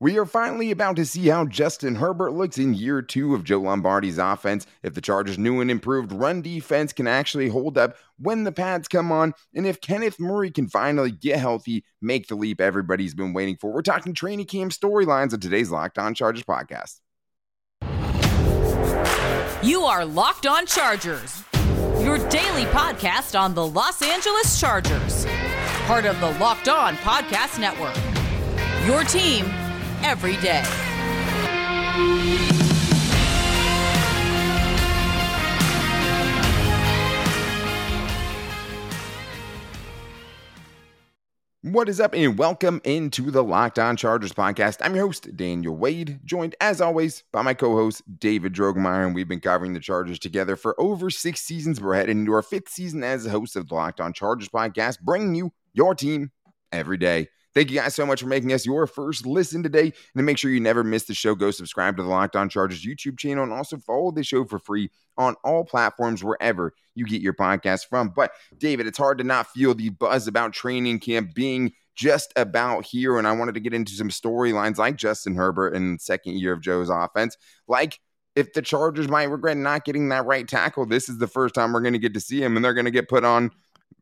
We 0.00 0.18
are 0.18 0.26
finally 0.26 0.72
about 0.72 0.96
to 0.96 1.06
see 1.06 1.28
how 1.28 1.46
Justin 1.46 1.94
Herbert 1.94 2.32
looks 2.32 2.58
in 2.58 2.74
year 2.74 3.00
two 3.00 3.32
of 3.32 3.44
Joe 3.44 3.60
Lombardi's 3.60 4.18
offense. 4.18 4.66
If 4.82 4.94
the 4.94 5.00
Chargers' 5.00 5.38
new 5.38 5.60
and 5.60 5.70
improved 5.70 6.10
run 6.10 6.42
defense 6.42 6.92
can 6.92 7.06
actually 7.06 7.48
hold 7.48 7.78
up 7.78 7.96
when 8.18 8.42
the 8.42 8.50
pads 8.50 8.88
come 8.88 9.12
on, 9.12 9.34
and 9.54 9.66
if 9.66 9.80
Kenneth 9.80 10.18
Murray 10.18 10.50
can 10.50 10.68
finally 10.68 11.12
get 11.12 11.38
healthy, 11.38 11.84
make 12.02 12.26
the 12.26 12.34
leap 12.34 12.60
everybody's 12.60 13.14
been 13.14 13.32
waiting 13.32 13.56
for. 13.56 13.72
We're 13.72 13.82
talking 13.82 14.14
training 14.14 14.46
camp 14.46 14.72
storylines 14.72 15.32
on 15.32 15.38
today's 15.38 15.70
Locked 15.70 15.98
On 15.98 16.12
Chargers 16.12 16.44
podcast. 16.44 17.00
You 19.62 19.84
are 19.84 20.04
Locked 20.04 20.46
On 20.46 20.66
Chargers, 20.66 21.44
your 22.00 22.18
daily 22.28 22.64
podcast 22.64 23.38
on 23.38 23.54
the 23.54 23.64
Los 23.64 24.02
Angeles 24.02 24.58
Chargers, 24.58 25.24
part 25.86 26.04
of 26.04 26.18
the 26.18 26.32
Locked 26.40 26.68
On 26.68 26.96
Podcast 26.96 27.60
Network. 27.60 27.96
Your 28.86 29.04
team 29.04 29.46
every 30.04 30.36
day. 30.36 30.62
What 41.62 41.88
is 41.88 41.98
up, 41.98 42.14
and 42.14 42.36
welcome 42.36 42.82
into 42.84 43.30
the 43.30 43.42
Locked 43.42 43.78
On 43.78 43.96
Chargers 43.96 44.34
podcast. 44.34 44.76
I'm 44.82 44.94
your 44.94 45.06
host, 45.06 45.34
Daniel 45.34 45.74
Wade, 45.74 46.20
joined 46.22 46.54
as 46.60 46.82
always 46.82 47.24
by 47.32 47.40
my 47.40 47.54
co 47.54 47.74
host, 47.74 48.02
David 48.20 48.52
Drogemeyer. 48.52 49.06
And 49.06 49.14
we've 49.14 49.26
been 49.26 49.40
covering 49.40 49.72
the 49.72 49.80
Chargers 49.80 50.18
together 50.18 50.54
for 50.54 50.78
over 50.78 51.08
six 51.08 51.40
seasons. 51.40 51.80
We're 51.80 51.94
heading 51.94 52.20
into 52.20 52.32
our 52.34 52.42
fifth 52.42 52.68
season 52.68 53.02
as 53.02 53.24
a 53.24 53.30
host 53.30 53.56
of 53.56 53.68
the 53.68 53.74
Locked 53.74 54.02
On 54.02 54.12
Chargers 54.12 54.50
podcast, 54.50 55.00
bringing 55.00 55.34
you 55.34 55.52
your 55.72 55.94
team 55.94 56.30
every 56.70 56.98
day. 56.98 57.28
Thank 57.54 57.70
you 57.70 57.78
guys 57.78 57.94
so 57.94 58.04
much 58.04 58.20
for 58.20 58.26
making 58.26 58.52
us 58.52 58.66
your 58.66 58.86
first 58.86 59.26
listen 59.26 59.62
today. 59.62 59.84
And 59.84 59.92
to 60.16 60.22
make 60.22 60.38
sure 60.38 60.50
you 60.50 60.60
never 60.60 60.82
miss 60.82 61.04
the 61.04 61.14
show, 61.14 61.34
go 61.34 61.50
subscribe 61.50 61.96
to 61.96 62.02
the 62.02 62.08
Locked 62.08 62.36
On 62.36 62.48
Chargers 62.48 62.84
YouTube 62.84 63.18
channel 63.18 63.44
and 63.44 63.52
also 63.52 63.76
follow 63.78 64.10
the 64.10 64.24
show 64.24 64.44
for 64.44 64.58
free 64.58 64.90
on 65.16 65.36
all 65.44 65.64
platforms 65.64 66.24
wherever 66.24 66.74
you 66.94 67.06
get 67.06 67.22
your 67.22 67.34
podcast 67.34 67.86
from. 67.88 68.08
But 68.08 68.32
David, 68.58 68.86
it's 68.86 68.98
hard 68.98 69.18
to 69.18 69.24
not 69.24 69.46
feel 69.48 69.74
the 69.74 69.90
buzz 69.90 70.26
about 70.26 70.52
training 70.52 70.98
camp 70.98 71.34
being 71.34 71.72
just 71.94 72.32
about 72.34 72.84
here. 72.84 73.18
And 73.18 73.26
I 73.26 73.32
wanted 73.32 73.54
to 73.54 73.60
get 73.60 73.74
into 73.74 73.92
some 73.92 74.08
storylines 74.08 74.78
like 74.78 74.96
Justin 74.96 75.36
Herbert 75.36 75.74
in 75.74 75.98
second 76.00 76.38
year 76.38 76.52
of 76.52 76.60
Joe's 76.60 76.90
offense, 76.90 77.36
like 77.68 78.00
if 78.36 78.52
the 78.52 78.62
Chargers 78.62 79.08
might 79.08 79.24
regret 79.24 79.56
not 79.56 79.84
getting 79.84 80.08
that 80.08 80.26
right 80.26 80.46
tackle, 80.46 80.86
this 80.86 81.08
is 81.08 81.18
the 81.18 81.28
first 81.28 81.54
time 81.54 81.72
we're 81.72 81.80
going 81.80 81.92
to 81.92 82.00
get 82.00 82.14
to 82.14 82.20
see 82.20 82.42
him, 82.42 82.56
and 82.56 82.64
they're 82.64 82.74
going 82.74 82.84
to 82.84 82.90
get 82.90 83.08
put 83.08 83.24
on 83.24 83.52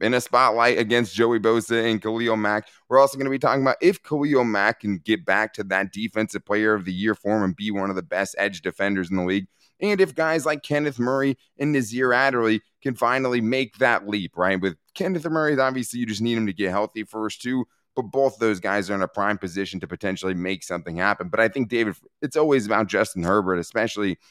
in 0.00 0.14
a 0.14 0.20
spotlight 0.20 0.78
against 0.78 1.14
Joey 1.14 1.38
Bosa 1.38 1.90
and 1.90 2.00
Khalil 2.00 2.36
Mack. 2.36 2.68
We're 2.88 2.98
also 2.98 3.16
going 3.16 3.26
to 3.26 3.30
be 3.30 3.38
talking 3.38 3.62
about 3.62 3.76
if 3.80 4.02
Khalil 4.02 4.44
Mack 4.44 4.80
can 4.80 4.98
get 4.98 5.24
back 5.24 5.54
to 5.54 5.64
that 5.64 5.92
defensive 5.92 6.44
player 6.44 6.74
of 6.74 6.84
the 6.84 6.92
year 6.92 7.14
form 7.14 7.42
and 7.42 7.56
be 7.56 7.70
one 7.70 7.90
of 7.90 7.96
the 7.96 8.02
best 8.02 8.34
edge 8.38 8.62
defenders 8.62 9.10
in 9.10 9.16
the 9.16 9.24
league. 9.24 9.46
And 9.80 10.00
if 10.00 10.14
guys 10.14 10.46
like 10.46 10.62
Kenneth 10.62 10.98
Murray 10.98 11.36
and 11.58 11.72
Nasir 11.72 12.12
Adderley 12.12 12.62
can 12.82 12.94
finally 12.94 13.40
make 13.40 13.78
that 13.78 14.08
leap, 14.08 14.36
right? 14.36 14.60
With 14.60 14.76
Kenneth 14.94 15.28
Murray, 15.28 15.58
obviously 15.58 16.00
you 16.00 16.06
just 16.06 16.22
need 16.22 16.38
him 16.38 16.46
to 16.46 16.52
get 16.52 16.70
healthy 16.70 17.04
first, 17.04 17.42
too. 17.42 17.64
But 17.96 18.04
both 18.04 18.38
those 18.38 18.60
guys 18.60 18.88
are 18.90 18.94
in 18.94 19.02
a 19.02 19.08
prime 19.08 19.38
position 19.38 19.80
to 19.80 19.86
potentially 19.86 20.34
make 20.34 20.62
something 20.62 20.96
happen. 20.96 21.28
But 21.28 21.40
I 21.40 21.48
think, 21.48 21.68
David, 21.68 21.96
it's 22.20 22.36
always 22.36 22.64
about 22.64 22.86
Justin 22.86 23.22
Herbert, 23.22 23.56
especially– 23.56 24.18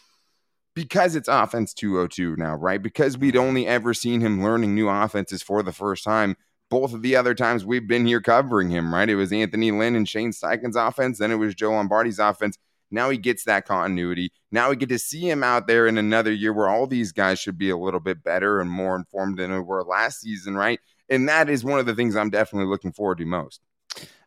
because 0.73 1.15
it's 1.15 1.27
offense 1.27 1.73
202 1.73 2.35
now, 2.37 2.55
right? 2.55 2.81
Because 2.81 3.17
we'd 3.17 3.35
mm-hmm. 3.35 3.43
only 3.43 3.67
ever 3.67 3.93
seen 3.93 4.21
him 4.21 4.43
learning 4.43 4.75
new 4.75 4.89
offenses 4.89 5.41
for 5.41 5.63
the 5.63 5.71
first 5.71 6.03
time. 6.03 6.35
Both 6.69 6.93
of 6.93 7.01
the 7.01 7.17
other 7.17 7.35
times 7.35 7.65
we've 7.65 7.87
been 7.87 8.05
here 8.05 8.21
covering 8.21 8.69
him, 8.69 8.93
right? 8.93 9.09
It 9.09 9.15
was 9.15 9.33
Anthony 9.33 9.71
Lynn 9.71 9.95
and 9.95 10.07
Shane 10.07 10.31
Steichen's 10.31 10.77
offense, 10.77 11.19
then 11.19 11.31
it 11.31 11.35
was 11.35 11.53
Joe 11.53 11.71
Lombardi's 11.71 12.19
offense. 12.19 12.57
Now 12.91 13.09
he 13.09 13.17
gets 13.17 13.45
that 13.45 13.65
continuity. 13.65 14.31
Now 14.51 14.69
we 14.69 14.75
get 14.75 14.89
to 14.89 14.99
see 14.99 15.29
him 15.29 15.43
out 15.43 15.67
there 15.67 15.87
in 15.87 15.97
another 15.97 16.31
year 16.31 16.53
where 16.53 16.69
all 16.69 16.87
these 16.87 17.11
guys 17.11 17.39
should 17.39 17.57
be 17.57 17.69
a 17.69 17.77
little 17.77 17.99
bit 18.01 18.23
better 18.23 18.59
and 18.59 18.69
more 18.69 18.95
informed 18.95 19.37
than 19.37 19.51
they 19.51 19.59
were 19.59 19.83
last 19.83 20.21
season, 20.21 20.55
right? 20.55 20.79
And 21.09 21.27
that 21.27 21.49
is 21.49 21.63
one 21.63 21.79
of 21.79 21.85
the 21.85 21.95
things 21.95 22.15
I'm 22.15 22.29
definitely 22.29 22.69
looking 22.69 22.91
forward 22.91 23.17
to 23.19 23.25
most. 23.25 23.61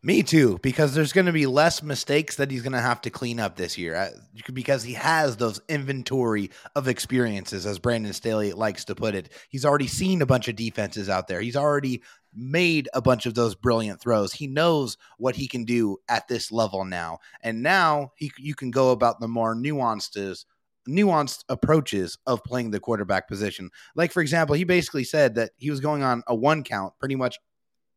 Me 0.04 0.22
too, 0.22 0.58
because 0.62 0.94
there's 0.94 1.14
going 1.14 1.24
to 1.24 1.32
be 1.32 1.46
less 1.46 1.82
mistakes 1.82 2.36
that 2.36 2.50
he's 2.50 2.60
going 2.60 2.74
to 2.74 2.80
have 2.80 3.00
to 3.00 3.10
clean 3.10 3.40
up 3.40 3.56
this 3.56 3.78
year 3.78 3.94
uh, 3.94 4.10
because 4.52 4.82
he 4.82 4.92
has 4.92 5.38
those 5.38 5.62
inventory 5.66 6.50
of 6.76 6.88
experiences, 6.88 7.64
as 7.64 7.78
Brandon 7.78 8.12
Staley 8.12 8.52
likes 8.52 8.84
to 8.84 8.94
put 8.94 9.14
it. 9.14 9.30
He's 9.48 9.64
already 9.64 9.86
seen 9.86 10.20
a 10.20 10.26
bunch 10.26 10.46
of 10.46 10.56
defenses 10.56 11.08
out 11.08 11.26
there. 11.26 11.40
He's 11.40 11.56
already 11.56 12.02
made 12.34 12.86
a 12.92 13.00
bunch 13.00 13.24
of 13.24 13.34
those 13.34 13.54
brilliant 13.54 13.98
throws. 13.98 14.34
He 14.34 14.46
knows 14.46 14.98
what 15.16 15.36
he 15.36 15.48
can 15.48 15.64
do 15.64 15.96
at 16.06 16.28
this 16.28 16.52
level 16.52 16.84
now, 16.84 17.20
and 17.42 17.62
now 17.62 18.12
he 18.16 18.30
you 18.36 18.54
can 18.54 18.70
go 18.70 18.90
about 18.90 19.20
the 19.20 19.28
more 19.28 19.54
nuanced 19.54 20.44
nuanced 20.86 21.44
approaches 21.48 22.18
of 22.26 22.44
playing 22.44 22.72
the 22.72 22.80
quarterback 22.80 23.26
position. 23.26 23.70
Like 23.96 24.12
for 24.12 24.20
example, 24.20 24.54
he 24.54 24.64
basically 24.64 25.04
said 25.04 25.36
that 25.36 25.52
he 25.56 25.70
was 25.70 25.80
going 25.80 26.02
on 26.02 26.22
a 26.26 26.34
one 26.34 26.62
count 26.62 26.92
pretty 27.00 27.16
much 27.16 27.38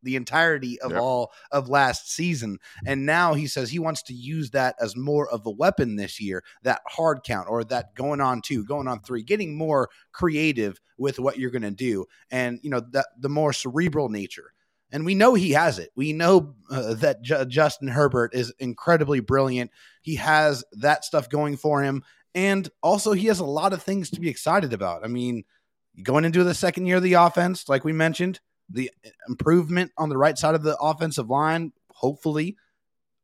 the 0.02 0.16
entirety 0.16 0.80
of 0.80 0.92
yep. 0.92 1.00
all 1.00 1.32
of 1.50 1.68
last 1.68 2.12
season. 2.12 2.58
And 2.86 3.06
now 3.06 3.34
he 3.34 3.46
says 3.46 3.70
he 3.70 3.78
wants 3.78 4.02
to 4.04 4.14
use 4.14 4.50
that 4.50 4.76
as 4.80 4.96
more 4.96 5.28
of 5.28 5.46
a 5.46 5.50
weapon 5.50 5.96
this 5.96 6.20
year, 6.20 6.42
that 6.62 6.80
hard 6.86 7.22
count 7.24 7.48
or 7.48 7.64
that 7.64 7.94
going 7.94 8.20
on 8.20 8.42
two, 8.42 8.64
going 8.64 8.88
on 8.88 9.00
three, 9.00 9.22
getting 9.22 9.56
more 9.56 9.88
creative 10.12 10.80
with 10.96 11.18
what 11.18 11.38
you're 11.38 11.50
going 11.50 11.62
to 11.62 11.70
do. 11.70 12.06
And, 12.30 12.60
you 12.62 12.70
know, 12.70 12.80
that 12.92 13.06
the 13.18 13.28
more 13.28 13.52
cerebral 13.52 14.08
nature. 14.08 14.52
And 14.90 15.04
we 15.04 15.14
know 15.14 15.34
he 15.34 15.50
has 15.52 15.78
it. 15.78 15.90
We 15.96 16.12
know 16.14 16.54
uh, 16.70 16.94
that 16.94 17.22
J- 17.22 17.44
Justin 17.46 17.88
Herbert 17.88 18.34
is 18.34 18.54
incredibly 18.58 19.20
brilliant. 19.20 19.70
He 20.00 20.14
has 20.14 20.64
that 20.72 21.04
stuff 21.04 21.28
going 21.28 21.58
for 21.58 21.82
him. 21.82 22.02
And 22.34 22.70
also, 22.82 23.12
he 23.12 23.26
has 23.26 23.40
a 23.40 23.44
lot 23.44 23.72
of 23.72 23.82
things 23.82 24.10
to 24.10 24.20
be 24.20 24.28
excited 24.28 24.72
about. 24.72 25.04
I 25.04 25.08
mean, 25.08 25.44
going 26.02 26.24
into 26.24 26.44
the 26.44 26.54
second 26.54 26.86
year 26.86 26.96
of 26.96 27.02
the 27.02 27.14
offense, 27.14 27.68
like 27.68 27.84
we 27.84 27.92
mentioned, 27.92 28.40
the 28.68 28.90
improvement 29.28 29.92
on 29.96 30.08
the 30.08 30.16
right 30.16 30.36
side 30.36 30.54
of 30.54 30.62
the 30.62 30.76
offensive 30.78 31.30
line, 31.30 31.72
hopefully 31.90 32.56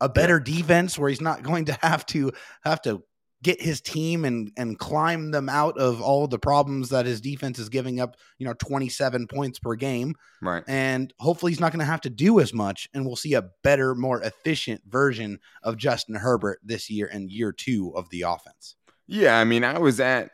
a 0.00 0.09
better 0.09 0.41
defense 0.41 0.99
where 0.99 1.09
he's 1.09 1.21
not 1.21 1.43
going 1.43 1.66
to 1.66 1.78
have 1.82 2.05
to 2.06 2.32
have 2.65 2.82
to 2.82 3.03
get 3.43 3.60
his 3.60 3.81
team 3.81 4.25
and 4.25 4.50
and 4.56 4.78
climb 4.78 5.31
them 5.31 5.49
out 5.49 5.78
of 5.78 6.00
all 6.00 6.27
the 6.27 6.38
problems 6.38 6.88
that 6.88 7.06
his 7.06 7.21
defense 7.21 7.59
is 7.59 7.69
giving 7.69 8.00
up, 8.00 8.16
you 8.38 8.47
know, 8.47 8.55
27 8.55 9.27
points 9.28 9.59
per 9.59 9.75
game. 9.75 10.15
Right. 10.43 10.65
And 10.66 11.12
hopefully 11.19 11.53
he's 11.53 11.61
not 11.61 11.71
going 11.71 11.81
to 11.81 11.84
have 11.84 12.00
to 12.03 12.11
do 12.11 12.41
as 12.41 12.53
much 12.53 12.88
and 12.94 13.06
we'll 13.06 13.16
see 13.16 13.34
a 13.34 13.50
better, 13.62 13.94
more 13.94 14.21
efficient 14.22 14.81
version 14.88 15.38
of 15.62 15.76
Justin 15.76 16.16
Herbert 16.16 16.59
this 16.65 16.91
year 16.91 17.06
and 17.06 17.31
year 17.31 17.53
2 17.53 17.93
of 17.94 18.09
the 18.11 18.22
offense. 18.22 18.76
Yeah, 19.06 19.38
I 19.38 19.44
mean, 19.44 19.65
I 19.65 19.78
was 19.78 20.00
at 20.00 20.31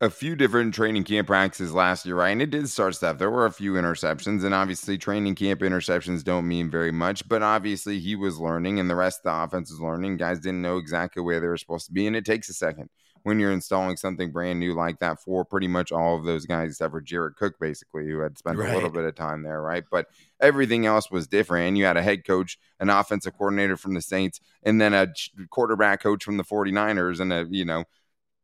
a 0.00 0.10
few 0.10 0.36
different 0.36 0.74
training 0.74 1.04
camp 1.04 1.26
practices 1.26 1.74
last 1.74 2.06
year, 2.06 2.14
right? 2.14 2.30
And 2.30 2.40
it 2.40 2.50
did 2.50 2.68
start 2.68 2.94
stuff. 2.94 3.18
There 3.18 3.30
were 3.30 3.46
a 3.46 3.52
few 3.52 3.72
interceptions, 3.74 4.44
and 4.44 4.54
obviously, 4.54 4.96
training 4.96 5.34
camp 5.34 5.60
interceptions 5.60 6.22
don't 6.22 6.46
mean 6.46 6.70
very 6.70 6.92
much, 6.92 7.28
but 7.28 7.42
obviously, 7.42 7.98
he 7.98 8.14
was 8.14 8.38
learning, 8.38 8.78
and 8.78 8.88
the 8.88 8.94
rest 8.94 9.20
of 9.20 9.24
the 9.24 9.42
offense 9.42 9.70
was 9.70 9.80
learning. 9.80 10.18
Guys 10.18 10.38
didn't 10.38 10.62
know 10.62 10.78
exactly 10.78 11.22
where 11.22 11.40
they 11.40 11.48
were 11.48 11.56
supposed 11.56 11.86
to 11.86 11.92
be, 11.92 12.06
and 12.06 12.14
it 12.14 12.24
takes 12.24 12.48
a 12.48 12.54
second 12.54 12.90
when 13.22 13.38
you're 13.38 13.52
installing 13.52 13.96
something 13.96 14.32
brand 14.32 14.58
new 14.58 14.72
like 14.74 14.98
that 15.00 15.20
for 15.20 15.44
pretty 15.44 15.68
much 15.68 15.92
all 15.92 16.16
of 16.16 16.24
those 16.24 16.46
guys, 16.46 16.70
except 16.70 16.92
for 16.92 17.00
Jared 17.00 17.36
Cook, 17.36 17.58
basically, 17.60 18.06
who 18.06 18.20
had 18.20 18.38
spent 18.38 18.58
right. 18.58 18.70
a 18.70 18.74
little 18.74 18.90
bit 18.90 19.04
of 19.04 19.14
time 19.14 19.42
there, 19.42 19.60
right? 19.60 19.84
But 19.90 20.06
everything 20.40 20.86
else 20.86 21.10
was 21.10 21.26
different. 21.26 21.68
And 21.68 21.78
you 21.78 21.84
had 21.84 21.96
a 21.96 22.02
head 22.02 22.24
coach, 22.24 22.58
an 22.78 22.88
offensive 22.88 23.36
coordinator 23.36 23.76
from 23.76 23.94
the 23.94 24.00
Saints, 24.00 24.40
and 24.62 24.80
then 24.80 24.94
a 24.94 25.08
quarterback 25.50 26.02
coach 26.02 26.24
from 26.24 26.36
the 26.38 26.44
49ers, 26.44 27.20
and 27.20 27.32
a, 27.32 27.46
you 27.50 27.64
know, 27.64 27.84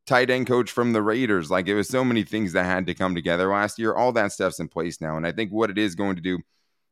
tight 0.06 0.31
end 0.31 0.47
coach 0.47 0.71
from 0.71 0.93
the 0.93 1.03
Raiders. 1.03 1.50
Like 1.50 1.69
it 1.69 1.75
was 1.75 1.89
so 1.89 2.05
many 2.05 2.22
things 2.22 2.53
that 2.53 2.65
had 2.65 2.87
to 2.87 2.94
come 2.94 3.15
together 3.15 3.49
last 3.49 3.78
year. 3.78 3.94
All 3.94 4.12
that 4.12 4.33
stuff's 4.33 4.61
in 4.61 4.69
place 4.69 5.00
now. 5.00 5.17
And 5.17 5.27
I 5.27 5.33
think 5.33 5.50
what 5.50 5.71
it 5.71 5.78
is 5.78 5.94
going 5.94 6.17
to 6.17 6.22
do, 6.22 6.39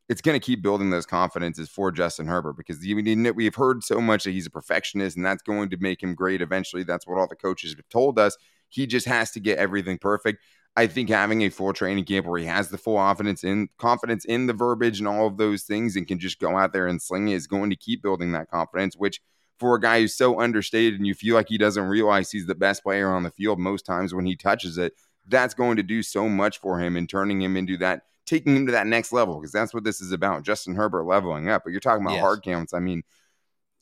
it's 0.08 0.20
going 0.20 0.38
to 0.38 0.44
keep 0.44 0.62
building 0.62 0.90
those 0.90 1.06
confidences 1.06 1.68
for 1.68 1.90
Justin 1.90 2.26
Herbert 2.26 2.56
because 2.56 2.80
we've 2.80 3.54
heard 3.54 3.84
so 3.84 4.00
much 4.00 4.24
that 4.24 4.32
he's 4.32 4.46
a 4.46 4.50
perfectionist 4.50 5.16
and 5.16 5.24
that's 5.24 5.42
going 5.42 5.70
to 5.70 5.76
make 5.78 6.02
him 6.02 6.14
great 6.14 6.42
eventually. 6.42 6.82
That's 6.82 7.06
what 7.06 7.18
all 7.18 7.28
the 7.28 7.36
coaches 7.36 7.74
have 7.76 7.88
told 7.88 8.18
us. 8.18 8.36
He 8.68 8.86
just 8.86 9.06
has 9.06 9.30
to 9.32 9.40
get 9.40 9.58
everything 9.58 9.98
perfect. 9.98 10.42
I 10.76 10.88
think 10.88 11.08
having 11.08 11.42
a 11.42 11.50
full 11.50 11.72
training 11.72 12.04
camp 12.04 12.26
where 12.26 12.40
he 12.40 12.46
has 12.46 12.68
the 12.68 12.78
full 12.78 12.96
confidence 12.96 13.44
in 13.44 13.68
confidence 13.78 14.24
in 14.24 14.46
the 14.46 14.52
verbiage 14.52 14.98
and 14.98 15.06
all 15.06 15.28
of 15.28 15.36
those 15.36 15.62
things 15.62 15.94
and 15.94 16.08
can 16.08 16.18
just 16.18 16.40
go 16.40 16.58
out 16.58 16.72
there 16.72 16.88
and 16.88 17.00
sling 17.00 17.28
it 17.28 17.34
is 17.34 17.46
going 17.46 17.70
to 17.70 17.76
keep 17.76 18.02
building 18.02 18.32
that 18.32 18.50
confidence, 18.50 18.96
which– 18.96 19.20
for 19.58 19.76
a 19.76 19.80
guy 19.80 20.00
who's 20.00 20.16
so 20.16 20.40
understated 20.40 20.94
and 20.94 21.06
you 21.06 21.14
feel 21.14 21.34
like 21.34 21.48
he 21.48 21.58
doesn't 21.58 21.84
realize 21.84 22.30
he's 22.30 22.46
the 22.46 22.54
best 22.54 22.82
player 22.82 23.12
on 23.12 23.22
the 23.22 23.30
field 23.30 23.58
most 23.58 23.86
times 23.86 24.14
when 24.14 24.26
he 24.26 24.36
touches 24.36 24.78
it, 24.78 24.94
that's 25.28 25.54
going 25.54 25.76
to 25.76 25.82
do 25.82 26.02
so 26.02 26.28
much 26.28 26.58
for 26.58 26.78
him 26.78 26.96
and 26.96 27.08
turning 27.08 27.40
him 27.40 27.56
into 27.56 27.76
that, 27.78 28.02
taking 28.26 28.56
him 28.56 28.66
to 28.66 28.72
that 28.72 28.86
next 28.86 29.12
level 29.12 29.38
because 29.40 29.52
that's 29.52 29.72
what 29.72 29.84
this 29.84 30.00
is 30.00 30.12
about. 30.12 30.42
Justin 30.42 30.74
Herbert 30.74 31.04
leveling 31.04 31.48
up. 31.48 31.62
But 31.64 31.70
you're 31.70 31.80
talking 31.80 32.04
about 32.04 32.14
yes. 32.14 32.22
hard 32.22 32.42
counts. 32.42 32.74
I 32.74 32.80
mean, 32.80 33.02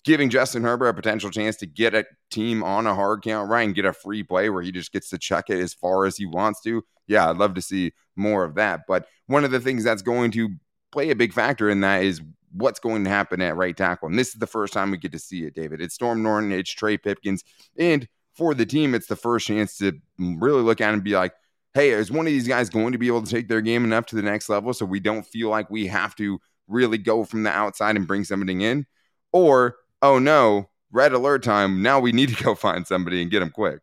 giving 0.05 0.31
Justin 0.31 0.63
Herbert 0.63 0.89
a 0.89 0.95
potential 0.95 1.31
chance 1.31 1.57
to 1.57 1.67
get 1.67 1.95
a 1.95 2.05
team 2.31 2.63
on 2.63 2.87
a 2.87 2.95
hard 2.95 3.23
count, 3.23 3.49
right, 3.49 3.63
and 3.63 3.75
get 3.75 3.85
a 3.85 3.93
free 3.93 4.23
play 4.23 4.51
where 4.51 4.63
he 4.63 4.73
just 4.73 4.93
gets 4.93 5.11
to 5.11 5.19
chuck 5.19 5.51
it 5.51 5.61
as 5.61 5.75
far 5.75 6.07
as 6.07 6.17
he 6.17 6.27
wants 6.27 6.61
to. 6.63 6.85
Yeah, 7.07 7.31
I'd 7.31 7.39
love 7.39 7.55
to 7.55 7.63
see 7.63 7.93
more 8.17 8.45
of 8.45 8.55
that. 8.57 8.83
But 8.87 9.07
one 9.27 9.45
of 9.45 9.51
the 9.51 9.61
things 9.61 9.85
that's 9.85 10.03
going 10.03 10.31
to 10.33 10.51
play 10.91 11.11
a 11.11 11.17
big 11.17 11.33
factor 11.33 11.71
in 11.71 11.81
that 11.81 12.03
is 12.03 12.21
what's 12.53 12.81
going 12.81 13.05
to 13.05 13.11
happen 13.11 13.41
at 13.41 13.57
right 13.57 13.77
tackle. 13.77 14.09
And 14.09 14.19
this 14.19 14.29
is 14.29 14.35
the 14.35 14.47
first 14.47 14.73
time 14.73 14.91
we 14.91 14.99
get 14.99 15.13
to 15.13 15.19
see 15.19 15.45
it, 15.45 15.55
David. 15.55 15.81
It's 15.81 15.95
Storm 15.95 16.23
Norton, 16.23 16.53
it's 16.53 16.71
Trey 16.71 16.97
Pipkins. 16.97 17.45
And 17.79 18.07
for 18.35 18.55
the 18.55 18.67
team, 18.67 18.95
it's 18.95 19.07
the 19.07 19.17
first 19.17 19.47
chance 19.47 19.77
to 19.79 19.93
really 20.19 20.63
look 20.63 20.81
at 20.81 20.95
and 20.95 21.05
be 21.05 21.15
like, 21.15 21.33
hey, 21.75 21.91
is 21.91 22.11
one 22.11 22.27
of 22.27 22.33
these 22.33 22.49
guys 22.49 22.69
going 22.69 22.93
to 22.93 22.99
be 22.99 23.07
able 23.07 23.23
to 23.23 23.31
take 23.31 23.49
their 23.49 23.61
game 23.61 23.85
enough 23.85 24.07
to 24.07 24.17
the 24.17 24.23
next 24.23 24.49
level 24.49 24.73
so 24.75 24.85
we 24.85 25.01
don't 25.01 25.27
feel 25.27 25.49
like 25.49 25.71
we 25.71 25.87
have 25.87 26.15
to 26.17 26.39
really 26.69 26.99
go 26.99 27.25
from 27.25 27.43
the 27.43 27.51
outside 27.51 27.97
and 27.97 28.07
bring 28.07 28.25
somebody 28.25 28.65
in? 28.65 28.87
Or, 29.33 29.77
oh 30.03 30.19
no, 30.19 30.69
red 30.91 31.13
alert 31.13 31.43
time. 31.43 31.83
Now 31.83 32.01
we 32.01 32.13
need 32.13 32.29
to 32.31 32.45
go 32.45 32.55
find 32.57 32.87
somebody 32.87 33.23
and 33.23 33.31
get 33.31 33.41
them 33.41 33.51
quick. 33.51 33.81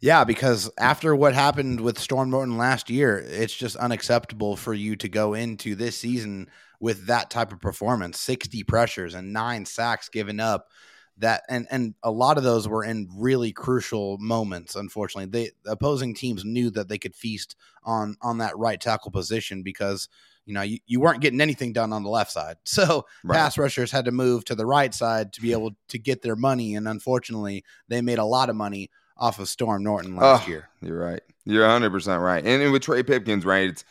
Yeah, 0.00 0.24
because 0.24 0.70
after 0.78 1.16
what 1.16 1.34
happened 1.34 1.80
with 1.80 1.98
Storm 1.98 2.30
Norton 2.30 2.58
last 2.58 2.90
year, 2.90 3.18
it's 3.26 3.54
just 3.54 3.76
unacceptable 3.76 4.56
for 4.56 4.74
you 4.74 4.94
to 4.96 5.08
go 5.08 5.34
into 5.34 5.74
this 5.74 5.96
season 5.96 6.48
with 6.84 7.06
that 7.06 7.30
type 7.30 7.50
of 7.50 7.62
performance 7.62 8.20
60 8.20 8.62
pressures 8.64 9.14
and 9.14 9.32
nine 9.32 9.64
sacks 9.64 10.10
given 10.10 10.38
up 10.38 10.68
that 11.16 11.42
and 11.48 11.66
and 11.70 11.94
a 12.02 12.10
lot 12.10 12.36
of 12.36 12.44
those 12.44 12.68
were 12.68 12.84
in 12.84 13.08
really 13.16 13.52
crucial 13.52 14.18
moments 14.18 14.76
unfortunately. 14.76 15.30
They 15.30 15.50
the 15.64 15.72
opposing 15.72 16.12
teams 16.12 16.44
knew 16.44 16.68
that 16.72 16.88
they 16.88 16.98
could 16.98 17.14
feast 17.14 17.56
on 17.84 18.16
on 18.20 18.36
that 18.38 18.58
right 18.58 18.78
tackle 18.78 19.10
position 19.10 19.62
because 19.62 20.10
you 20.44 20.52
know 20.52 20.60
you, 20.60 20.76
you 20.86 21.00
weren't 21.00 21.22
getting 21.22 21.40
anything 21.40 21.72
done 21.72 21.90
on 21.90 22.02
the 22.02 22.10
left 22.10 22.32
side. 22.32 22.56
So 22.66 23.06
right. 23.22 23.34
pass 23.34 23.56
rushers 23.56 23.90
had 23.90 24.04
to 24.04 24.12
move 24.12 24.44
to 24.44 24.54
the 24.54 24.66
right 24.66 24.92
side 24.92 25.32
to 25.34 25.40
be 25.40 25.52
able 25.52 25.70
to 25.88 25.98
get 25.98 26.20
their 26.20 26.36
money 26.36 26.74
and 26.74 26.86
unfortunately 26.86 27.64
they 27.88 28.02
made 28.02 28.18
a 28.18 28.26
lot 28.26 28.50
of 28.50 28.56
money 28.56 28.90
off 29.16 29.38
of 29.38 29.48
Storm 29.48 29.82
Norton 29.82 30.16
last 30.16 30.46
oh, 30.46 30.50
year. 30.50 30.68
You're 30.82 30.98
right. 30.98 31.22
You're 31.46 31.66
100% 31.66 32.20
right. 32.20 32.44
And, 32.44 32.62
and 32.62 32.72
with 32.72 32.82
Trey 32.82 33.02
Pipkins 33.02 33.46
right 33.46 33.70
it's 33.70 33.84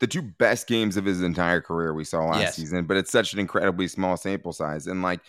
the 0.00 0.06
two 0.06 0.22
best 0.22 0.66
games 0.66 0.96
of 0.96 1.04
his 1.04 1.22
entire 1.22 1.60
career 1.60 1.92
we 1.92 2.04
saw 2.04 2.24
last 2.24 2.40
yes. 2.40 2.56
season 2.56 2.84
but 2.84 2.96
it's 2.96 3.10
such 3.10 3.32
an 3.32 3.38
incredibly 3.38 3.88
small 3.88 4.16
sample 4.16 4.52
size 4.52 4.86
and 4.86 5.02
like 5.02 5.20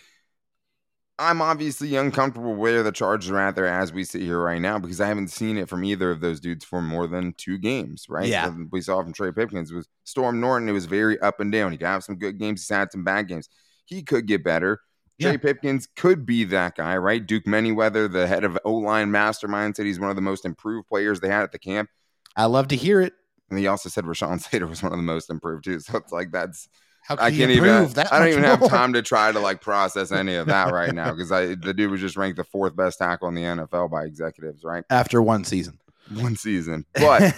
I'm 1.20 1.42
obviously 1.42 1.96
uncomfortable 1.96 2.54
where 2.54 2.82
the 2.82 2.90
Chargers 2.90 3.30
are 3.30 3.38
at 3.38 3.54
there 3.54 3.66
as 3.66 3.92
we 3.92 4.04
sit 4.04 4.22
here 4.22 4.40
right 4.40 4.60
now 4.60 4.78
because 4.78 5.02
I 5.02 5.06
haven't 5.06 5.28
seen 5.28 5.58
it 5.58 5.68
from 5.68 5.84
either 5.84 6.10
of 6.10 6.20
those 6.20 6.40
dudes 6.40 6.64
for 6.64 6.80
more 6.80 7.06
than 7.06 7.34
two 7.34 7.58
games, 7.58 8.06
right? 8.08 8.26
Yeah. 8.26 8.50
We 8.70 8.80
saw 8.80 9.02
from 9.02 9.12
Trey 9.12 9.30
Pipkins 9.30 9.70
with 9.70 9.86
Storm 10.04 10.40
Norton, 10.40 10.66
it 10.66 10.72
was 10.72 10.86
very 10.86 11.20
up 11.20 11.40
and 11.40 11.52
down. 11.52 11.72
He 11.72 11.78
could 11.78 11.88
have 11.88 12.04
some 12.04 12.16
good 12.16 12.38
games, 12.38 12.62
he's 12.62 12.74
had 12.74 12.90
some 12.90 13.04
bad 13.04 13.28
games. 13.28 13.50
He 13.84 14.02
could 14.02 14.26
get 14.26 14.42
better. 14.42 14.80
Yeah. 15.18 15.28
Trey 15.28 15.38
Pipkins 15.38 15.88
could 15.94 16.24
be 16.24 16.44
that 16.44 16.76
guy, 16.76 16.96
right? 16.96 17.24
Duke 17.24 17.44
Manyweather, 17.44 18.10
the 18.10 18.26
head 18.26 18.42
of 18.42 18.58
O 18.64 18.72
line 18.72 19.10
mastermind, 19.10 19.76
said 19.76 19.84
he's 19.84 20.00
one 20.00 20.08
of 20.08 20.16
the 20.16 20.22
most 20.22 20.46
improved 20.46 20.88
players 20.88 21.20
they 21.20 21.28
had 21.28 21.42
at 21.42 21.52
the 21.52 21.58
camp. 21.58 21.90
I 22.34 22.46
love 22.46 22.68
to 22.68 22.76
hear 22.76 23.02
it. 23.02 23.12
And 23.50 23.58
he 23.58 23.66
also 23.66 23.88
said 23.88 24.04
Rashawn 24.04 24.40
Slater 24.48 24.66
was 24.66 24.82
one 24.82 24.92
of 24.92 24.98
the 24.98 25.02
most 25.02 25.30
improved 25.30 25.64
too. 25.64 25.80
So 25.80 25.98
it's 25.98 26.12
like 26.12 26.30
that's 26.30 26.68
how 27.02 27.16
can 27.16 27.24
I 27.24 27.30
can't 27.30 27.50
even. 27.50 27.68
I 27.68 28.18
don't 28.18 28.28
even 28.28 28.42
more? 28.42 28.50
have 28.50 28.68
time 28.68 28.92
to 28.92 29.02
try 29.02 29.32
to 29.32 29.40
like 29.40 29.60
process 29.60 30.12
any 30.12 30.34
of 30.34 30.46
that 30.46 30.72
right 30.72 30.94
now 30.94 31.10
because 31.14 31.32
I 31.32 31.54
the 31.54 31.74
dude 31.74 31.90
was 31.90 32.00
just 32.00 32.16
ranked 32.16 32.36
the 32.36 32.44
fourth 32.44 32.76
best 32.76 32.98
tackle 32.98 33.28
in 33.28 33.34
the 33.34 33.42
NFL 33.42 33.90
by 33.90 34.04
executives, 34.04 34.64
right? 34.64 34.84
After 34.90 35.22
one 35.22 35.44
season, 35.44 35.78
one 36.14 36.36
season. 36.36 36.86
But 36.94 37.34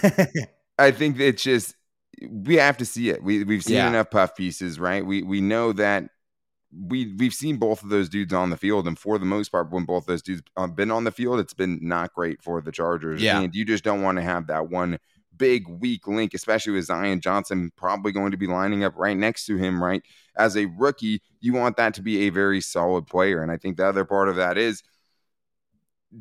I 0.79 0.91
think 0.91 1.19
it's 1.19 1.41
just 1.41 1.75
we 2.29 2.57
have 2.57 2.77
to 2.77 2.85
see 2.85 3.09
it. 3.09 3.23
We 3.23 3.43
we've 3.43 3.63
seen 3.63 3.77
yeah. 3.77 3.87
enough 3.87 4.11
puff 4.11 4.35
pieces, 4.35 4.79
right? 4.79 5.05
We 5.05 5.23
we 5.23 5.41
know 5.41 5.73
that 5.73 6.09
we 6.71 7.13
we've 7.17 7.33
seen 7.33 7.57
both 7.57 7.83
of 7.83 7.89
those 7.89 8.09
dudes 8.09 8.33
on 8.33 8.49
the 8.49 8.57
field, 8.57 8.87
and 8.87 8.99
for 8.99 9.17
the 9.17 9.25
most 9.25 9.49
part, 9.49 9.71
when 9.71 9.85
both 9.85 10.05
those 10.05 10.21
dudes 10.21 10.43
have 10.57 10.75
been 10.75 10.91
on 10.91 11.03
the 11.03 11.11
field, 11.11 11.39
it's 11.39 11.53
been 11.53 11.79
not 11.81 12.13
great 12.13 12.43
for 12.43 12.61
the 12.61 12.71
Chargers. 12.71 13.21
Yeah. 13.21 13.39
and 13.39 13.55
you 13.55 13.65
just 13.65 13.83
don't 13.83 14.01
want 14.01 14.17
to 14.17 14.23
have 14.23 14.47
that 14.47 14.69
one 14.69 14.99
big 15.43 15.67
weak 15.67 16.07
link, 16.07 16.33
especially 16.33 16.71
with 16.71 16.85
Zion 16.85 17.19
Johnson 17.19 17.69
probably 17.75 18.13
going 18.13 18.31
to 18.31 18.37
be 18.37 18.47
lining 18.47 18.85
up 18.85 18.93
right 18.95 19.17
next 19.17 19.45
to 19.47 19.57
him, 19.57 19.83
right? 19.83 20.01
As 20.37 20.55
a 20.55 20.67
rookie, 20.77 21.21
you 21.41 21.51
want 21.51 21.75
that 21.75 21.93
to 21.95 22.01
be 22.01 22.21
a 22.21 22.29
very 22.29 22.61
solid 22.61 23.07
player. 23.07 23.43
And 23.43 23.51
I 23.51 23.57
think 23.57 23.75
the 23.75 23.85
other 23.85 24.05
part 24.05 24.29
of 24.29 24.37
that 24.37 24.57
is 24.57 24.83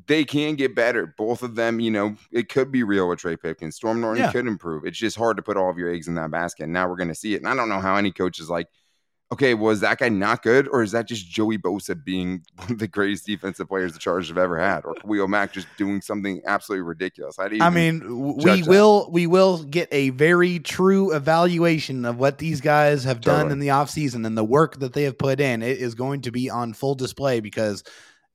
they 0.06 0.24
can 0.24 0.56
get 0.56 0.74
better. 0.74 1.14
Both 1.16 1.44
of 1.44 1.54
them, 1.54 1.78
you 1.78 1.92
know, 1.92 2.16
it 2.32 2.48
could 2.48 2.72
be 2.72 2.82
real 2.82 3.08
with 3.08 3.20
Trey 3.20 3.36
Pipkins. 3.36 3.76
Storm 3.76 4.00
Norton 4.00 4.24
yeah. 4.24 4.32
could 4.32 4.48
improve. 4.48 4.84
It's 4.84 4.98
just 4.98 5.16
hard 5.16 5.36
to 5.36 5.42
put 5.44 5.56
all 5.56 5.70
of 5.70 5.78
your 5.78 5.94
eggs 5.94 6.08
in 6.08 6.16
that 6.16 6.32
basket. 6.32 6.64
And 6.64 6.72
now 6.72 6.88
we're 6.88 6.96
going 6.96 7.06
to 7.06 7.14
see 7.14 7.34
it. 7.34 7.36
And 7.36 7.48
I 7.48 7.54
don't 7.54 7.68
know 7.68 7.78
how 7.78 7.94
any 7.94 8.10
coach 8.10 8.40
is 8.40 8.50
like, 8.50 8.66
okay, 9.32 9.54
was 9.54 9.80
that 9.80 9.98
guy 9.98 10.10
not 10.10 10.42
good, 10.42 10.68
or 10.68 10.82
is 10.82 10.92
that 10.92 11.08
just 11.08 11.26
Joey 11.26 11.56
Bosa 11.56 12.02
being 12.02 12.42
one 12.56 12.70
of 12.72 12.78
the 12.78 12.86
greatest 12.86 13.26
defensive 13.26 13.68
players 13.68 13.94
the 13.94 13.98
Chargers 13.98 14.28
have 14.28 14.38
ever 14.38 14.58
had, 14.58 14.84
or 14.84 14.94
Khalil 14.94 15.26
Mack 15.26 15.52
just 15.52 15.66
doing 15.78 16.02
something 16.02 16.42
absolutely 16.46 16.82
ridiculous? 16.82 17.36
I 17.38 17.70
mean, 17.70 18.36
we 18.36 18.62
will 18.62 19.08
we 19.10 19.26
will 19.26 19.64
get 19.64 19.88
a 19.90 20.10
very 20.10 20.58
true 20.58 21.12
evaluation 21.14 22.04
of 22.04 22.18
what 22.18 22.38
these 22.38 22.60
guys 22.60 23.04
have 23.04 23.20
totally. 23.20 23.44
done 23.44 23.52
in 23.52 23.58
the 23.58 23.68
offseason 23.68 24.26
and 24.26 24.36
the 24.36 24.44
work 24.44 24.78
that 24.80 24.92
they 24.92 25.04
have 25.04 25.18
put 25.18 25.40
in. 25.40 25.62
It 25.62 25.78
is 25.78 25.94
going 25.94 26.22
to 26.22 26.30
be 26.30 26.50
on 26.50 26.74
full 26.74 26.94
display 26.94 27.40
because 27.40 27.82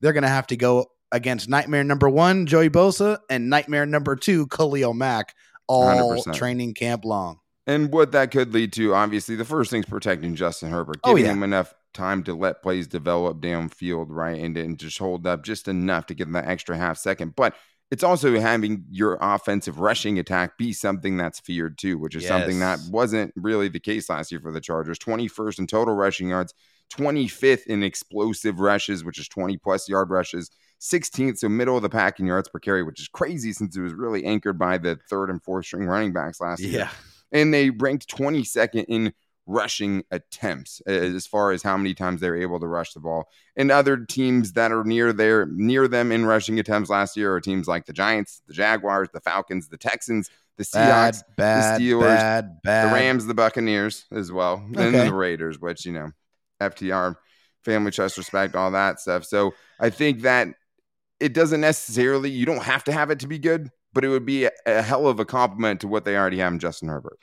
they're 0.00 0.12
going 0.12 0.22
to 0.22 0.28
have 0.28 0.48
to 0.48 0.56
go 0.56 0.86
against 1.12 1.48
nightmare 1.48 1.84
number 1.84 2.08
one, 2.08 2.46
Joey 2.46 2.68
Bosa, 2.68 3.18
and 3.30 3.48
nightmare 3.48 3.86
number 3.86 4.16
two, 4.16 4.46
Khalil 4.48 4.94
Mack, 4.94 5.34
all 5.66 6.16
100%. 6.16 6.34
training 6.34 6.74
camp 6.74 7.04
long. 7.04 7.38
And 7.68 7.92
what 7.92 8.12
that 8.12 8.30
could 8.30 8.54
lead 8.54 8.72
to, 8.72 8.94
obviously, 8.94 9.36
the 9.36 9.44
first 9.44 9.70
thing 9.70 9.80
is 9.82 9.86
protecting 9.86 10.34
Justin 10.34 10.70
Herbert, 10.70 11.00
oh, 11.04 11.10
giving 11.10 11.24
oh, 11.24 11.28
yeah. 11.28 11.32
him 11.34 11.42
enough 11.42 11.74
time 11.92 12.24
to 12.24 12.32
let 12.32 12.62
plays 12.62 12.86
develop 12.86 13.42
downfield, 13.42 14.06
right? 14.08 14.40
And 14.40 14.56
then 14.56 14.78
just 14.78 14.98
hold 14.98 15.26
up 15.26 15.44
just 15.44 15.68
enough 15.68 16.06
to 16.06 16.14
give 16.14 16.28
them 16.28 16.32
that 16.32 16.48
extra 16.48 16.78
half 16.78 16.96
second. 16.96 17.36
But 17.36 17.54
it's 17.90 18.02
also 18.02 18.40
having 18.40 18.86
your 18.90 19.18
offensive 19.20 19.80
rushing 19.80 20.18
attack 20.18 20.56
be 20.56 20.72
something 20.72 21.18
that's 21.18 21.40
feared 21.40 21.76
too, 21.76 21.98
which 21.98 22.16
is 22.16 22.22
yes. 22.22 22.30
something 22.30 22.58
that 22.60 22.80
wasn't 22.90 23.34
really 23.36 23.68
the 23.68 23.80
case 23.80 24.08
last 24.08 24.32
year 24.32 24.40
for 24.40 24.50
the 24.50 24.62
Chargers. 24.62 24.98
21st 24.98 25.58
in 25.58 25.66
total 25.66 25.94
rushing 25.94 26.30
yards, 26.30 26.54
25th 26.94 27.66
in 27.66 27.82
explosive 27.82 28.60
rushes, 28.60 29.04
which 29.04 29.18
is 29.18 29.28
20 29.28 29.58
plus 29.58 29.90
yard 29.90 30.08
rushes. 30.08 30.50
16th, 30.80 31.38
so 31.38 31.50
middle 31.50 31.76
of 31.76 31.82
the 31.82 31.90
pack 31.90 32.18
in 32.18 32.26
yards 32.26 32.48
per 32.48 32.60
carry, 32.60 32.82
which 32.82 33.00
is 33.00 33.08
crazy 33.08 33.52
since 33.52 33.76
it 33.76 33.80
was 33.82 33.92
really 33.92 34.24
anchored 34.24 34.58
by 34.58 34.78
the 34.78 34.96
third 35.10 35.28
and 35.28 35.42
fourth 35.42 35.66
string 35.66 35.86
running 35.86 36.14
backs 36.14 36.40
last 36.40 36.60
yeah. 36.60 36.68
year 36.70 36.90
and 37.32 37.52
they 37.52 37.70
ranked 37.70 38.08
22nd 38.08 38.84
in 38.88 39.12
rushing 39.48 40.04
attempts 40.10 40.80
as 40.82 41.26
far 41.26 41.52
as 41.52 41.62
how 41.62 41.76
many 41.76 41.94
times 41.94 42.20
they 42.20 42.28
were 42.28 42.36
able 42.36 42.60
to 42.60 42.66
rush 42.66 42.92
the 42.92 43.00
ball. 43.00 43.28
And 43.56 43.70
other 43.70 43.96
teams 44.04 44.52
that 44.52 44.70
are 44.70 44.84
near 44.84 45.12
there 45.12 45.46
near 45.46 45.88
them 45.88 46.12
in 46.12 46.26
rushing 46.26 46.58
attempts 46.58 46.90
last 46.90 47.16
year 47.16 47.34
are 47.34 47.40
teams 47.40 47.66
like 47.66 47.86
the 47.86 47.94
Giants, 47.94 48.42
the 48.46 48.52
Jaguars, 48.52 49.08
the 49.12 49.20
Falcons, 49.20 49.68
the 49.68 49.78
Texans, 49.78 50.30
the 50.58 50.64
Seahawks, 50.64 51.22
bad, 51.22 51.36
bad, 51.36 51.80
the 51.80 51.84
Steelers, 51.84 52.00
bad, 52.00 52.62
bad. 52.62 52.90
the 52.90 52.94
Rams, 52.94 53.26
the 53.26 53.34
Buccaneers 53.34 54.04
as 54.12 54.30
well, 54.30 54.64
okay. 54.70 54.86
and 54.86 55.08
the 55.08 55.14
Raiders, 55.14 55.58
which 55.58 55.86
you 55.86 55.92
know, 55.92 56.10
FTR, 56.60 57.16
family 57.64 57.90
trust, 57.90 58.18
respect, 58.18 58.54
all 58.54 58.72
that 58.72 59.00
stuff. 59.00 59.24
So 59.24 59.54
I 59.80 59.90
think 59.90 60.22
that 60.22 60.48
it 61.20 61.32
doesn't 61.32 61.60
necessarily 61.60 62.30
you 62.30 62.44
don't 62.44 62.62
have 62.62 62.84
to 62.84 62.92
have 62.92 63.10
it 63.10 63.20
to 63.20 63.26
be 63.26 63.38
good, 63.38 63.70
but 63.92 64.04
it 64.04 64.08
would 64.08 64.26
be 64.26 64.44
a, 64.44 64.50
a 64.66 64.82
hell 64.82 65.06
of 65.06 65.20
a 65.20 65.24
compliment 65.24 65.80
to 65.80 65.88
what 65.88 66.04
they 66.04 66.16
already 66.16 66.38
have 66.38 66.52
in 66.52 66.58
Justin 66.58 66.88
Herbert. 66.88 67.18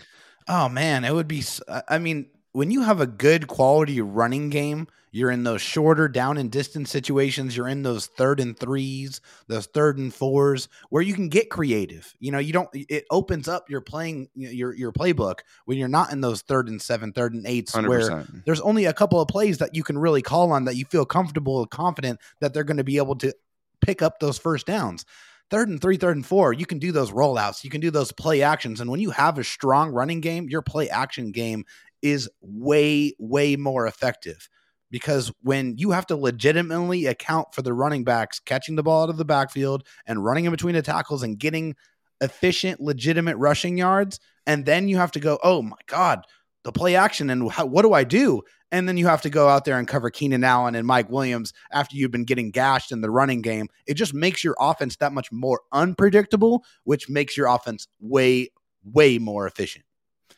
Oh 0.48 0.69
man, 0.69 1.03
it 1.03 1.13
would 1.13 1.27
be. 1.27 1.43
I 1.88 1.98
mean, 1.98 2.27
when 2.51 2.72
you 2.72 2.84
have 2.84 3.01
a 3.01 3.07
good 3.07 3.48
quality 3.48 4.00
running 4.01 4.50
game, 4.50 4.88
you're 5.12 5.31
in 5.31 5.43
those 5.43 5.62
shorter 5.62 6.07
down 6.07 6.38
and 6.38 6.51
distance 6.51 6.89
situations. 6.89 7.55
You're 7.55 7.69
in 7.69 7.84
those 7.84 8.07
third 8.07 8.39
and 8.41 8.57
threes, 8.57 9.22
those 9.48 9.65
third 9.65 9.98
and 9.98 10.13
fours, 10.13 10.67
where 10.89 11.01
you 11.01 11.13
can 11.13 11.29
get 11.29 11.50
creative. 11.50 12.13
You 12.19 12.31
know, 12.31 12.39
you 12.39 12.53
don't. 12.53 12.69
It 12.74 13.05
opens 13.10 13.48
up 13.48 13.69
your 13.69 13.81
playing 13.81 14.27
your 14.36 14.74
your 14.74 14.91
playbook 14.91 15.39
when 15.63 15.77
you're 15.77 15.88
not 15.88 16.12
in 16.12 16.22
those 16.22 16.41
third 16.41 16.67
and 16.67 16.81
seven, 16.81 17.13
third 17.13 17.34
and 17.34 17.45
8s 17.45 17.72
100%. 17.72 17.88
where 17.88 18.25
there's 18.45 18.62
only 18.62 18.86
a 18.86 18.93
couple 18.93 19.22
of 19.22 19.27
plays 19.29 19.60
that 19.60 19.74
you 19.74 19.84
can 19.84 19.98
really 19.98 20.22
call 20.22 20.51
on 20.51 20.65
that 20.65 20.75
you 20.75 20.86
feel 20.86 21.05
comfortable, 21.05 21.62
and 21.62 21.69
confident 21.69 22.19
that 22.41 22.53
they're 22.53 22.63
going 22.65 22.77
to 22.77 22.84
be 22.84 22.98
able 22.98 23.15
to 23.15 23.34
pick 23.79 24.01
up 24.01 24.19
those 24.19 24.38
first 24.38 24.65
downs 24.65 25.05
third 25.50 25.70
and 25.70 25.82
three, 25.82 25.98
third 25.98 26.16
and 26.16 26.25
four, 26.25 26.54
you 26.54 26.66
can 26.66 26.80
do 26.80 26.92
those 26.92 27.12
rollouts, 27.12 27.64
you 27.64 27.70
can 27.70 27.82
do 27.82 27.92
those 27.92 28.12
play 28.12 28.42
actions. 28.42 28.82
And 28.82 28.90
when 28.90 29.00
you 29.00 29.12
have 29.12 29.38
a 29.38 29.44
strong 29.44 29.92
running 29.92 30.22
game, 30.22 30.50
your 30.50 30.62
play 30.62 30.90
action 30.90 31.32
game 31.32 31.66
is 32.02 32.30
way, 32.42 33.14
way 33.20 33.56
more 33.56 33.88
effective. 33.88 34.50
Because 34.92 35.32
when 35.42 35.78
you 35.78 35.92
have 35.92 36.06
to 36.08 36.16
legitimately 36.16 37.08
account 37.08 37.54
for 37.54 37.62
the 37.62 37.74
running 37.74 38.04
backs 38.04 38.40
catching 38.40 38.75
the 38.75 38.84
ball 38.84 39.04
out 39.04 39.10
of 39.10 39.18
the 39.18 39.25
backfield 39.25 39.86
and 40.06 40.24
running 40.24 40.46
in 40.46 40.52
between 40.52 40.75
the 40.75 40.82
tackles 40.82 41.24
and 41.24 41.40
getting 41.40 41.75
efficient, 42.22 42.80
legitimate 42.80 43.36
rushing 43.38 43.78
yards, 43.78 44.20
and 44.46 44.66
then 44.66 44.88
you 44.88 44.98
have 44.98 45.12
to 45.12 45.20
go, 45.20 45.40
oh 45.44 45.62
my 45.62 45.78
God, 45.88 46.24
the 46.65 46.72
play 46.72 46.95
action 46.95 47.29
and 47.29 47.50
how, 47.50 47.65
what 47.65 47.84
do 47.84 47.93
I 47.93 48.03
do? 48.03 48.41
And 48.72 48.89
then 48.89 48.98
you 48.98 49.05
have 49.05 49.22
to 49.22 49.29
go 49.29 49.48
out 49.48 49.65
there 49.65 49.77
and 49.77 49.88
cover 49.88 50.10
Keenan 50.10 50.43
Allen 50.43 50.74
and 50.74 50.86
Mike 50.86 51.10
Williams 51.10 51.53
after 51.72 51.95
you've 51.95 52.12
been 52.12 52.25
getting 52.25 52.50
gashed 52.50 52.91
in 52.91 53.01
the 53.01 53.10
running 53.10 53.41
game. 53.41 53.69
It 53.86 53.93
just 53.93 54.15
makes 54.15 54.43
your 54.43 54.55
offense 54.60 54.98
that 54.98 55.13
much 55.13 55.31
more 55.31 55.62
unpredictable, 55.72 56.65
which 56.84 57.07
makes 57.07 57.38
your 57.38 57.48
offense 57.48 57.88
way, 58.01 58.50
way 58.84 59.19
more 59.19 59.45
efficient. 59.45 59.86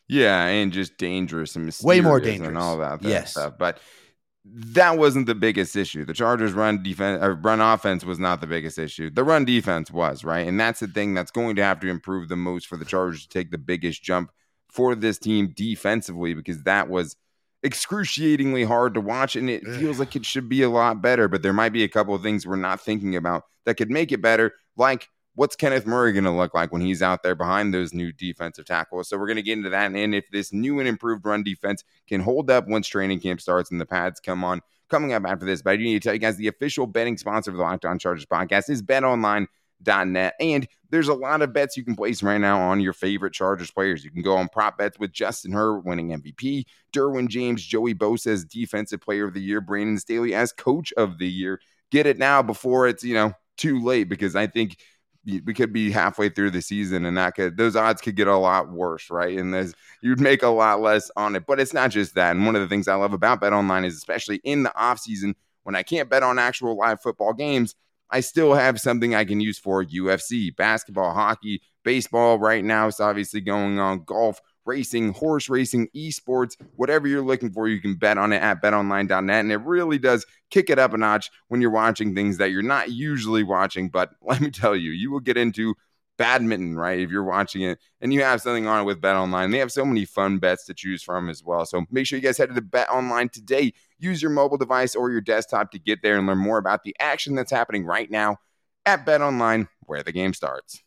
Yeah, 0.10 0.46
and 0.46 0.72
just 0.72 0.98
dangerous 0.98 1.55
and 1.55 1.75
way 1.81 2.01
more 2.01 2.19
dangerous 2.19 2.50
and 2.50 2.57
all 2.57 2.77
that, 2.77 3.01
that 3.01 3.10
yes. 3.10 3.31
stuff. 3.31 3.53
But 3.57 3.79
that 4.46 4.98
wasn't 4.98 5.27
the 5.27 5.36
biggest 5.36 5.77
issue. 5.77 6.03
The 6.03 6.13
Chargers' 6.13 6.53
run 6.53 6.84
defense 6.84 7.24
or 7.24 7.31
uh, 7.31 7.36
run 7.36 7.62
offense 7.62 8.03
was 8.03 8.19
not 8.19 8.41
the 8.41 8.48
biggest 8.48 8.77
issue. 8.77 9.10
The 9.10 9.24
run 9.24 9.46
defense 9.46 9.91
was 9.91 10.24
right, 10.24 10.48
and 10.48 10.60
that's 10.60 10.81
the 10.81 10.88
thing 10.88 11.13
that's 11.13 11.31
going 11.31 11.55
to 11.55 11.63
have 11.63 11.79
to 11.81 11.88
improve 11.88 12.27
the 12.27 12.36
most 12.36 12.67
for 12.67 12.77
the 12.77 12.86
Chargers 12.86 13.24
to 13.24 13.29
take 13.29 13.51
the 13.51 13.57
biggest 13.57 14.03
jump 14.03 14.31
for 14.77 14.93
this 14.93 15.17
team 15.17 15.51
defensively 15.55 16.36
because 16.36 16.62
that 16.63 16.88
was 16.88 17.15
excruciatingly 17.63 18.63
hard 18.63 18.93
to 18.93 19.01
watch 19.01 19.36
and 19.36 19.50
it 19.50 19.63
feels 19.79 19.98
like 19.98 20.15
it 20.15 20.24
should 20.24 20.48
be 20.48 20.62
a 20.62 20.69
lot 20.69 21.01
better 21.01 21.27
but 21.27 21.41
there 21.41 21.51
might 21.51 21.74
be 21.74 21.84
a 21.84 21.89
couple 21.89 22.13
of 22.13 22.22
things 22.22 22.46
we're 22.46 22.55
not 22.55 22.79
thinking 22.79 23.15
about 23.15 23.46
that 23.65 23.74
could 23.74 23.89
make 23.89 24.12
it 24.12 24.22
better 24.22 24.53
like 24.75 25.10
what's 25.34 25.55
Kenneth 25.55 25.86
Murray 25.86 26.13
going 26.13 26.24
to 26.24 26.31
look 26.31 26.53
like 26.53 26.72
when 26.72 26.81
he's 26.81 27.01
out 27.01 27.22
there 27.22 27.36
behind 27.36 27.72
those 27.72 27.93
new 27.93 28.12
defensive 28.12 28.65
tackles? 28.65 29.07
So 29.07 29.19
we're 29.19 29.27
going 29.27 29.36
to 29.36 29.43
get 29.43 29.55
into 29.55 29.69
that. 29.69 29.91
And 29.91 30.15
if 30.15 30.27
this 30.31 30.51
new 30.51 30.79
and 30.79 30.88
improved 30.88 31.24
run 31.27 31.43
defense 31.43 31.84
can 32.07 32.22
hold 32.22 32.50
up 32.50 32.67
once 32.67 32.88
training 32.88 33.19
camp 33.19 33.39
starts 33.39 33.69
and 33.69 33.79
the 33.79 33.86
pads 33.86 34.19
come 34.19 34.43
on, 34.43 34.62
coming 34.89 35.13
up 35.13 35.25
after 35.27 35.46
this. 35.46 35.62
But 35.62 35.74
I 35.74 35.77
do 35.77 35.84
need 35.84 36.01
to 36.01 36.07
tell 36.07 36.13
you 36.13 36.19
guys 36.19 36.38
the 36.38 36.48
official 36.48 36.88
betting 36.88 37.17
sponsor 37.17 37.51
of 37.51 37.57
the 37.57 37.62
Locked 37.62 37.86
On 37.86 38.00
Chargers 38.00 38.25
podcast 38.25 38.69
is 38.72 38.81
betonline.net. 38.81 40.34
And 40.39 40.67
there's 40.89 41.08
a 41.08 41.13
lot 41.13 41.41
of 41.41 41.53
bets 41.53 41.77
you 41.77 41.84
can 41.84 41.96
place 41.96 42.24
right 42.24 42.38
now 42.38 42.60
on 42.60 42.79
your 42.79 42.94
favorite 42.94 43.34
Chargers 43.34 43.72
players. 43.72 44.03
You 44.03 44.12
can 44.12 44.22
go 44.22 44.38
on 44.38 44.50
prop 44.50 44.77
bets 44.77 45.00
with 45.00 45.12
Justin 45.12 45.51
Herbert 45.51 45.86
winning 45.86 46.10
MVP, 46.10 46.65
Derwin 46.94 47.27
James, 47.27 47.63
Joey 47.63 47.94
Bosa 47.94 48.27
as 48.27 48.46
Defensive 48.46 49.01
Player 49.01 49.25
of 49.25 49.34
the 49.34 49.41
Year, 49.41 49.62
Brandon 49.62 49.98
Staley 49.98 50.34
as 50.34 50.51
Coach 50.51 50.94
of 50.98 51.17
the 51.17 51.27
Year. 51.27 51.60
Get 51.91 52.06
it 52.06 52.17
now 52.17 52.41
before 52.41 52.88
it's, 52.88 53.03
you 53.03 53.13
know, 53.13 53.34
too 53.58 53.84
late 53.84 54.10
because 54.10 54.36
I 54.36 54.48
think– 54.48 54.77
we 55.27 55.53
could 55.53 55.74
be 55.74 55.91
halfway 55.91 56.29
through 56.29 56.51
the 56.51 56.62
season 56.62 57.06
and 57.06 57.17
that 57.17 57.36
could 57.36 57.58
those 57.58 57.75
odds 57.75 58.01
could 58.01 58.15
get 58.15 58.27
a 58.27 58.38
lot 58.38 58.72
worse, 58.72 59.10
right? 59.10 59.38
And 59.38 59.53
there's 59.53 59.74
you'd 60.01 60.22
make 60.22 60.41
a 60.41 60.48
lot 60.48 60.79
less 60.79 61.12
on 61.17 61.36
it. 61.36 61.46
But 61.46 61.60
it's 61.60 61.74
not 61.74 61.91
just 61.91 62.15
that. 62.15 62.36
And 62.36 62.46
one 62.46 62.56
of 62.56 62.62
the 62.62 62.67
things 62.67 62.88
I 62.88 62.96
love 62.96 63.13
about 63.13 63.41
Bet 63.41 63.51
Online 63.51 63.84
is 63.84 63.96
especially 63.96 64.39
in 64.44 64.63
the 64.63 64.75
off 64.75 65.00
season 65.00 65.36
when 65.63 65.75
I 65.75 65.84
can't 65.84 66.10
bet 66.10 66.24
on 66.24 66.39
actual 66.39 66.77
live 66.77 67.01
football 67.01 67.34
games, 67.34 67.75
I 68.10 68.22
still 68.22 68.54
have 68.54 68.80
something 68.80 69.14
I 69.14 69.26
can 69.26 69.40
use 69.42 69.60
for 69.60 69.84
UFC, 69.84 70.56
basketball, 70.56 71.14
hockey, 71.14 71.62
baseball 71.84 72.40
right 72.40 72.64
now. 72.64 72.88
It's 72.88 73.00
obviously 73.00 73.42
going 73.42 73.80
on 73.80 74.04
golf 74.06 74.42
racing, 74.68 75.14
horse 75.14 75.50
racing, 75.50 75.88
esports, 75.96 76.56
whatever 76.76 77.08
you're 77.08 77.22
looking 77.22 77.52
for, 77.52 77.68
you 77.68 77.80
can 77.80 77.96
bet 77.96 78.18
on 78.18 78.34
it 78.34 78.42
at 78.42 78.62
betonline.net. 78.62 79.40
And 79.40 79.52
it 79.52 79.62
really 79.62 79.98
does 79.98 80.26
kick 80.52 80.70
it 80.70 80.78
up 80.78 80.94
a 80.94 80.98
notch 80.98 81.32
when 81.48 81.62
you're 81.62 81.72
watching 81.72 82.14
things 82.14 82.38
that 82.38 82.52
you're 82.52 82.62
not 82.62 82.92
usually 82.92 83.44
watching. 83.44 83.90
But 83.90 84.12
let 84.22 84.42
me 84.42 84.52
tell 84.52 84.76
you, 84.76 84.92
you 84.92 85.12
will 85.12 85.22
get 85.22 85.38
into 85.38 85.74
badminton, 86.18 86.76
right? 86.76 87.00
If 87.00 87.10
you're 87.10 87.24
watching 87.24 87.62
it 87.62 87.80
and 88.02 88.14
you 88.14 88.24
have 88.24 88.42
something 88.42 88.68
on 88.68 88.82
it 88.82 88.86
with 88.86 89.02
Bet 89.02 89.16
Online, 89.16 89.52
they 89.52 89.60
have 89.60 89.72
so 89.72 89.86
many 89.86 90.04
fun 90.06 90.40
bets 90.40 90.66
to 90.66 90.74
choose 90.74 91.02
from 91.02 91.30
as 91.30 91.44
well. 91.44 91.66
So 91.66 91.86
make 91.92 92.06
sure 92.06 92.18
you 92.18 92.24
guys 92.24 92.38
head 92.38 92.50
to 92.50 92.56
the 92.56 92.62
Bet 92.62 92.90
Online 92.90 93.30
today. 93.30 93.74
Use 94.00 94.22
your 94.22 94.32
mobile 94.32 94.58
device 94.58 94.96
or 94.96 95.12
your 95.12 95.22
desktop 95.22 95.72
to 95.72 95.80
get 95.80 96.01
there 96.01 96.18
and 96.18 96.27
learn 96.27 96.38
more 96.38 96.58
about 96.58 96.84
the 96.84 96.96
action 97.00 97.36
that's 97.36 97.51
happening 97.51 97.86
right 97.86 98.10
now 98.10 98.38
at 98.86 99.06
Bet 99.06 99.22
Online, 99.22 99.68
where 99.82 100.04
the 100.04 100.12
game 100.12 100.34
starts. 100.34 100.82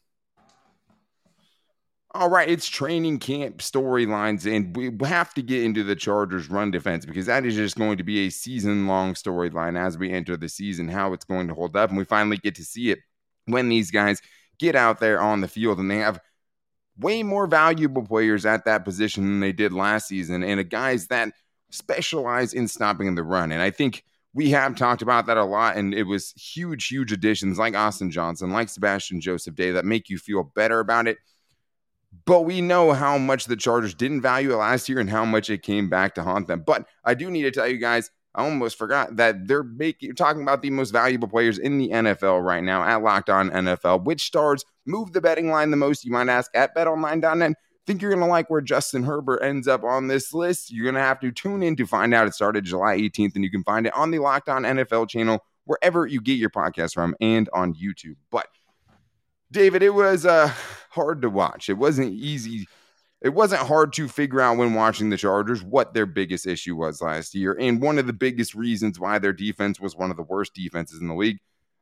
All 2.12 2.29
right, 2.29 2.49
it's 2.49 2.69
training 2.69 3.21
camp 3.21 3.59
storylines, 3.59 4.45
and 4.45 4.76
we 4.76 4.90
have 5.07 5.33
to 5.35 5.43
get 5.43 5.62
into 5.62 5.85
the 5.85 5.95
Chargers' 5.95 6.50
run 6.50 6.73
defense 6.73 7.07
because 7.07 7.26
that 7.26 7.47
is 7.47 7.55
just 7.55 7.76
going 7.76 7.99
to 7.99 8.02
be 8.02 8.26
a 8.26 8.31
season 8.31 8.88
long 8.88 9.14
storyline 9.14 9.79
as 9.79 9.97
we 9.97 10.11
enter 10.11 10.37
the 10.37 10.49
season, 10.49 10.88
how 10.88 11.12
it's 11.12 11.25
going 11.25 11.47
to 11.47 11.55
hold 11.55 11.76
up. 11.76 11.90
And 11.90 11.99
we 11.99 12.05
finally 12.05 12.37
get 12.37 12.57
to 12.57 12.64
see 12.64 12.90
it 12.90 12.99
when 13.45 13.69
these 13.69 13.93
guys 13.93 14.21
get 14.59 14.75
out 14.75 14.99
there 14.99 15.21
on 15.21 15.40
the 15.40 15.47
field 15.49 15.79
and 15.79 15.88
they 15.88 15.99
have 15.99 16.21
way 16.99 17.23
more 17.23 17.47
valuable 17.47 18.02
players 18.02 18.45
at 18.45 18.64
that 18.64 18.85
position 18.85 19.25
than 19.25 19.40
they 19.40 19.52
did 19.52 19.73
last 19.73 20.09
season, 20.09 20.43
and 20.43 20.69
guys 20.69 21.07
that 21.07 21.33
specialize 21.71 22.53
in 22.53 22.69
stopping 22.69 23.15
the 23.15 23.23
run. 23.23 23.53
And 23.53 23.62
I 23.62 23.71
think 23.71 24.05
we 24.33 24.50
have 24.50 24.77
talked 24.77 25.03
about 25.03 25.27
that 25.27 25.37
a 25.37 25.45
lot, 25.45 25.77
and 25.77 25.93
it 25.93 26.05
was 26.05 26.33
huge, 26.33 26.87
huge 26.87 27.12
additions 27.12 27.59
like 27.59 27.75
Austin 27.75 28.11
Johnson, 28.11 28.50
like 28.50 28.69
Sebastian 28.69 29.21
Joseph 29.21 29.57
Day 29.57 29.73
that 29.73 29.85
make 29.85 30.09
you 30.09 30.19
feel 30.19 30.45
better 30.55 30.79
about 30.79 31.09
it 31.09 31.19
but 32.25 32.43
we 32.43 32.61
know 32.61 32.93
how 32.93 33.19
much 33.19 33.47
the 33.47 33.57
Chargers 33.57 33.95
didn't 33.95 34.21
value 34.21 34.53
it 34.53 34.57
last 34.57 34.89
year 34.89 34.99
and 34.99 35.09
how 35.09 35.25
much 35.25 35.49
it 35.50 35.62
came 35.62 35.89
back 35.89 36.15
to 36.15 36.23
haunt 36.23 36.49
them. 36.49 36.62
But 36.67 36.87
I 37.05 37.15
do 37.15 37.31
need 37.31 37.43
to 37.43 37.50
tell 37.50 37.69
you 37.69 37.79
guys, 37.79 38.11
I 38.35 38.45
almost 38.45 38.79
forgot 38.79 39.17
that 39.17 39.47
they're 39.47 39.65
making 39.65 40.15
talking 40.15 40.43
about 40.43 40.62
the 40.62 40.71
most 40.71 40.91
valuable 40.91 41.29
players 41.29 41.59
in 41.59 41.79
the 41.79 41.89
NFL 41.89 42.45
right 42.45 42.62
now 42.62 42.83
at 42.83 43.03
Locked 43.03 43.31
On 43.31 43.50
NFL. 43.50 44.05
Which 44.05 44.25
stars 44.25 44.65
move 44.87 45.12
the 45.12 45.21
betting 45.21 45.50
line 45.50 45.71
the 45.71 45.77
most? 45.77 46.05
You 46.05 46.12
might 46.12 46.29
ask 46.29 46.50
at 46.55 46.75
betonline.net. 46.75 47.57
Think 47.87 48.03
you're 48.03 48.11
going 48.11 48.23
to 48.23 48.29
like 48.29 48.51
where 48.51 48.61
Justin 48.61 49.03
Herbert 49.03 49.43
ends 49.43 49.67
up 49.67 49.83
on 49.83 50.07
this 50.07 50.33
list? 50.35 50.71
You're 50.71 50.85
going 50.85 50.95
to 50.95 51.01
have 51.01 51.21
to 51.21 51.33
tune 51.33 51.63
in 51.63 51.77
to 51.77 51.87
find 51.87 52.15
out. 52.15 52.27
It 52.27 52.35
started 52.35 52.65
July 52.65 52.99
18th, 52.99 53.35
and 53.35 53.45
you 53.45 53.51
can 53.51 53.65
find 53.65 53.87
it 53.87 53.95
on 53.95 54.11
the 54.11 54.19
Locked 54.19 54.49
On 54.49 54.63
NFL 54.63 55.09
channel, 55.09 55.45
wherever 55.65 56.07
you 56.07 56.21
get 56.21 56.35
your 56.35 56.51
podcast 56.51 56.95
from, 56.95 57.15
and 57.21 57.49
on 57.53 57.75
YouTube. 57.75 58.17
But 58.31 58.49
David, 59.51 59.83
it 59.83 59.95
was 59.95 60.27
uh, 60.27 60.53
hard 60.91 61.23
to 61.23 61.31
watch. 61.31 61.69
It 61.69 61.79
wasn't 61.79 62.13
easy. 62.13 62.69
It 63.21 63.31
wasn't 63.31 63.63
hard 63.63 63.93
to 63.95 64.09
figure 64.09 64.41
out 64.41 64.57
when 64.57 64.75
watching 64.75 65.11
the 65.11 65.17
Chargers 65.17 65.63
what 65.63 65.93
their 65.93 66.07
biggest 66.07 66.47
issue 66.47 66.77
was 66.77 67.03
last 67.03 67.35
year. 67.35 67.57
And 67.59 67.81
one 67.81 67.99
of 67.99 68.07
the 68.07 68.13
biggest 68.13 68.55
reasons 68.55 68.99
why 68.99 69.19
their 69.19 69.33
defense 69.33 69.79
was 69.79 69.97
one 69.97 70.11
of 70.11 70.17
the 70.17 70.23
worst 70.23 70.55
defenses 70.55 71.01
in 71.01 71.09
the 71.09 71.15
league. 71.15 71.39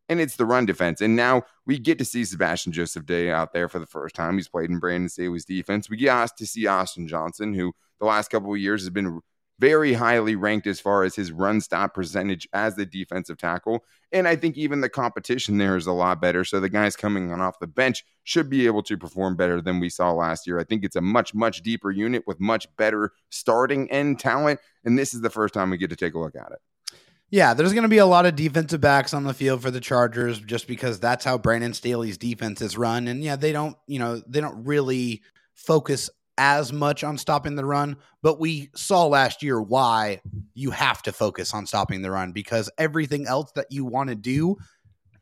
And 0.09 0.21
it's 0.21 0.37
the 0.37 0.47
run 0.47 0.67
defense. 0.67 1.01
And 1.01 1.17
now 1.17 1.43
we 1.67 1.79
get 1.79 1.99
to 1.99 2.05
see 2.05 2.25
Sebastian 2.25 2.73
Joseph 2.73 3.07
Day 3.07 3.31
out 3.31 3.53
there 3.53 3.69
for 3.69 3.79
the 3.79 3.87
first 3.87 4.15
time. 4.15 4.37
He's 4.37 4.49
played 4.49 4.71
in 4.71 4.79
Brandon 4.79 5.09
Staley's 5.09 5.45
defense. 5.45 5.91
We 5.91 5.99
get 5.99 6.09
asked 6.09 6.39
to 6.39 6.47
see 6.47 6.67
Austin 6.67 7.07
Johnson, 7.07 7.53
who 7.53 7.73
the 8.01 8.07
last 8.07 8.31
couple 8.31 8.53
of 8.53 8.59
years 8.59 8.83
has 8.83 8.91
been 8.91 9.21
very 9.59 9.93
highly 9.93 10.37
ranked 10.37 10.67
as 10.67 10.81
far 10.81 11.03
as 11.03 11.17
his 11.17 11.33
run 11.33 11.61
stop 11.61 11.93
percentage 11.93 12.49
as 12.53 12.77
the 12.77 12.87
defensive 12.87 13.37
tackle. 13.37 13.85
And 14.13 14.29
I 14.29 14.37
think 14.37 14.57
even 14.57 14.81
the 14.81 14.89
competition 14.89 15.59
there 15.59 15.77
is 15.77 15.87
a 15.87 15.93
lot 15.93 16.21
better. 16.21 16.45
So 16.45 16.61
the 16.61 16.69
guys 16.69 16.97
coming 16.97 17.33
on 17.33 17.41
off 17.41 17.59
the 17.59 17.67
bench 17.67 18.05
should 18.25 18.49
be 18.49 18.67
able 18.67 18.83
to 18.85 18.97
perform 18.97 19.37
better 19.37 19.61
than 19.61 19.81
we 19.81 19.89
saw 19.89 20.13
last 20.13 20.47
year. 20.47 20.61
I 20.61 20.65
think 20.65 20.85
it's 20.85 20.97
a 20.97 21.01
much, 21.01 21.35
much 21.35 21.63
deeper 21.63 21.91
unit 21.91 22.23
with 22.27 22.41
much 22.41 22.67
better 22.77 23.13
starting 23.31 23.91
end 23.91 24.21
talent. 24.21 24.61
And 24.85 24.99
this 24.99 25.13
is 25.13 25.21
the 25.21 25.31
first 25.31 25.55
time 25.55 25.71
we 25.71 25.77
get 25.77 25.91
to 25.91 25.97
take 25.97 26.15
a 26.15 26.19
look 26.19 26.37
at 26.37 26.53
it. 26.53 26.59
Yeah, 27.31 27.53
there's 27.53 27.75
going 27.75 27.83
to 27.83 27.89
be 27.89 27.99
a 27.99 28.07
lot 28.07 28.25
of 28.25 28.37
defensive 28.37 28.81
backs 28.81 29.13
on 29.13 29.25
the 29.25 29.35
field 29.35 29.61
for 29.61 29.71
the 29.71 29.81
Chargers 29.81 30.39
just 30.41 30.67
because 30.67 30.99
that's 30.99 31.25
how 31.25 31.37
Brandon 31.37 31.75
Staley's 31.75 32.17
defense 32.17 32.63
is 32.63 32.79
run. 32.79 33.07
And 33.07 33.23
yeah, 33.23 33.37
they 33.37 33.53
don't, 33.53 33.77
you 33.87 33.99
know, 33.99 34.23
they 34.27 34.41
don't 34.41 34.65
really 34.65 35.23
focus 35.55 36.09
as 36.39 36.73
much 36.73 37.05
on 37.05 37.19
stopping 37.19 37.57
the 37.57 37.65
run, 37.65 37.97
but 38.23 38.41
we 38.41 38.71
saw 38.75 39.05
last 39.07 39.43
year 39.43 39.61
why 39.61 40.21
you 40.55 40.71
have 40.71 41.03
to 41.03 41.13
focus 41.13 41.53
on 41.53 41.67
stopping 41.67 42.01
the 42.01 42.11
run 42.11 42.33
because 42.33 42.71
everything 42.79 43.27
else 43.27 43.53
that 43.57 43.67
you 43.71 43.85
want 43.85 44.09
to 44.09 44.15
do 44.15 44.57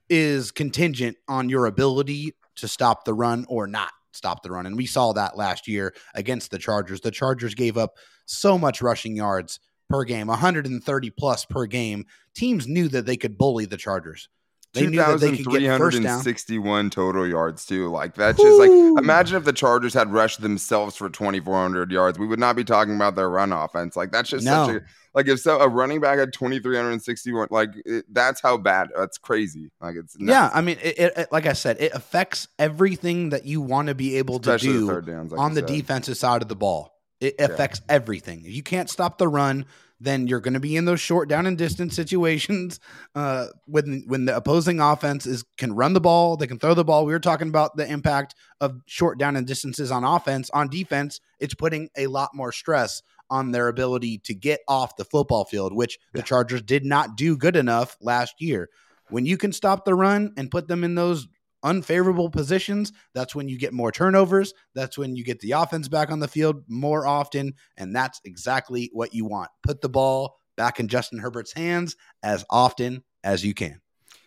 is 0.09 0.53
contingent 0.53 1.17
on 1.27 1.49
your 1.49 1.67
ability 1.67 2.33
to 2.55 2.69
stop 2.69 3.05
the 3.05 3.15
run 3.15 3.47
or 3.49 3.67
not 3.67 3.91
stop 4.13 4.43
the 4.43 4.51
run. 4.51 4.67
And 4.67 4.77
we 4.77 4.87
saw 4.87 5.13
that 5.13 5.37
last 5.37 5.67
year 5.69 5.95
against 6.15 6.51
the 6.51 6.59
Chargers. 6.59 7.01
The 7.01 7.11
Chargers 7.11 7.55
gave 7.55 7.77
up 7.77 7.95
so 8.27 8.59
much 8.59 8.81
rushing 8.81 9.17
yards 9.17 9.59
per 9.89 10.05
game, 10.05 10.27
130 10.27 11.11
plus 11.11 11.45
per 11.45 11.67
game. 11.67 12.07
Teams 12.35 12.67
knew 12.67 12.89
that 12.89 13.07
they 13.07 13.17
could 13.17 13.39
bully 13.39 13.67
the 13.67 13.77
Chargers. 13.77 14.29
They 14.77 14.87
knew 14.87 14.99
that 14.99 15.21
they 15.21 15.37
could 15.37 15.47
get 15.47 15.79
first 15.79 16.03
down. 16.03 16.23
2,361 16.23 16.91
total 16.91 17.27
yards 17.27 17.65
too. 17.65 17.89
Like 17.89 18.15
that's 18.15 18.41
just 18.41 18.59
like 18.59 18.71
imagine 18.71 19.37
if 19.37 19.45
the 19.45 19.53
Chargers 19.53 19.95
had 19.95 20.13
rushed 20.13 20.41
themselves 20.41 20.97
for 20.97 21.09
2,400 21.09 21.91
yards. 21.91 22.19
We 22.19 22.27
would 22.27 22.39
not 22.39 22.57
be 22.57 22.65
talking 22.65 22.95
about 22.95 23.17
their 23.17 23.31
run 23.31 23.53
offense. 23.53 23.97
Like 23.97 24.13
that's 24.13 24.29
just 24.29 24.45
no. 24.45 24.67
such 24.67 24.77
a 24.77 24.81
like 25.15 25.29
if 25.29 25.41
so 25.41 25.61
a 25.61 25.69
running 25.69 26.01
back 26.01 26.19
had 26.19 26.33
2,361. 26.33 27.49
Like 27.51 27.71
it, 27.85 28.05
that's 28.13 28.41
how 28.41 28.59
bad. 28.59 28.89
That's 28.95 29.19
crazy. 29.19 29.71
Like 29.81 29.97
it's 29.97 30.19
nuts. 30.19 30.31
yeah. 30.31 30.51
I 30.53 30.61
mean, 30.61 30.77
it, 30.83 30.99
it, 31.17 31.29
like 31.33 31.47
I 31.47 31.55
said, 31.55 31.79
it 31.81 31.95
affects 31.95 32.49
everything 32.59 33.31
that 33.31 33.47
you 33.47 33.63
want 33.63 33.89
to 33.89 33.95
be 33.95 34.17
able 34.19 34.37
Especially 34.37 34.73
to 34.75 35.01
do 35.01 35.01
downs, 35.01 35.33
like 35.33 35.41
on 35.41 35.55
the 35.55 35.61
said. 35.61 35.69
defensive 35.69 36.17
side 36.19 36.43
of 36.43 36.49
the 36.49 36.57
ball. 36.57 36.96
It 37.21 37.37
affects 37.39 37.81
yeah. 37.81 37.95
everything. 37.95 38.45
If 38.45 38.55
you 38.55 38.63
can't 38.63 38.91
stop 38.91 39.19
the 39.19 39.29
run, 39.29 39.67
then 40.01 40.27
you're 40.27 40.41
going 40.41 40.55
to 40.55 40.61
be 40.61 40.77
in 40.77 40.85
those 40.85 41.01
short 41.01 41.29
down 41.29 41.47
and 41.47 41.57
distance 41.57 41.97
situations 41.97 42.81
uh, 43.15 43.47
when 43.67 44.05
when 44.07 44.27
the 44.27 44.37
opposing 44.37 44.81
offense 44.81 45.27
is 45.27 45.45
can 45.57 45.75
run 45.75 45.95
the 45.95 46.01
ball, 46.01 46.37
they 46.37 46.47
can 46.47 46.59
throw 46.59 46.75
the 46.75 46.85
ball. 46.85 47.07
We 47.07 47.13
were 47.13 47.19
talking 47.19 47.49
about 47.49 47.77
the 47.77 47.91
impact 47.91 48.35
of 48.61 48.81
short 48.87 49.19
down 49.19 49.37
and 49.37 49.47
distances 49.47 49.91
on 49.91 50.05
offense. 50.05 50.51
On 50.51 50.69
defense, 50.69 51.21
it's 51.41 51.55
putting 51.55 51.89
a 51.97 52.07
lot 52.07 52.31
more 52.35 52.53
stress 52.53 53.03
on 53.29 53.51
their 53.51 53.69
ability 53.69 54.19
to 54.19 54.35
get 54.35 54.61
off 54.69 54.97
the 54.97 55.05
football 55.05 55.45
field, 55.45 55.75
which 55.75 55.99
yeah. 56.15 56.21
the 56.21 56.27
Chargers 56.27 56.63
did 56.63 56.85
not 56.85 57.17
do 57.17 57.37
good 57.37 57.57
enough 57.57 57.97
last 58.01 58.41
year. 58.41 58.69
When 59.09 59.25
you 59.25 59.37
can 59.37 59.53
stop 59.53 59.85
the 59.85 59.95
run 59.95 60.33
and 60.37 60.51
put 60.51 60.69
them 60.69 60.85
in 60.85 60.97
those 60.97 61.29
unfavorable 61.67 62.31
positions, 62.31 62.93
that's 63.15 63.35
when 63.35 63.49
you 63.49 63.59
get 63.59 63.75
more 63.75 63.93
turnovers. 63.93 64.55
That's 64.75 64.97
when 64.97 65.17
you 65.17 65.25
get 65.25 65.41
the 65.41 65.53
offense 65.53 65.89
back 65.89 66.11
on 66.11 66.21
the 66.21 66.29
field 66.29 66.63
more 66.69 67.07
often. 67.07 67.55
And 67.77 67.95
that's 67.95 68.21
exactly 68.25 68.89
what 68.93 69.13
you 69.13 69.27
want. 69.27 69.51
Put 69.63 69.83
the 69.83 69.89
ball 69.89 70.37
back 70.57 70.81
in 70.81 70.89
Justin 70.89 71.19
Herbert's 71.19 71.53
hands 71.53 71.97
as 72.23 72.45
often 72.49 73.03
as 73.23 73.45
you 73.45 73.53
can. 73.53 73.81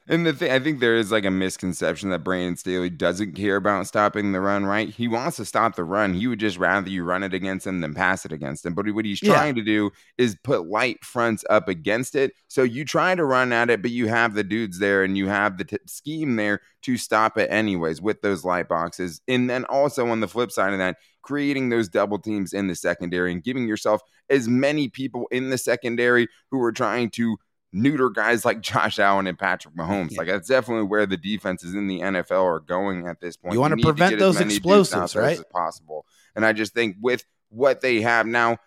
And 0.09 0.25
the 0.25 0.33
thing, 0.33 0.51
I 0.51 0.57
think 0.57 0.79
there 0.79 0.95
is 0.95 1.11
like 1.11 1.23
a 1.23 1.29
misconception 1.29 2.09
that 2.09 2.23
Brandon 2.23 2.57
Staley 2.57 2.89
doesn't 2.89 3.35
care 3.35 3.57
about 3.57 3.85
stopping 3.85 4.31
the 4.31 4.41
run, 4.41 4.65
right? 4.65 4.89
He 4.89 5.07
wants 5.07 5.37
to 5.37 5.45
stop 5.45 5.75
the 5.75 5.83
run. 5.83 6.15
He 6.15 6.25
would 6.25 6.39
just 6.39 6.57
rather 6.57 6.89
you 6.89 7.03
run 7.03 7.21
it 7.21 7.35
against 7.35 7.67
him 7.67 7.79
than 7.81 7.93
pass 7.93 8.25
it 8.25 8.31
against 8.31 8.65
him. 8.65 8.73
But 8.73 8.89
what 8.89 9.05
he's 9.05 9.19
trying 9.19 9.55
yeah. 9.55 9.61
to 9.61 9.65
do 9.65 9.91
is 10.17 10.35
put 10.43 10.67
light 10.67 11.05
fronts 11.05 11.45
up 11.51 11.67
against 11.67 12.15
it. 12.15 12.33
So 12.47 12.63
you 12.63 12.85
try 12.85 13.13
to 13.13 13.23
run 13.23 13.53
at 13.53 13.69
it, 13.69 13.83
but 13.83 13.91
you 13.91 14.07
have 14.07 14.33
the 14.33 14.43
dudes 14.43 14.79
there 14.79 15.03
and 15.03 15.15
you 15.15 15.27
have 15.27 15.59
the 15.59 15.65
t- 15.65 15.77
scheme 15.85 16.37
there 16.37 16.61
to 16.81 16.97
stop 16.97 17.37
it 17.37 17.51
anyways 17.51 18.01
with 18.01 18.23
those 18.23 18.43
light 18.43 18.67
boxes. 18.67 19.21
And 19.27 19.47
then 19.47 19.63
also 19.65 20.07
on 20.07 20.21
the 20.21 20.27
flip 20.27 20.51
side 20.51 20.73
of 20.73 20.79
that, 20.79 20.97
creating 21.21 21.69
those 21.69 21.87
double 21.87 22.17
teams 22.17 22.53
in 22.53 22.65
the 22.65 22.73
secondary 22.73 23.31
and 23.31 23.43
giving 23.43 23.67
yourself 23.67 24.01
as 24.31 24.47
many 24.47 24.87
people 24.87 25.27
in 25.29 25.51
the 25.51 25.57
secondary 25.59 26.27
who 26.49 26.63
are 26.63 26.71
trying 26.71 27.11
to 27.11 27.37
neuter 27.71 28.09
guys 28.09 28.45
like 28.45 28.61
Josh 28.61 28.99
Allen 28.99 29.27
and 29.27 29.37
Patrick 29.37 29.75
Mahomes. 29.75 30.11
Yeah. 30.11 30.19
Like 30.19 30.27
that's 30.27 30.47
definitely 30.47 30.85
where 30.85 31.05
the 31.05 31.17
defenses 31.17 31.75
in 31.75 31.87
the 31.87 31.99
NFL 31.99 32.43
are 32.43 32.59
going 32.59 33.07
at 33.07 33.19
this 33.19 33.37
point. 33.37 33.53
You 33.53 33.59
want 33.59 33.77
to 33.77 33.83
prevent 33.83 34.19
those 34.19 34.39
explosives, 34.39 35.15
right? 35.15 35.39
As 35.39 35.45
possible. 35.51 36.05
And 36.35 36.45
I 36.45 36.53
just 36.53 36.73
think 36.73 36.97
with 37.01 37.25
what 37.49 37.81
they 37.81 38.01
have 38.01 38.25
now, 38.25 38.57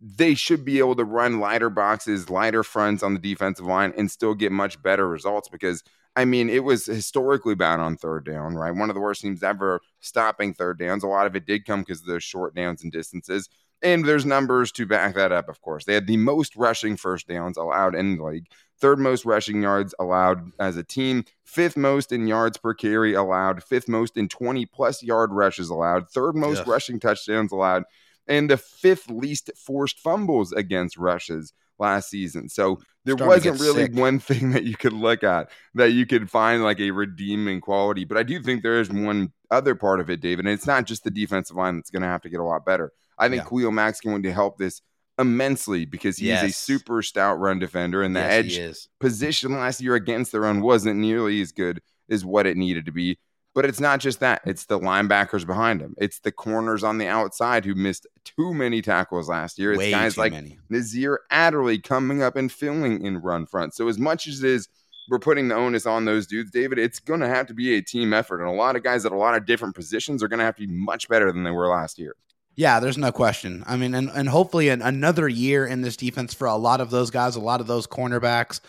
they 0.00 0.34
should 0.34 0.64
be 0.64 0.78
able 0.80 0.96
to 0.96 1.04
run 1.04 1.38
lighter 1.38 1.70
boxes, 1.70 2.28
lighter 2.28 2.64
fronts 2.64 3.02
on 3.02 3.14
the 3.14 3.20
defensive 3.20 3.66
line 3.66 3.92
and 3.96 4.10
still 4.10 4.34
get 4.34 4.50
much 4.50 4.82
better 4.82 5.08
results 5.08 5.48
because 5.48 5.84
I 6.14 6.26
mean, 6.26 6.50
it 6.50 6.62
was 6.62 6.84
historically 6.84 7.54
bad 7.54 7.80
on 7.80 7.96
third 7.96 8.26
down, 8.26 8.54
right? 8.54 8.74
One 8.74 8.90
of 8.90 8.94
the 8.94 9.00
worst 9.00 9.22
teams 9.22 9.42
ever 9.42 9.80
stopping 10.00 10.52
third 10.52 10.78
downs. 10.78 11.04
A 11.04 11.06
lot 11.06 11.26
of 11.26 11.34
it 11.36 11.46
did 11.46 11.64
come 11.64 11.80
because 11.80 12.00
of 12.00 12.06
those 12.06 12.22
short 12.22 12.54
downs 12.54 12.82
and 12.82 12.92
distances. 12.92 13.48
And 13.82 14.04
there's 14.04 14.24
numbers 14.24 14.70
to 14.72 14.86
back 14.86 15.16
that 15.16 15.32
up, 15.32 15.48
of 15.48 15.60
course. 15.60 15.84
They 15.84 15.94
had 15.94 16.06
the 16.06 16.16
most 16.16 16.54
rushing 16.54 16.96
first 16.96 17.26
downs 17.26 17.56
allowed 17.56 17.94
in 17.96 18.16
the 18.16 18.24
league, 18.24 18.46
third 18.78 18.98
most 18.98 19.24
rushing 19.24 19.62
yards 19.62 19.94
allowed 19.98 20.52
as 20.60 20.76
a 20.76 20.84
team, 20.84 21.24
fifth 21.44 21.76
most 21.76 22.12
in 22.12 22.26
yards 22.26 22.58
per 22.58 22.74
carry 22.74 23.14
allowed, 23.14 23.62
fifth 23.62 23.88
most 23.88 24.16
in 24.16 24.28
20 24.28 24.66
plus 24.66 25.02
yard 25.02 25.32
rushes 25.32 25.68
allowed, 25.68 26.08
third 26.08 26.36
most 26.36 26.58
yeah. 26.58 26.72
rushing 26.72 27.00
touchdowns 27.00 27.50
allowed, 27.50 27.82
and 28.28 28.48
the 28.48 28.56
fifth 28.56 29.10
least 29.10 29.50
forced 29.56 29.98
fumbles 29.98 30.52
against 30.52 30.96
rushes 30.96 31.52
last 31.78 32.08
season. 32.08 32.48
So 32.48 32.80
there 33.04 33.16
wasn't 33.16 33.60
really 33.60 33.84
sick. 33.84 33.94
one 33.94 34.18
thing 34.20 34.52
that 34.52 34.64
you 34.64 34.76
could 34.76 34.92
look 34.92 35.22
at 35.22 35.50
that 35.74 35.92
you 35.92 36.06
could 36.06 36.30
find 36.30 36.62
like 36.62 36.80
a 36.80 36.92
redeeming 36.92 37.60
quality. 37.60 38.04
But 38.04 38.16
I 38.16 38.22
do 38.22 38.40
think 38.40 38.62
there 38.62 38.80
is 38.80 38.90
one 38.90 39.32
other 39.50 39.74
part 39.74 40.00
of 40.00 40.08
it, 40.08 40.20
David, 40.20 40.46
and 40.46 40.54
it's 40.54 40.66
not 40.66 40.86
just 40.86 41.04
the 41.04 41.10
defensive 41.10 41.56
line 41.56 41.76
that's 41.76 41.90
going 41.90 42.02
to 42.02 42.08
have 42.08 42.22
to 42.22 42.30
get 42.30 42.40
a 42.40 42.44
lot 42.44 42.64
better. 42.64 42.92
I 43.18 43.28
think 43.28 43.44
yeah. 43.50 43.58
Max 43.68 43.74
Mack's 43.74 44.00
going 44.00 44.22
to 44.24 44.32
help 44.32 44.58
this 44.58 44.82
immensely 45.18 45.84
because 45.84 46.16
he's 46.16 46.28
yes. 46.28 46.44
a 46.44 46.52
super 46.52 47.02
stout 47.02 47.38
run 47.38 47.58
defender, 47.58 48.02
and 48.02 48.16
the 48.16 48.20
yes, 48.20 48.32
edge 48.32 48.88
position 49.00 49.52
last 49.52 49.80
year 49.80 49.94
against 49.94 50.32
the 50.32 50.40
run 50.40 50.60
wasn't 50.62 50.98
nearly 50.98 51.40
as 51.40 51.52
good 51.52 51.80
as 52.10 52.24
what 52.24 52.46
it 52.46 52.56
needed 52.56 52.86
to 52.86 52.92
be. 52.92 53.18
But 53.54 53.66
it's 53.66 53.80
not 53.80 54.00
just 54.00 54.20
that; 54.20 54.40
it's 54.46 54.64
the 54.64 54.78
linebackers 54.78 55.46
behind 55.46 55.82
him. 55.82 55.94
It's 55.98 56.20
the 56.20 56.32
corners 56.32 56.82
on 56.82 56.98
the 56.98 57.06
outside 57.06 57.64
who 57.64 57.74
missed 57.74 58.06
too 58.24 58.54
many 58.54 58.80
tackles 58.80 59.28
last 59.28 59.58
year. 59.58 59.72
It's 59.72 59.78
Way 59.78 59.90
guys 59.90 60.16
like 60.16 60.32
many. 60.32 60.58
Nasir 60.70 61.20
Adderley 61.30 61.78
coming 61.78 62.22
up 62.22 62.36
and 62.36 62.50
filling 62.50 63.04
in 63.04 63.18
run 63.18 63.44
front. 63.44 63.74
So 63.74 63.88
as 63.88 63.98
much 63.98 64.26
as 64.26 64.42
it 64.42 64.50
is 64.50 64.68
we're 65.08 65.18
putting 65.18 65.48
the 65.48 65.54
onus 65.54 65.86
on 65.86 66.04
those 66.04 66.26
dudes, 66.26 66.50
David, 66.50 66.78
it's 66.78 66.98
going 66.98 67.20
to 67.20 67.28
have 67.28 67.46
to 67.48 67.54
be 67.54 67.74
a 67.74 67.82
team 67.82 68.12
effort. 68.12 68.40
And 68.40 68.48
a 68.48 68.52
lot 68.52 68.76
of 68.76 68.82
guys 68.82 69.04
at 69.04 69.12
a 69.12 69.16
lot 69.16 69.34
of 69.34 69.46
different 69.46 69.74
positions 69.74 70.22
are 70.22 70.28
going 70.28 70.38
to 70.38 70.44
have 70.44 70.56
to 70.56 70.66
be 70.66 70.72
much 70.72 71.08
better 71.08 71.32
than 71.32 71.42
they 71.42 71.50
were 71.50 71.68
last 71.68 71.98
year. 71.98 72.14
Yeah, 72.54 72.80
there's 72.80 72.98
no 72.98 73.12
question. 73.12 73.64
I 73.66 73.76
mean, 73.76 73.94
and, 73.94 74.10
and 74.10 74.28
hopefully 74.28 74.68
an, 74.68 74.82
another 74.82 75.28
year 75.28 75.66
in 75.66 75.80
this 75.80 75.96
defense 75.96 76.34
for 76.34 76.46
a 76.46 76.56
lot 76.56 76.80
of 76.80 76.90
those 76.90 77.10
guys, 77.10 77.36
a 77.36 77.40
lot 77.40 77.60
of 77.60 77.66
those 77.66 77.86
cornerbacks, 77.86 78.60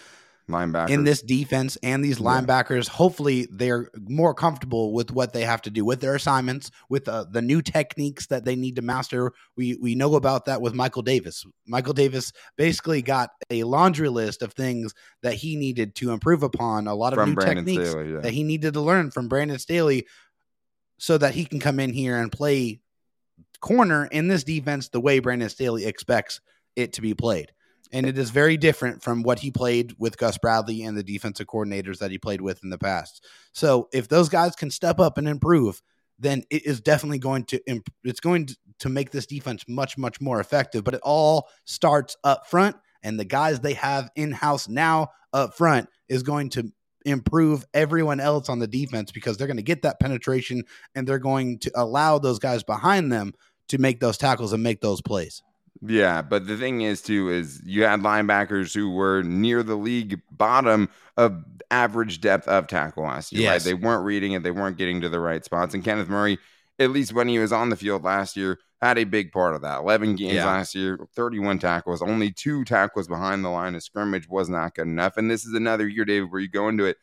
linebackers 0.49 0.89
in 0.89 1.03
this 1.03 1.21
defense 1.21 1.77
and 1.83 2.03
these 2.03 2.19
linebackers. 2.19 2.87
Yeah. 2.87 2.93
Hopefully, 2.93 3.47
they're 3.51 3.89
more 4.07 4.33
comfortable 4.33 4.93
with 4.93 5.11
what 5.11 5.33
they 5.33 5.43
have 5.43 5.61
to 5.63 5.69
do 5.69 5.85
with 5.85 6.01
their 6.01 6.15
assignments, 6.15 6.71
with 6.89 7.07
uh, 7.07 7.25
the 7.29 7.41
new 7.41 7.61
techniques 7.61 8.27
that 8.27 8.45
they 8.45 8.55
need 8.55 8.75
to 8.77 8.81
master. 8.81 9.31
We 9.55 9.77
we 9.81 9.95
know 9.95 10.15
about 10.15 10.45
that 10.45 10.61
with 10.61 10.73
Michael 10.73 11.01
Davis. 11.01 11.45
Michael 11.67 11.93
Davis 11.93 12.31
basically 12.57 13.01
got 13.01 13.31
a 13.49 13.63
laundry 13.63 14.09
list 14.09 14.41
of 14.41 14.53
things 14.53 14.93
that 15.21 15.33
he 15.33 15.55
needed 15.55 15.95
to 15.95 16.11
improve 16.11 16.43
upon. 16.43 16.87
A 16.87 16.95
lot 16.95 17.13
of 17.13 17.17
from 17.17 17.29
new 17.29 17.35
Brandon 17.35 17.65
techniques 17.65 17.89
Staley, 17.89 18.13
yeah. 18.13 18.19
that 18.19 18.33
he 18.33 18.43
needed 18.43 18.73
to 18.73 18.81
learn 18.81 19.11
from 19.11 19.27
Brandon 19.27 19.59
Staley, 19.59 20.07
so 20.97 21.17
that 21.17 21.33
he 21.33 21.45
can 21.45 21.59
come 21.59 21.79
in 21.79 21.93
here 21.93 22.17
and 22.17 22.31
play 22.31 22.79
corner 23.63 24.05
in 24.11 24.27
this 24.27 24.43
defense 24.43 24.89
the 24.89 24.99
way 24.99 25.19
Brandon 25.19 25.49
Staley 25.49 25.85
expects 25.85 26.41
it 26.75 26.93
to 26.93 27.01
be 27.01 27.13
played. 27.13 27.53
And 27.93 28.05
it 28.05 28.17
is 28.17 28.29
very 28.29 28.57
different 28.57 29.01
from 29.01 29.23
what 29.23 29.39
he 29.39 29.51
played 29.51 29.95
with 29.97 30.17
Gus 30.17 30.37
Bradley 30.37 30.83
and 30.83 30.97
the 30.97 31.03
defensive 31.03 31.47
coordinators 31.47 31.99
that 31.99 32.11
he 32.11 32.17
played 32.17 32.41
with 32.41 32.61
in 32.63 32.71
the 32.71 32.77
past. 32.77 33.25
So 33.53 33.87
if 33.93 34.09
those 34.09 34.27
guys 34.27 34.55
can 34.55 34.69
step 34.69 34.99
up 34.99 35.17
and 35.17 35.27
improve, 35.27 35.81
then 36.19 36.43
it 36.49 36.65
is 36.65 36.81
definitely 36.81 37.19
going 37.19 37.45
to 37.45 37.61
imp- 37.65 37.93
it's 38.03 38.19
going 38.19 38.49
to 38.79 38.89
make 38.89 39.11
this 39.11 39.27
defense 39.27 39.63
much 39.67 39.97
much 39.97 40.19
more 40.19 40.39
effective. 40.39 40.83
But 40.83 40.95
it 40.95 41.01
all 41.03 41.47
starts 41.65 42.17
up 42.23 42.47
front, 42.47 42.75
and 43.01 43.19
the 43.19 43.25
guys 43.25 43.59
they 43.59 43.73
have 43.73 44.09
in 44.15 44.31
house 44.31 44.67
now 44.67 45.09
up 45.31 45.55
front 45.55 45.87
is 46.09 46.23
going 46.23 46.49
to 46.49 46.71
improve 47.05 47.65
everyone 47.73 48.19
else 48.19 48.49
on 48.49 48.59
the 48.59 48.67
defense 48.67 49.11
because 49.11 49.37
they're 49.37 49.47
going 49.47 49.57
to 49.57 49.63
get 49.63 49.81
that 49.83 49.99
penetration 49.99 50.63
and 50.95 51.07
they're 51.07 51.19
going 51.19 51.59
to 51.59 51.71
allow 51.75 52.17
those 52.17 52.39
guys 52.39 52.63
behind 52.63 53.11
them 53.11 53.33
to 53.73 53.79
make 53.79 53.99
those 53.99 54.17
tackles 54.17 54.53
and 54.53 54.61
make 54.61 54.81
those 54.81 55.01
plays. 55.01 55.41
Yeah, 55.81 56.21
but 56.21 56.45
the 56.45 56.55
thing 56.55 56.81
is 56.81 57.01
too 57.01 57.29
is 57.29 57.59
you 57.65 57.83
had 57.83 58.01
linebackers 58.01 58.73
who 58.73 58.91
were 58.91 59.23
near 59.23 59.63
the 59.63 59.75
league 59.75 60.21
bottom 60.31 60.89
of 61.17 61.43
average 61.71 62.21
depth 62.21 62.47
of 62.47 62.67
tackle 62.67 63.03
last 63.03 63.33
year. 63.33 63.41
Yes. 63.41 63.51
Right? 63.51 63.71
They 63.71 63.73
weren't 63.73 64.05
reading 64.05 64.33
it, 64.33 64.43
they 64.43 64.51
weren't 64.51 64.77
getting 64.77 65.01
to 65.01 65.09
the 65.09 65.19
right 65.19 65.43
spots. 65.43 65.73
And 65.73 65.83
Kenneth 65.83 66.07
Murray, 66.07 66.37
at 66.77 66.91
least 66.91 67.13
when 67.13 67.27
he 67.27 67.39
was 67.39 67.51
on 67.51 67.69
the 67.69 67.75
field 67.75 68.03
last 68.03 68.37
year, 68.37 68.59
had 68.79 68.99
a 68.99 69.03
big 69.05 69.31
part 69.31 69.55
of 69.55 69.61
that. 69.61 69.79
11 69.79 70.15
games 70.15 70.35
yeah. 70.35 70.45
last 70.45 70.75
year, 70.75 70.99
31 71.15 71.57
tackles, 71.57 72.03
only 72.03 72.31
two 72.31 72.63
tackles 72.63 73.07
behind 73.07 73.43
the 73.43 73.49
line 73.49 73.73
of 73.73 73.81
scrimmage 73.81 74.29
was 74.29 74.49
not 74.49 74.75
good 74.75 74.87
enough. 74.87 75.17
And 75.17 75.31
this 75.31 75.45
is 75.45 75.55
another 75.55 75.87
year, 75.87 76.05
David, 76.05 76.31
where 76.31 76.41
you 76.41 76.49
go 76.49 76.69
into 76.69 76.85
it 76.85 76.97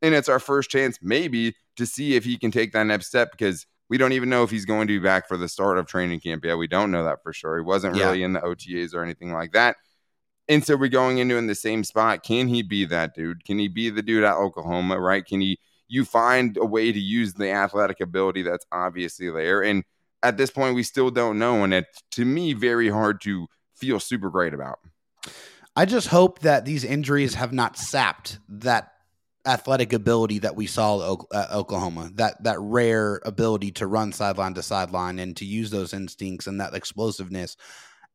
and 0.00 0.14
it's 0.14 0.28
our 0.28 0.40
first 0.40 0.70
chance 0.70 0.98
maybe 1.02 1.54
to 1.76 1.86
see 1.86 2.14
if 2.14 2.24
he 2.24 2.36
can 2.36 2.50
take 2.50 2.72
that 2.72 2.84
next 2.84 3.06
step 3.06 3.32
because 3.32 3.66
we 3.92 3.98
don't 3.98 4.12
even 4.12 4.30
know 4.30 4.42
if 4.42 4.50
he's 4.50 4.64
going 4.64 4.88
to 4.88 4.98
be 4.98 5.04
back 5.04 5.28
for 5.28 5.36
the 5.36 5.46
start 5.46 5.76
of 5.76 5.86
training 5.86 6.18
camp 6.18 6.46
yet. 6.46 6.56
We 6.56 6.66
don't 6.66 6.90
know 6.90 7.04
that 7.04 7.22
for 7.22 7.34
sure. 7.34 7.58
He 7.58 7.62
wasn't 7.62 7.94
yeah. 7.94 8.06
really 8.06 8.22
in 8.22 8.32
the 8.32 8.40
OTAs 8.40 8.94
or 8.94 9.02
anything 9.02 9.34
like 9.34 9.52
that. 9.52 9.76
And 10.48 10.64
so 10.64 10.76
we're 10.76 10.88
going 10.88 11.18
into 11.18 11.36
in 11.36 11.46
the 11.46 11.54
same 11.54 11.84
spot. 11.84 12.22
Can 12.22 12.48
he 12.48 12.62
be 12.62 12.86
that 12.86 13.14
dude? 13.14 13.44
Can 13.44 13.58
he 13.58 13.68
be 13.68 13.90
the 13.90 14.00
dude 14.00 14.24
at 14.24 14.36
Oklahoma, 14.36 14.98
right? 14.98 15.22
Can 15.22 15.42
he 15.42 15.60
you 15.88 16.06
find 16.06 16.56
a 16.56 16.64
way 16.64 16.90
to 16.90 16.98
use 16.98 17.34
the 17.34 17.50
athletic 17.50 18.00
ability 18.00 18.40
that's 18.40 18.64
obviously 18.72 19.28
there? 19.28 19.62
And 19.62 19.84
at 20.22 20.38
this 20.38 20.50
point, 20.50 20.74
we 20.74 20.84
still 20.84 21.10
don't 21.10 21.38
know. 21.38 21.62
And 21.62 21.74
it's 21.74 22.02
to 22.12 22.24
me 22.24 22.54
very 22.54 22.88
hard 22.88 23.20
to 23.24 23.46
feel 23.76 24.00
super 24.00 24.30
great 24.30 24.54
about. 24.54 24.78
I 25.76 25.84
just 25.84 26.08
hope 26.08 26.38
that 26.38 26.64
these 26.64 26.82
injuries 26.82 27.34
have 27.34 27.52
not 27.52 27.76
sapped 27.76 28.38
that 28.48 28.91
athletic 29.46 29.92
ability 29.92 30.38
that 30.40 30.56
we 30.56 30.66
saw 30.66 31.16
at 31.32 31.50
Oklahoma, 31.50 32.10
that 32.14 32.42
that 32.44 32.58
rare 32.60 33.20
ability 33.24 33.72
to 33.72 33.86
run 33.86 34.12
sideline 34.12 34.54
to 34.54 34.62
sideline 34.62 35.18
and 35.18 35.36
to 35.36 35.44
use 35.44 35.70
those 35.70 35.92
instincts 35.92 36.46
and 36.46 36.60
that 36.60 36.74
explosiveness. 36.74 37.56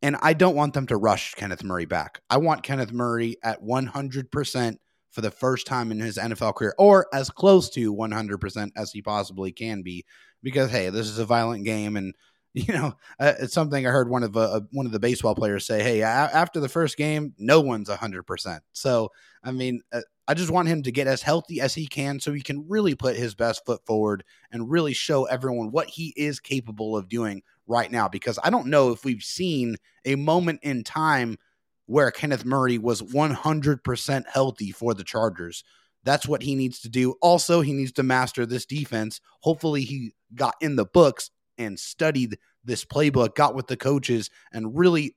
And 0.01 0.15
I 0.21 0.33
don't 0.33 0.55
want 0.55 0.73
them 0.73 0.87
to 0.87 0.97
rush 0.97 1.33
Kenneth 1.33 1.63
Murray 1.63 1.85
back. 1.85 2.21
I 2.29 2.37
want 2.37 2.63
Kenneth 2.63 2.91
Murray 2.91 3.37
at 3.43 3.63
100% 3.63 4.77
for 5.09 5.21
the 5.21 5.31
first 5.31 5.65
time 5.65 5.91
in 5.91 5.99
his 5.99 6.17
NFL 6.17 6.55
career 6.55 6.75
or 6.77 7.07
as 7.13 7.29
close 7.29 7.69
to 7.71 7.93
100% 7.93 8.71
as 8.75 8.91
he 8.91 9.01
possibly 9.01 9.51
can 9.51 9.81
be 9.81 10.05
because 10.43 10.69
hey, 10.69 10.89
this 10.89 11.07
is 11.07 11.19
a 11.19 11.25
violent 11.25 11.65
game 11.65 11.97
and 11.97 12.13
you 12.53 12.73
know, 12.73 12.93
uh, 13.19 13.33
it's 13.39 13.53
something 13.53 13.85
I 13.85 13.91
heard 13.91 14.09
one 14.09 14.23
of 14.23 14.35
uh, 14.35 14.61
one 14.71 14.87
of 14.87 14.91
the 14.91 14.99
baseball 14.99 15.35
players 15.35 15.67
say. 15.67 15.83
Hey, 15.83 16.01
a- 16.01 16.05
after 16.05 16.59
the 16.59 16.69
first 16.69 16.97
game, 16.97 17.35
no 17.37 17.61
one's 17.61 17.87
hundred 17.87 18.23
percent. 18.23 18.63
So, 18.73 19.11
I 19.43 19.51
mean, 19.51 19.81
uh, 19.93 20.01
I 20.27 20.33
just 20.33 20.51
want 20.51 20.67
him 20.67 20.83
to 20.83 20.91
get 20.91 21.07
as 21.07 21.21
healthy 21.21 21.61
as 21.61 21.73
he 21.73 21.87
can 21.87 22.19
so 22.19 22.33
he 22.33 22.41
can 22.41 22.67
really 22.67 22.95
put 22.95 23.15
his 23.15 23.33
best 23.33 23.65
foot 23.65 23.85
forward 23.85 24.23
and 24.51 24.69
really 24.69 24.93
show 24.93 25.25
everyone 25.25 25.71
what 25.71 25.87
he 25.87 26.13
is 26.17 26.39
capable 26.39 26.97
of 26.97 27.07
doing 27.07 27.43
right 27.65 27.89
now. 27.89 28.09
Because 28.09 28.37
I 28.43 28.49
don't 28.49 28.67
know 28.67 28.91
if 28.91 29.05
we've 29.05 29.23
seen 29.23 29.77
a 30.05 30.15
moment 30.15 30.59
in 30.63 30.83
time 30.83 31.37
where 31.85 32.11
Kenneth 32.11 32.43
Murray 32.43 32.77
was 32.77 33.01
100% 33.01 34.25
healthy 34.27 34.71
for 34.71 34.93
the 34.93 35.05
Chargers. 35.05 35.63
That's 36.03 36.27
what 36.27 36.43
he 36.43 36.55
needs 36.55 36.81
to 36.81 36.89
do. 36.89 37.15
Also, 37.21 37.61
he 37.61 37.73
needs 37.73 37.93
to 37.93 38.03
master 38.03 38.45
this 38.45 38.65
defense. 38.65 39.21
Hopefully, 39.41 39.83
he 39.83 40.13
got 40.35 40.55
in 40.61 40.75
the 40.75 40.85
books 40.85 41.31
and 41.57 41.79
studied 41.79 42.37
this 42.63 42.83
playbook, 42.83 43.35
got 43.35 43.55
with 43.55 43.67
the 43.67 43.77
coaches, 43.77 44.29
and 44.51 44.77
really 44.77 45.15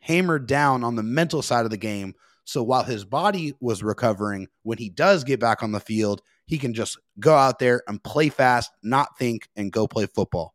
hammered 0.00 0.46
down 0.46 0.84
on 0.84 0.96
the 0.96 1.02
mental 1.02 1.42
side 1.42 1.64
of 1.64 1.70
the 1.70 1.76
game 1.76 2.14
so 2.46 2.62
while 2.62 2.84
his 2.84 3.04
body 3.04 3.54
was 3.60 3.82
recovering, 3.82 4.46
when 4.62 4.78
he 4.78 4.88
does 4.88 5.24
get 5.24 5.40
back 5.40 5.64
on 5.64 5.72
the 5.72 5.80
field, 5.80 6.22
he 6.46 6.58
can 6.58 6.72
just 6.72 6.96
go 7.18 7.34
out 7.34 7.58
there 7.58 7.82
and 7.88 8.02
play 8.02 8.28
fast, 8.28 8.70
not 8.84 9.18
think, 9.18 9.48
and 9.56 9.72
go 9.72 9.88
play 9.88 10.06
football. 10.06 10.54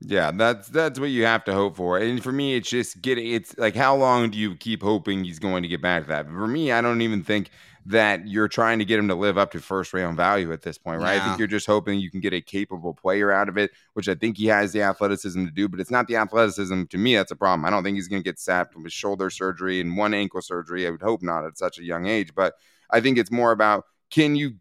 Yeah, 0.00 0.30
that's 0.30 0.68
that's 0.68 0.98
what 0.98 1.10
you 1.10 1.26
have 1.26 1.44
to 1.44 1.52
hope 1.52 1.76
for. 1.76 1.98
And 1.98 2.22
for 2.22 2.32
me, 2.32 2.54
it's 2.54 2.70
just 2.70 3.02
getting 3.02 3.32
it's 3.32 3.56
like 3.58 3.74
how 3.74 3.96
long 3.96 4.30
do 4.30 4.38
you 4.38 4.56
keep 4.56 4.82
hoping 4.82 5.24
he's 5.24 5.38
going 5.40 5.62
to 5.62 5.68
get 5.68 5.82
back 5.82 6.04
to 6.04 6.08
that? 6.08 6.26
For 6.28 6.46
me, 6.46 6.72
I 6.72 6.80
don't 6.80 7.02
even 7.02 7.24
think 7.24 7.50
that 7.86 8.28
you're 8.28 8.48
trying 8.48 8.78
to 8.78 8.84
get 8.84 8.98
him 8.98 9.08
to 9.08 9.14
live 9.14 9.36
up 9.36 9.50
to 9.52 9.60
first 9.60 9.92
round 9.92 10.16
value 10.16 10.52
at 10.52 10.62
this 10.62 10.78
point, 10.78 11.00
right? 11.00 11.14
Yeah. 11.14 11.22
I 11.22 11.26
think 11.26 11.38
you're 11.38 11.48
just 11.48 11.66
hoping 11.66 11.98
you 11.98 12.10
can 12.10 12.20
get 12.20 12.32
a 12.32 12.40
capable 12.40 12.94
player 12.94 13.32
out 13.32 13.48
of 13.48 13.58
it, 13.58 13.72
which 13.94 14.08
I 14.08 14.14
think 14.14 14.36
he 14.36 14.46
has 14.46 14.72
the 14.72 14.82
athleticism 14.82 15.44
to 15.44 15.50
do, 15.50 15.68
but 15.68 15.80
it's 15.80 15.90
not 15.90 16.06
the 16.06 16.16
athleticism. 16.16 16.84
To 16.84 16.98
me, 16.98 17.16
that's 17.16 17.32
a 17.32 17.36
problem. 17.36 17.64
I 17.64 17.70
don't 17.70 17.82
think 17.82 17.96
he's 17.96 18.08
going 18.08 18.22
to 18.22 18.28
get 18.28 18.38
sapped 18.38 18.76
with 18.76 18.92
shoulder 18.92 19.30
surgery 19.30 19.80
and 19.80 19.96
one 19.96 20.14
ankle 20.14 20.42
surgery. 20.42 20.86
I 20.86 20.90
would 20.90 21.02
hope 21.02 21.22
not 21.22 21.44
at 21.44 21.58
such 21.58 21.78
a 21.78 21.82
young 21.82 22.06
age, 22.06 22.34
but 22.34 22.54
I 22.90 23.00
think 23.00 23.18
it's 23.18 23.32
more 23.32 23.50
about 23.50 23.84
can 24.10 24.36
you 24.36 24.54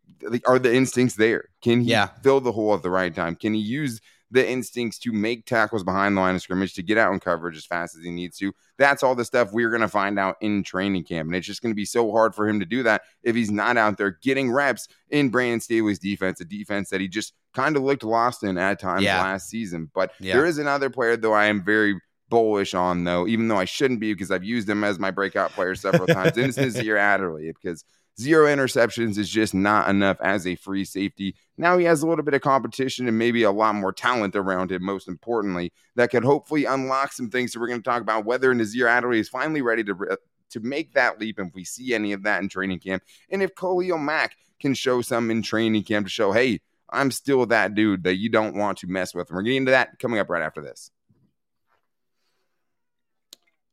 are 0.46 0.60
the 0.60 0.74
instincts 0.74 1.16
there? 1.16 1.50
Can 1.62 1.82
he 1.82 1.92
yeah. 1.92 2.08
fill 2.24 2.42
the 2.42 2.52
hole 2.52 2.74
at 2.74 2.84
the 2.84 2.90
right 2.90 3.14
time? 3.14 3.36
Can 3.36 3.54
he 3.54 3.62
use 3.62 4.02
the 4.32 4.50
instincts 4.50 4.98
to 5.00 5.12
make 5.12 5.46
tackles 5.46 5.84
behind 5.84 6.16
the 6.16 6.22
line 6.22 6.36
of 6.36 6.42
scrimmage, 6.42 6.74
to 6.76 6.82
get 6.84 6.98
out 6.98 7.12
in 7.14 7.20
coverage 7.20 7.58
as 7.58 7.66
fast 7.66 7.96
as 7.98 8.04
he 8.04 8.10
needs 8.12 8.38
to. 8.38 8.54
That's 8.78 9.04
all 9.04 9.14
the 9.14 9.26
stuff 9.26 9.52
we're 9.52 9.70
going 9.70 9.82
to 9.82 9.88
find 9.88 10.18
out 10.18 10.38
in 10.42 10.64
training 10.64 11.04
camp. 11.04 11.28
And 11.28 11.36
it's 11.36 11.46
just 11.46 11.62
going 11.62 11.72
to 11.72 11.76
be 11.76 11.86
so 11.86 12.12
hard 12.12 12.34
for 12.34 12.48
him 12.48 12.60
to 12.62 12.66
do 12.66 12.82
that 12.84 13.02
if 13.24 13.36
he's 13.36 13.52
not 13.52 13.78
out 13.78 13.98
there 13.98 14.18
getting 14.24 14.52
reps 14.52 14.88
in 15.10 15.30
Brandon 15.30 15.60
Staley's 15.60 16.00
defense, 16.00 16.40
a 16.42 16.46
defense 16.46 16.90
that 16.90 17.02
he 17.02 17.08
just 17.08 17.34
kind 17.54 17.76
of 17.76 17.84
looked 17.84 18.04
lost 18.04 18.44
in 18.44 18.58
at 18.58 18.80
times 18.80 19.04
Yeah. 19.04 19.22
last 19.22 19.50
season. 19.50 19.92
But 19.94 20.12
Yeah. 20.20 20.36
there 20.36 20.46
is 20.46 20.58
another 20.58 20.90
player, 20.90 21.18
though, 21.18 21.34
I 21.34 21.46
am 21.48 21.64
very 21.64 22.00
bullish 22.30 22.74
on, 22.74 23.04
though, 23.04 23.28
even 23.28 23.50
though 23.50 23.58
I 23.58 23.66
shouldn't 23.66 24.00
be 24.00 24.14
because 24.14 24.32
I've 24.32 24.46
used 24.46 24.70
him 24.70 24.86
as 24.86 24.98
my 24.98 25.12
breakout 25.12 25.52
player 25.52 25.76
several 25.76 26.08
times. 26.08 26.38
and 26.38 26.48
it's 26.48 26.58
Nasir 26.58 26.96
Adderley 26.98 27.52
because 27.52 27.84
zero 28.22 28.48
interceptions 28.48 29.18
is 29.18 29.30
just 29.30 29.54
not 29.54 29.90
enough 29.90 30.18
as 30.22 30.46
a 30.48 30.56
free 30.56 30.86
safety. 30.86 31.36
Now 31.58 31.78
he 31.78 31.86
has 31.86 32.04
a 32.04 32.08
little 32.08 32.24
bit 32.24 32.34
of 32.34 32.42
competition 32.42 33.08
and 33.08 33.18
maybe 33.18 33.44
a 33.44 33.52
lot 33.52 33.76
more 33.76 33.92
talent 33.92 34.36
around 34.36 34.72
him, 34.72 34.84
most 34.84 35.08
importantly, 35.08 35.74
that 35.96 36.12
could 36.12 36.24
hopefully 36.24 36.66
unlock 36.66 37.12
some 37.14 37.30
things. 37.30 37.54
So 37.54 37.60
we're 37.60 37.68
going 37.68 37.82
to 37.82 37.90
talk 37.90 38.02
about 38.02 38.26
whether 38.26 38.54
Nasir 38.54 38.88
Adderley 38.88 39.20
is 39.20 39.30
finally 39.30 39.62
ready 39.62 39.84
to. 39.84 40.18
to 40.52 40.60
make 40.60 40.94
that 40.94 41.18
leap, 41.18 41.40
if 41.40 41.48
we 41.54 41.64
see 41.64 41.94
any 41.94 42.12
of 42.12 42.24
that 42.24 42.42
in 42.42 42.50
training 42.50 42.80
camp, 42.80 43.02
and 43.30 43.42
if 43.42 43.56
Khalil 43.56 43.98
Mack 43.98 44.36
can 44.60 44.74
show 44.74 45.02
some 45.02 45.32
in 45.32 45.42
training 45.42 45.84
camp 45.84 46.08
to 46.08 46.10
show, 46.12 46.34
hey, 46.34 46.60
I'm 46.90 47.10
still 47.10 47.46
that 47.46 47.74
dude 47.74 48.04
that 48.04 48.18
you 48.18 48.28
don't 48.28 48.56
want 48.56 48.80
to 48.80 48.88
mess 48.88 49.16
with. 49.16 49.30
And 49.30 49.36
we're 49.38 49.44
getting 49.44 49.60
into 49.60 49.72
that 49.72 49.98
coming 50.00 50.20
up 50.20 50.30
right 50.30 50.44
after 50.44 50.62
this. 50.62 50.92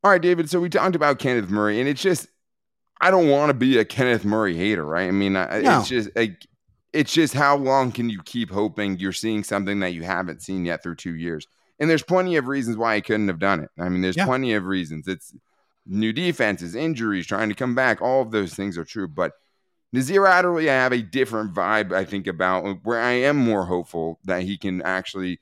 All 0.05 0.11
right, 0.13 0.23
David. 0.23 0.49
So 0.49 0.61
we 0.61 0.69
talked 0.69 0.95
about 0.95 1.19
Kenneth 1.19 1.51
Murray, 1.51 1.81
and 1.81 1.89
it's 1.89 2.01
just 2.01 2.29
I 3.01 3.11
don't 3.11 3.29
want 3.29 3.51
to 3.51 3.55
be 3.55 3.79
a 3.79 3.85
Kenneth 3.85 4.25
Murray 4.25 4.57
hater, 4.57 4.85
right? 4.85 5.09
I 5.09 5.13
mean, 5.13 5.37
I, 5.37 5.61
No. 5.61 5.79
it's 5.81 5.89
just 5.89 6.11
like 6.17 6.47
it's 6.93 7.13
just 7.13 7.35
how 7.35 7.55
long 7.57 7.93
can 7.93 8.09
you 8.09 8.21
keep 8.25 8.51
hoping 8.51 8.99
you're 8.99 9.13
seeing 9.13 9.45
something 9.45 9.81
that 9.81 9.93
you 9.93 10.03
haven't 10.03 10.43
seen 10.43 10.65
yet 10.65 10.83
through 10.83 10.97
two 10.97 11.15
years? 11.15 11.47
And 11.79 11.89
there's 11.89 12.03
plenty 12.03 12.37
of 12.37 12.49
reasons 12.49 12.77
why 12.77 12.97
he 12.97 13.03
couldn't 13.03 13.29
have 13.29 13.39
done 13.39 13.61
it. 13.61 13.71
I 13.79 13.89
mean, 13.89 14.01
there's 14.03 14.17
Yeah. 14.17 14.25
plenty 14.25 14.55
of 14.55 14.65
reasons. 14.65 15.07
It's 15.07 15.33
new 15.87 16.13
defenses, 16.13 16.75
injuries, 16.75 17.27
trying 17.27 17.51
to 17.51 17.55
come 17.55 17.75
back. 17.75 18.01
All 18.03 18.23
of 18.23 18.31
those 18.31 18.55
things 18.55 18.77
are 18.79 18.85
true, 18.85 19.07
but 19.07 19.33
Nasir 19.93 20.27
Adderley, 20.27 20.69
I 20.69 20.75
have 20.75 20.93
a 20.93 21.01
different 21.03 21.55
vibe, 21.55 21.93
I 21.93 22.05
think, 22.05 22.27
about 22.27 22.67
uh, 22.67 22.75
where 22.83 23.01
I 23.01 23.13
am 23.13 23.37
more 23.37 23.65
hopeful 23.65 24.19
that 24.25 24.43
he 24.43 24.59
can 24.59 24.83
actually 24.83 25.41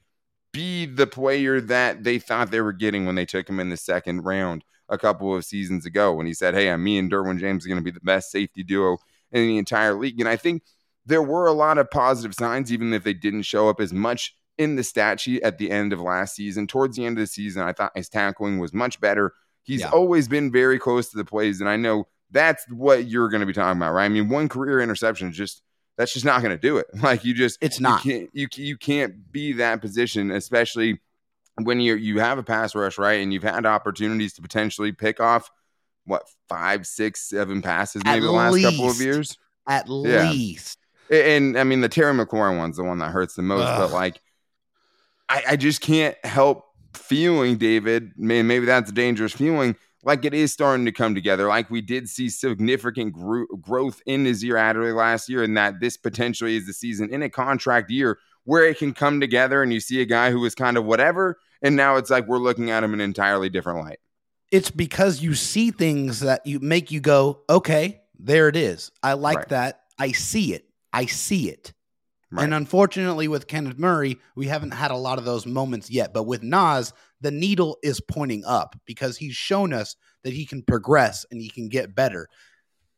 be 0.52 0.86
the 0.86 1.06
player 1.06 1.60
that 1.60 2.04
they 2.04 2.18
thought 2.18 2.50
they 2.50 2.60
were 2.60 2.72
getting 2.72 3.06
when 3.06 3.14
they 3.14 3.26
took 3.26 3.48
him 3.48 3.58
in 3.60 3.70
the 3.70 3.76
second 3.76 4.22
round 4.22 4.62
a 4.88 4.98
couple 4.98 5.34
of 5.34 5.44
seasons 5.44 5.84
ago 5.86 6.12
when 6.12 6.26
he 6.26 6.34
said, 6.34 6.54
Hey, 6.54 6.70
I'm 6.70 6.82
me 6.84 6.98
and 6.98 7.10
Derwin 7.10 7.38
James 7.38 7.64
are 7.64 7.68
going 7.68 7.80
to 7.80 7.84
be 7.84 7.90
the 7.90 8.00
best 8.00 8.30
safety 8.30 8.62
duo 8.62 8.98
in 9.32 9.46
the 9.46 9.58
entire 9.58 9.94
league. 9.94 10.20
And 10.20 10.28
I 10.28 10.36
think 10.36 10.62
there 11.04 11.22
were 11.22 11.46
a 11.46 11.52
lot 11.52 11.78
of 11.78 11.90
positive 11.90 12.34
signs, 12.34 12.72
even 12.72 12.92
if 12.92 13.04
they 13.04 13.14
didn't 13.14 13.42
show 13.42 13.68
up 13.68 13.80
as 13.80 13.92
much 13.92 14.34
in 14.58 14.76
the 14.76 14.82
stat 14.82 15.20
sheet 15.20 15.42
at 15.42 15.58
the 15.58 15.70
end 15.70 15.92
of 15.92 16.00
last 16.00 16.34
season. 16.34 16.66
Towards 16.66 16.96
the 16.96 17.04
end 17.04 17.18
of 17.18 17.22
the 17.22 17.26
season, 17.26 17.62
I 17.62 17.72
thought 17.72 17.92
his 17.96 18.08
tackling 18.08 18.58
was 18.58 18.72
much 18.72 19.00
better. 19.00 19.32
He's 19.62 19.80
Yeah. 19.80 19.90
always 19.90 20.28
been 20.28 20.50
very 20.50 20.78
close 20.78 21.10
to 21.10 21.16
the 21.16 21.24
plays, 21.24 21.60
and 21.60 21.68
I 21.68 21.76
know 21.76 22.06
that's 22.30 22.64
what 22.70 23.06
you're 23.06 23.28
going 23.28 23.40
to 23.40 23.46
be 23.46 23.52
talking 23.52 23.76
about, 23.78 23.92
right? 23.92 24.04
I 24.04 24.08
mean, 24.08 24.28
one 24.28 24.48
career 24.48 24.80
interception 24.80 25.28
is 25.30 25.36
just 25.36 25.62
that's 25.98 26.12
just 26.12 26.24
not 26.26 26.42
going 26.42 26.54
to 26.56 26.60
do 26.60 26.76
it. 26.78 26.86
Like 27.02 27.24
you 27.24 27.34
just 27.34 27.58
It's 27.62 27.80
not. 27.80 28.04
you 28.04 28.12
can't 28.12 28.30
you 28.32 28.48
you 28.54 28.76
can't 28.76 29.30
be 29.32 29.52
that 29.54 29.80
position, 29.80 30.30
especially 30.30 31.00
when 31.62 31.80
you 31.80 31.94
you 31.96 32.18
have 32.20 32.38
a 32.38 32.42
pass 32.42 32.74
rush, 32.74 32.98
right? 32.98 33.20
And 33.20 33.32
you've 33.32 33.42
had 33.42 33.66
opportunities 33.66 34.34
to 34.34 34.42
potentially 34.42 34.92
pick 34.92 35.20
off 35.20 35.50
what 36.04 36.28
five, 36.48 36.86
six, 36.86 37.28
seven 37.28 37.62
passes 37.62 38.02
At 38.04 38.12
maybe 38.12 38.26
the 38.26 38.32
last 38.32 38.60
couple 38.62 38.88
of 38.90 39.00
years. 39.00 39.36
At 39.66 39.86
Yeah. 39.88 40.30
least. 40.30 40.78
And 41.10 41.58
I 41.58 41.64
mean, 41.64 41.80
the 41.80 41.88
Terry 41.88 42.12
McLaurin 42.12 42.58
one's 42.58 42.76
the 42.76 42.84
one 42.84 42.98
that 42.98 43.10
hurts 43.10 43.34
the 43.34 43.42
most, 43.42 43.66
Ugh. 43.68 43.78
but 43.78 43.92
like, 43.92 44.20
I, 45.28 45.42
I 45.50 45.56
just 45.56 45.80
can't 45.80 46.16
help 46.24 46.64
feeling, 46.94 47.56
David. 47.56 48.12
Man, 48.16 48.46
maybe 48.46 48.66
that's 48.66 48.90
a 48.90 48.94
dangerous 48.94 49.32
feeling. 49.32 49.76
Like 50.04 50.24
it 50.24 50.34
is 50.34 50.52
starting 50.52 50.84
to 50.86 50.92
come 50.92 51.14
together. 51.16 51.48
Like 51.48 51.68
we 51.68 51.80
did 51.80 52.08
see 52.08 52.28
significant 52.28 53.12
gro- 53.12 53.46
growth 53.60 54.00
in 54.06 54.22
Nasir 54.22 54.56
Adderley 54.56 54.92
last 54.92 55.28
year, 55.28 55.42
and 55.42 55.56
that 55.56 55.80
this 55.80 55.96
potentially 55.96 56.56
is 56.56 56.66
the 56.66 56.72
season 56.72 57.12
in 57.12 57.22
a 57.22 57.30
contract 57.30 57.90
year 57.90 58.18
where 58.44 58.64
it 58.64 58.78
can 58.78 58.94
come 58.94 59.18
together. 59.18 59.62
And 59.62 59.72
you 59.72 59.80
see 59.80 60.00
a 60.00 60.04
guy 60.04 60.30
who 60.30 60.38
was 60.40 60.54
kind 60.54 60.76
of 60.76 60.84
whatever, 60.84 61.38
and 61.62 61.76
now 61.76 61.96
it's 61.96 62.10
like 62.10 62.26
we're 62.26 62.38
looking 62.38 62.70
at 62.70 62.82
him 62.84 62.94
in 62.94 63.00
an 63.00 63.04
entirely 63.04 63.48
different 63.48 63.80
light. 63.80 63.98
It's 64.52 64.70
because 64.70 65.20
you 65.22 65.34
see 65.34 65.70
things 65.70 66.20
that 66.20 66.46
you 66.46 66.60
make 66.60 66.90
you 66.90 67.00
go, 67.00 67.42
okay, 67.50 68.00
there 68.18 68.48
it 68.48 68.56
is. 68.56 68.92
I 69.02 69.14
like 69.14 69.38
Right. 69.38 69.48
that. 69.48 69.80
I 69.98 70.12
see 70.12 70.54
it. 70.54 70.68
I 70.92 71.06
see 71.06 71.48
it. 71.50 71.72
Right. 72.30 72.44
And 72.44 72.54
unfortunately, 72.54 73.28
with 73.28 73.46
Kenneth 73.46 73.78
Murray, 73.78 74.18
we 74.34 74.46
haven't 74.46 74.72
had 74.72 74.90
a 74.90 74.96
lot 74.96 75.18
of 75.18 75.24
those 75.24 75.46
moments 75.46 75.90
yet. 75.90 76.12
But 76.12 76.24
with 76.24 76.42
Nas, 76.42 76.92
the 77.20 77.30
needle 77.30 77.78
is 77.82 78.00
pointing 78.00 78.44
up 78.44 78.76
because 78.84 79.16
he's 79.16 79.34
shown 79.36 79.72
us 79.72 79.96
that 80.22 80.32
he 80.32 80.44
can 80.44 80.62
progress 80.62 81.24
and 81.30 81.40
he 81.40 81.48
can 81.48 81.68
get 81.68 81.94
better. 81.94 82.28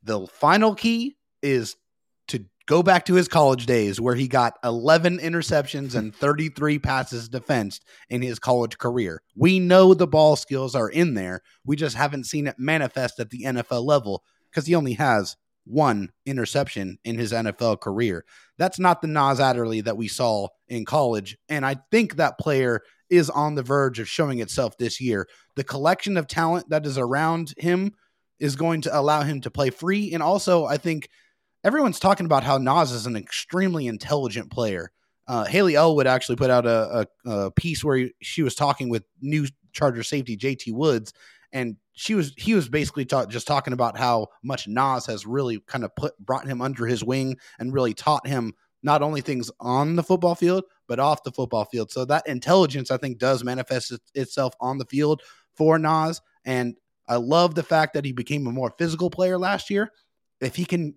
The 0.03 0.27
final 0.27 0.75
key 0.75 1.17
is 1.43 1.77
go 2.69 2.83
back 2.83 3.07
to 3.07 3.15
his 3.15 3.27
college 3.27 3.67
days 3.67 3.99
where 4.01 4.15
he 4.15 4.29
got 4.29 4.59
11 4.63 5.19
interceptions 5.19 5.95
and 5.95 6.15
33 6.15 6.79
passes 6.79 7.29
defensed 7.29 7.83
in 8.11 8.23
his 8.23 8.39
college 8.39 8.79
career. 8.79 9.23
We 9.35 9.59
know 9.59 9.95
the 9.95 10.07
ball 10.07 10.37
skills 10.37 10.75
are 10.77 10.89
in 10.89 11.15
there. 11.15 11.41
We 11.65 11.75
just 11.75 11.97
haven't 11.97 12.27
seen 12.27 12.47
it 12.47 12.57
manifest 12.59 13.19
at 13.19 13.31
the 13.31 13.45
NFL 13.45 13.85
level 13.85 14.23
because 14.51 14.67
he 14.67 14.75
only 14.75 14.93
has 14.93 15.37
one 15.65 16.11
interception 16.27 16.99
in 17.05 17.19
his 17.19 17.33
NFL 17.33 17.81
career. 17.81 18.25
That's 18.59 18.79
not 18.79 19.01
the 19.01 19.09
Nas 19.09 19.41
Adderley 19.41 19.81
that 19.83 19.97
we 19.97 20.09
saw 20.09 20.49
in 20.69 20.85
college. 20.85 21.37
And 21.49 21.65
I 21.65 21.77
think 21.91 22.17
that 22.17 22.39
player 22.39 22.83
is 23.11 23.31
on 23.31 23.55
the 23.55 23.63
verge 23.63 23.99
of 23.99 24.09
showing 24.09 24.41
itself 24.41 24.77
this 24.77 25.01
year. 25.01 25.27
The 25.57 25.65
collection 25.65 26.17
of 26.19 26.27
talent 26.27 26.69
that 26.69 26.85
is 26.85 26.99
around 26.99 27.55
him 27.57 27.93
is 28.39 28.57
going 28.57 28.83
to 28.83 28.99
allow 28.99 29.23
him 29.23 29.41
to 29.41 29.51
play 29.51 29.71
free. 29.71 30.13
And 30.13 30.23
also, 30.23 30.65
I 30.65 30.77
think 30.77 31.09
everyone's 31.69 32.01
talking 32.01 32.25
about 32.25 32.45
how 32.45 32.57
Nas 32.57 32.93
is 32.93 33.05
an 33.05 33.15
extremely 33.15 33.89
intelligent 33.89 34.51
player. 34.51 34.91
Uh, 35.27 35.45
Haley 35.45 35.77
Elwood 35.77 36.07
actually 36.07 36.37
put 36.37 36.49
out 36.49 36.65
a, 36.65 37.07
a, 37.27 37.31
a 37.31 37.51
piece 37.51 37.85
where 37.85 37.99
he- 37.99 38.15
she 38.23 38.43
was 38.43 38.55
talking 38.55 38.89
with 38.89 39.05
new 39.21 39.47
Charger 39.73 40.03
safety 40.03 40.35
JT 40.35 40.73
Woods, 40.73 41.13
and 41.53 41.77
she 41.93 42.15
was 42.15 42.33
he 42.39 42.55
was 42.55 42.71
basically 42.71 43.05
ta- 43.05 43.27
just 43.27 43.47
talking 43.47 43.75
about 43.75 43.99
how 43.99 44.29
much 44.43 44.67
Nas 44.67 45.05
has 45.05 45.27
really 45.27 45.61
kind 45.67 45.85
of 45.85 45.95
put 45.95 46.19
brought 46.19 46.47
him 46.49 46.63
under 46.63 46.87
his 46.87 47.05
wing 47.05 47.37
and 47.59 47.75
really 47.75 47.93
taught 47.93 48.27
him 48.27 48.55
not 48.83 49.03
only 49.03 49.21
things 49.21 49.51
on 49.61 49.95
the 49.95 50.03
football 50.03 50.35
field 50.35 50.65
but 50.87 50.99
off 50.99 51.23
the 51.23 51.33
football 51.33 51.67
field. 51.67 51.91
So 51.91 52.07
that 52.07 52.27
intelligence 52.27 52.91
I 52.91 52.97
think 52.97 53.19
does 53.19 53.45
manifest 53.45 53.93
it- 53.93 54.01
itself 54.15 54.55
on 54.59 54.79
the 54.79 54.87
field 54.87 55.21
for 55.55 55.79
Nas, 55.79 56.23
and 56.47 56.77
I 57.07 57.17
love 57.17 57.55
the 57.55 57.63
fact 57.63 57.93
that 57.93 58.07
he 58.07 58.13
became 58.13 58.47
a 58.47 58.53
more 58.53 58.73
physical 58.79 59.11
player 59.11 59.37
last 59.37 59.69
year. 59.69 59.93
If 60.41 60.57
he 60.57 60.65
can 60.65 60.95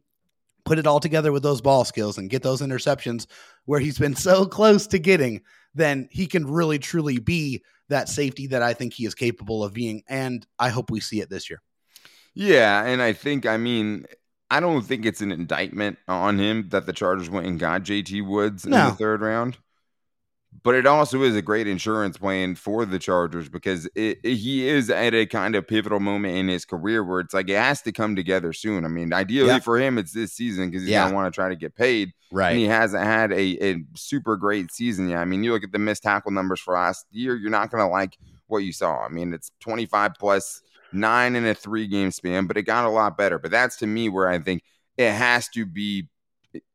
put 0.65 0.79
it 0.79 0.87
all 0.87 0.99
together 0.99 1.31
with 1.31 1.43
those 1.43 1.61
ball 1.61 1.83
skills 1.85 2.17
and 2.17 2.29
get 2.29 2.43
those 2.43 2.61
interceptions 2.61 3.27
where 3.65 3.79
he's 3.79 3.97
been 3.99 4.15
so 4.15 4.45
close 4.45 4.87
to 4.87 4.99
getting, 4.99 5.41
then 5.73 6.07
he 6.11 6.27
can 6.27 6.45
really 6.45 6.79
truly 6.79 7.19
be 7.19 7.63
that 7.89 8.09
safety 8.09 8.47
that 8.47 8.61
I 8.61 8.73
think 8.73 8.93
he 8.93 9.05
is 9.05 9.15
capable 9.15 9.63
of 9.63 9.73
being. 9.73 10.03
And 10.07 10.45
I 10.59 10.69
hope 10.69 10.89
we 10.89 10.99
see 10.99 11.21
it 11.21 11.29
this 11.29 11.49
year. 11.49 11.61
Yeah, 12.33 12.85
and 12.85 13.01
I 13.01 13.13
think 13.13 13.45
I 13.45 13.57
mean 13.57 14.05
I 14.49 14.59
don't 14.59 14.81
think 14.81 15.05
it's 15.05 15.21
an 15.21 15.31
indictment 15.31 15.97
on 16.07 16.37
him 16.37 16.69
that 16.69 16.85
the 16.85 16.93
Chargers 16.93 17.29
went 17.29 17.47
and 17.47 17.59
got 17.59 17.83
JT 17.83 18.25
Woods 18.27 18.65
in 18.65 18.71
No. 18.71 18.89
the 18.89 18.95
third 18.95 19.21
round. 19.21 19.57
But 20.63 20.75
it 20.75 20.85
also 20.85 21.23
is 21.23 21.35
a 21.35 21.41
great 21.41 21.67
insurance 21.67 22.17
plan 22.17 22.55
for 22.55 22.85
the 22.85 22.99
Chargers 22.99 23.49
because 23.49 23.85
it, 23.95 24.19
it- 24.23 24.35
he 24.35 24.67
is 24.67 24.89
at 24.89 25.13
a 25.13 25.25
kind 25.25 25.55
of 25.55 25.67
pivotal 25.67 25.99
moment 25.99 26.35
in 26.35 26.47
his 26.49 26.65
career 26.65 27.03
where 27.03 27.19
it's 27.19 27.33
like 27.33 27.49
it 27.49 27.55
has 27.57 27.81
to 27.83 27.91
come 27.91 28.15
together 28.15 28.53
soon. 28.53 28.85
I 28.85 28.87
mean, 28.89 29.11
ideally 29.13 29.47
Yeah. 29.47 29.59
for 29.59 29.79
him, 29.79 29.97
it's 29.97 30.11
this 30.13 30.33
season 30.33 30.69
because 30.69 30.83
he's 30.83 30.91
Yeah. 30.91 31.05
gonna 31.05 31.15
want 31.15 31.33
to 31.33 31.35
try 31.35 31.49
to 31.49 31.55
get 31.55 31.75
paid, 31.75 32.11
Right. 32.31 32.51
and 32.51 32.59
he 32.59 32.65
hasn't 32.65 33.03
had 33.03 33.31
a, 33.31 33.65
a 33.71 33.83
super 33.95 34.35
great 34.35 34.71
season 34.71 35.09
yet. 35.09 35.19
I 35.19 35.25
mean, 35.25 35.43
you 35.43 35.51
look 35.53 35.63
at 35.63 35.71
the 35.71 35.79
missed 35.79 36.03
tackle 36.03 36.31
numbers 36.31 36.59
for 36.59 36.73
last 36.75 37.05
year, 37.11 37.35
you're 37.35 37.49
not 37.49 37.71
gonna 37.71 37.89
like 37.89 38.17
what 38.47 38.59
you 38.59 38.73
saw. 38.73 39.03
I 39.03 39.07
mean, 39.09 39.33
it's 39.33 39.51
25 39.61 40.11
plus 40.19 40.61
nine 40.91 41.37
in 41.37 41.45
a 41.47 41.55
three 41.55 41.87
game 41.87 42.11
span, 42.11 42.45
but 42.45 42.57
it 42.57 42.63
got 42.63 42.85
a 42.85 42.89
lot 42.89 43.17
better. 43.17 43.39
But 43.39 43.51
that's 43.51 43.77
to 43.77 43.87
me 43.87 44.09
where 44.09 44.27
I 44.27 44.37
think 44.39 44.61
it 44.97 45.11
has 45.13 45.47
to 45.49 45.65
be 45.65 46.09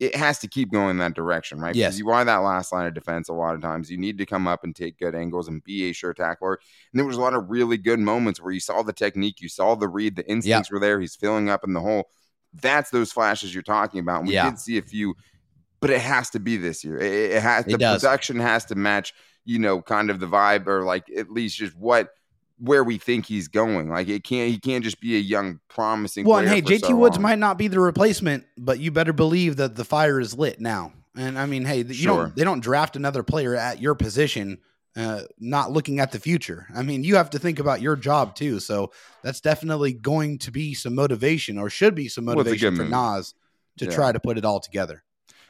it 0.01 0.15
has 0.17 0.39
to 0.39 0.49
keep 0.49 0.73
going 0.73 0.91
in 0.91 0.99
that 0.99 1.15
direction, 1.15 1.59
right? 1.59 1.75
Yes. 1.75 1.89
Because 1.89 1.99
you 1.99 2.11
are 2.11 2.25
that 2.25 2.37
last 2.39 2.73
line 2.73 2.87
of 2.87 2.95
defense 2.95 3.29
a 3.29 3.33
lot 3.33 3.55
of 3.55 3.61
times. 3.61 3.91
You 3.91 3.99
need 3.99 4.19
to 4.19 4.27
come 4.27 4.47
up 4.49 4.65
and 4.65 4.75
take 4.75 4.99
good 4.99 5.15
angles 5.15 5.49
and 5.49 5.63
be 5.65 5.91
a 5.91 5.93
sure 5.93 6.15
tackler. 6.15 6.59
And 6.93 6.99
there 6.99 7.07
was 7.07 7.17
a 7.17 7.21
lot 7.21 7.35
of 7.35 7.51
really 7.51 7.77
good 7.77 7.99
moments 8.01 8.41
where 8.41 8.53
you 8.53 8.61
saw 8.61 8.83
the 8.83 8.93
technique, 8.93 9.41
you 9.41 9.49
saw 9.49 9.75
the 9.75 9.89
read, 9.89 10.17
the 10.17 10.27
instincts 10.31 10.71
were 10.71 10.81
there. 10.81 11.01
He's 11.01 11.17
filling 11.17 11.51
up 11.51 11.65
in 11.65 11.73
the 11.73 11.81
hole. 11.81 12.09
That's 12.55 12.91
those 12.91 13.13
flashes 13.13 13.53
you're 13.53 13.63
talking 13.63 14.01
about. 14.01 14.21
And 14.21 14.29
we 14.29 14.35
Yeah. 14.35 14.49
did 14.51 14.59
see 14.59 14.79
a 14.79 14.83
few, 14.83 15.15
but 15.81 15.91
it 15.91 16.01
has 16.01 16.31
to 16.31 16.41
be 16.41 16.57
this 16.57 16.83
year. 16.85 16.97
It, 16.97 17.33
it 17.33 17.43
has 17.43 17.67
It 17.67 17.73
the 17.73 17.79
does. 17.79 18.01
production 18.03 18.39
has 18.41 18.65
to 18.67 18.75
match, 18.75 19.13
you 19.45 19.59
know, 19.59 19.83
kind 19.83 20.09
of 20.11 20.21
the 20.21 20.27
vibe 20.27 20.67
or 20.69 20.85
like 20.85 21.05
at 21.15 21.31
least 21.31 21.59
just 21.59 21.77
what 21.77 22.09
where 22.59 22.83
we 22.85 22.99
think 22.99 23.27
he's 23.27 23.49
going. 23.49 23.91
Like 23.91 24.09
it 24.09 24.25
can't 24.25 24.51
he 24.51 24.59
can't 24.59 24.83
just 24.85 25.01
be 25.01 25.17
a 25.17 25.21
young 25.21 25.61
promising 25.69 26.25
Well, 26.27 26.39
and 26.39 26.49
hey, 26.49 26.63
JT 26.63 26.81
so 26.87 26.97
Woods 26.97 27.17
long. 27.17 27.23
might 27.23 27.39
not 27.39 27.59
be 27.59 27.69
the 27.69 27.81
replacement, 27.81 28.45
but 28.57 28.79
you 28.81 28.91
better 28.91 29.13
believe 29.13 29.57
that 29.57 29.77
the 29.77 29.85
fire 29.85 30.19
is 30.21 30.37
lit 30.37 30.61
now. 30.61 30.93
And 31.17 31.39
I 31.39 31.47
mean, 31.47 31.65
hey, 31.65 31.79
you 31.83 31.95
Sure. 31.95 32.25
don't 32.25 32.37
they 32.37 32.45
don't 32.45 32.61
draft 32.61 32.97
another 32.97 33.23
player 33.23 33.55
at 33.55 33.81
your 33.81 33.95
position 33.95 34.59
uh, 34.97 35.23
not 35.39 35.71
looking 35.73 36.01
at 36.01 36.11
the 36.13 36.19
future. 36.19 36.67
I 36.75 36.83
mean, 36.83 37.05
you 37.05 37.17
have 37.17 37.29
to 37.31 37.39
think 37.39 37.59
about 37.59 37.83
your 37.83 37.97
job 37.97 38.35
too. 38.35 38.61
So 38.61 38.93
that's 39.23 39.43
definitely 39.43 39.93
going 39.93 40.39
to 40.39 40.51
be 40.51 40.73
some 40.73 40.95
motivation, 40.95 41.59
or 41.59 41.69
should 41.69 41.95
be 41.95 42.09
some 42.09 42.25
Well, 42.25 42.37
motivation 42.37 42.71
good 42.71 42.77
for 42.79 42.83
move. 42.85 42.93
Nas 42.93 43.35
to 43.77 43.85
Yeah. 43.85 43.91
try 43.91 44.13
to 44.13 44.19
put 44.21 44.39
it 44.39 44.47
all 44.47 44.59
together. 44.59 45.03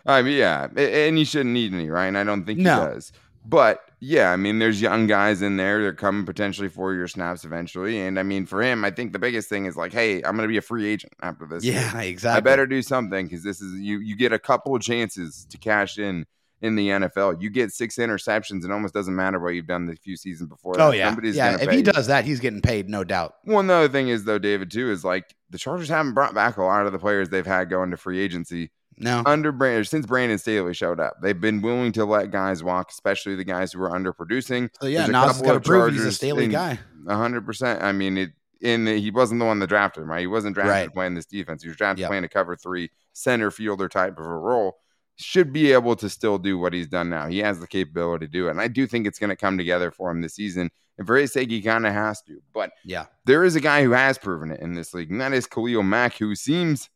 I 0.04 0.22
mean, 0.22 0.36
yeah, 0.38 0.66
and 0.76 1.16
he 1.16 1.24
shouldn't 1.24 1.52
need 1.52 1.72
any, 1.72 1.88
right? 1.88 2.06
And 2.06 2.18
I 2.18 2.24
don't 2.24 2.44
think 2.44 2.58
he 2.58 2.64
does. 2.64 3.12
But 3.48 3.80
yeah, 4.00 4.32
I 4.32 4.36
mean, 4.36 4.58
there's 4.58 4.80
young 4.80 5.06
guys 5.06 5.40
in 5.40 5.56
there 5.56 5.80
that 5.82 5.86
are 5.88 5.92
coming 5.92 6.26
potentially 6.26 6.68
for 6.68 6.92
your 6.94 7.08
snaps 7.08 7.44
eventually. 7.44 8.00
And 8.00 8.18
I 8.18 8.22
mean, 8.22 8.44
for 8.44 8.62
him, 8.62 8.84
I 8.84 8.90
think 8.90 9.12
the 9.12 9.18
biggest 9.18 9.48
thing 9.48 9.66
is 9.66 9.76
like, 9.76 9.92
hey, 9.92 10.16
I'm 10.16 10.36
going 10.36 10.48
to 10.48 10.48
be 10.48 10.56
a 10.56 10.62
free 10.62 10.86
agent 10.86 11.12
after 11.22 11.46
this. 11.46 11.64
year. 11.64 11.74
Yeah, 11.74 12.00
exactly. 12.00 12.36
I 12.36 12.40
better 12.40 12.66
do 12.66 12.82
something 12.82 13.26
because 13.26 13.44
this 13.44 13.60
is 13.60 13.78
you. 13.80 13.98
You 14.00 14.16
get 14.16 14.32
a 14.32 14.38
couple 14.38 14.74
of 14.74 14.82
chances 14.82 15.46
to 15.50 15.58
cash 15.58 15.98
in 15.98 16.26
in 16.62 16.74
the 16.74 16.88
NFL. 16.88 17.40
You 17.40 17.50
get 17.50 17.70
six 17.70 17.96
interceptions, 17.96 18.62
and 18.62 18.64
it 18.64 18.72
almost 18.72 18.94
doesn't 18.94 19.14
matter 19.14 19.38
what 19.38 19.50
you've 19.50 19.66
done 19.66 19.86
the 19.86 19.96
few 19.96 20.16
seasons 20.16 20.48
before. 20.48 20.80
Oh 20.80 20.90
yeah, 20.90 21.08
Somebody's 21.08 21.36
yeah. 21.36 21.56
If 21.60 21.70
he 21.70 21.78
you. 21.78 21.82
does 21.82 22.08
that, 22.08 22.24
he's 22.24 22.40
getting 22.40 22.62
paid, 22.62 22.88
no 22.88 23.04
doubt. 23.04 23.34
One 23.44 23.70
other 23.70 23.88
thing 23.88 24.08
is 24.08 24.24
though, 24.24 24.38
David, 24.38 24.70
too, 24.70 24.90
is 24.90 25.04
like 25.04 25.34
the 25.50 25.58
Chargers 25.58 25.88
haven't 25.88 26.14
brought 26.14 26.34
back 26.34 26.56
a 26.56 26.62
lot 26.62 26.86
of 26.86 26.92
the 26.92 26.98
players 26.98 27.28
they've 27.28 27.46
had 27.46 27.70
going 27.70 27.90
to 27.90 27.96
free 27.96 28.20
agency 28.20 28.70
No, 28.98 29.22
under 29.26 29.52
Brandon 29.52 29.84
since 29.84 30.06
Brandon 30.06 30.38
Staley 30.38 30.72
showed 30.74 31.00
up. 31.00 31.16
They've 31.22 31.40
been 31.40 31.60
willing 31.62 31.92
to 31.92 32.04
let 32.04 32.30
guys 32.30 32.62
walk, 32.64 32.90
especially 32.90 33.34
the 33.36 33.44
guys 33.44 33.72
who 33.72 33.82
are 33.82 33.90
underproducing. 33.90 34.70
so 34.80 34.86
yeah, 34.86 35.04
a 35.04 35.08
Nas 35.08 35.14
has 35.24 35.32
couple 35.36 35.42
got 35.46 35.50
to 35.52 35.56
of 35.58 35.64
prove 35.64 35.92
he's 35.92 36.04
a 36.04 36.12
Staley 36.12 36.48
guy. 36.48 36.78
hundred 37.08 37.44
percent. 37.44 37.82
I 37.82 37.92
mean, 37.92 38.16
it 38.18 38.30
in 38.62 38.84
the, 38.86 38.98
he 38.98 39.10
wasn't 39.10 39.38
the 39.38 39.44
one 39.44 39.58
that 39.58 39.66
drafted 39.66 40.02
him, 40.02 40.10
right? 40.10 40.20
He 40.20 40.26
wasn't 40.26 40.54
drafted 40.54 40.72
Right. 40.72 40.92
playing 40.92 41.14
this 41.14 41.26
defense. 41.26 41.62
He 41.62 41.68
was 41.68 41.76
drafted 41.76 42.00
Yep. 42.00 42.08
playing 42.08 42.24
a 42.24 42.28
cover 42.28 42.56
three 42.56 42.90
center 43.12 43.50
fielder 43.50 43.86
type 43.88 44.18
of 44.18 44.24
a 44.24 44.34
role. 44.34 44.78
Should 45.18 45.52
be 45.52 45.72
able 45.72 45.94
to 45.96 46.08
still 46.10 46.38
do 46.38 46.58
what 46.58 46.72
he's 46.72 46.88
done 46.88 47.08
now. 47.10 47.26
He 47.26 47.38
has 47.38 47.60
the 47.60 47.66
capability 47.66 48.26
to 48.26 48.32
do 48.32 48.48
it, 48.48 48.50
and 48.52 48.60
I 48.60 48.68
do 48.68 48.86
think 48.86 49.06
it's 49.06 49.18
going 49.18 49.30
to 49.30 49.36
come 49.36 49.56
together 49.58 49.90
for 49.90 50.10
him 50.10 50.20
this 50.22 50.34
season. 50.34 50.70
And 50.98 51.06
for 51.06 51.16
his 51.16 51.32
sake, 51.34 51.50
he 51.50 51.60
kind 51.60 51.86
of 51.86 51.92
has 51.92 52.22
to. 52.22 52.40
But 52.54 52.70
Yeah, 52.84 53.06
there 53.26 53.44
is 53.44 53.56
a 53.56 53.60
guy 53.60 53.82
who 53.82 53.90
has 53.92 54.16
proven 54.16 54.50
it 54.50 54.60
in 54.60 54.72
this 54.74 54.94
league, 54.94 55.10
and 55.10 55.20
that 55.20 55.34
is 55.34 55.46
Khalil 55.46 55.82
Mack, 55.82 56.16
who 56.16 56.34
seems. 56.34 56.88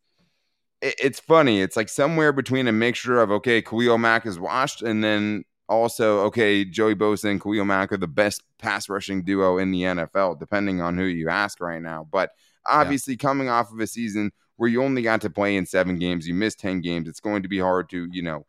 It- 0.82 0.94
It's 0.98 1.20
funny. 1.20 1.60
It's 1.60 1.76
like 1.76 1.88
somewhere 1.88 2.32
between 2.32 2.68
a 2.68 2.72
mixture 2.72 3.20
of 3.20 3.30
okay, 3.30 3.62
Khalil 3.62 3.98
Mack 3.98 4.26
is 4.26 4.38
washed, 4.38 4.82
and 4.82 5.02
then 5.04 5.44
also 5.68 6.20
okay, 6.20 6.64
Joey 6.64 6.94
Bosa 6.94 7.30
and 7.30 7.40
Khalil 7.40 7.64
Mack 7.64 7.92
are 7.92 7.96
the 7.96 8.08
best 8.08 8.42
pass 8.58 8.88
rushing 8.88 9.22
duo 9.22 9.58
in 9.58 9.70
the 9.70 9.82
NFL, 9.82 10.34
depending 10.38 10.80
on 10.80 10.96
who 10.96 11.04
you 11.04 11.28
ask 11.28 11.60
right 11.60 11.80
now. 11.82 12.06
But 12.10 12.30
obviously, 12.66 13.16
coming 13.16 13.48
off 13.48 13.72
of 13.72 13.78
a 13.80 13.86
season 13.86 14.32
where 14.56 14.68
you 14.68 14.82
only 14.82 15.02
got 15.02 15.20
to 15.22 15.30
play 15.30 15.56
in 15.56 15.64
seven 15.66 15.98
games, 15.98 16.26
you 16.28 16.34
missed 16.34 16.58
ten 16.60 16.80
games. 16.80 17.08
It's 17.08 17.20
going 17.20 17.42
to 17.42 17.48
be 17.48 17.58
hard 17.58 17.88
to 17.90 18.08
you 18.10 18.22
know 18.22 18.46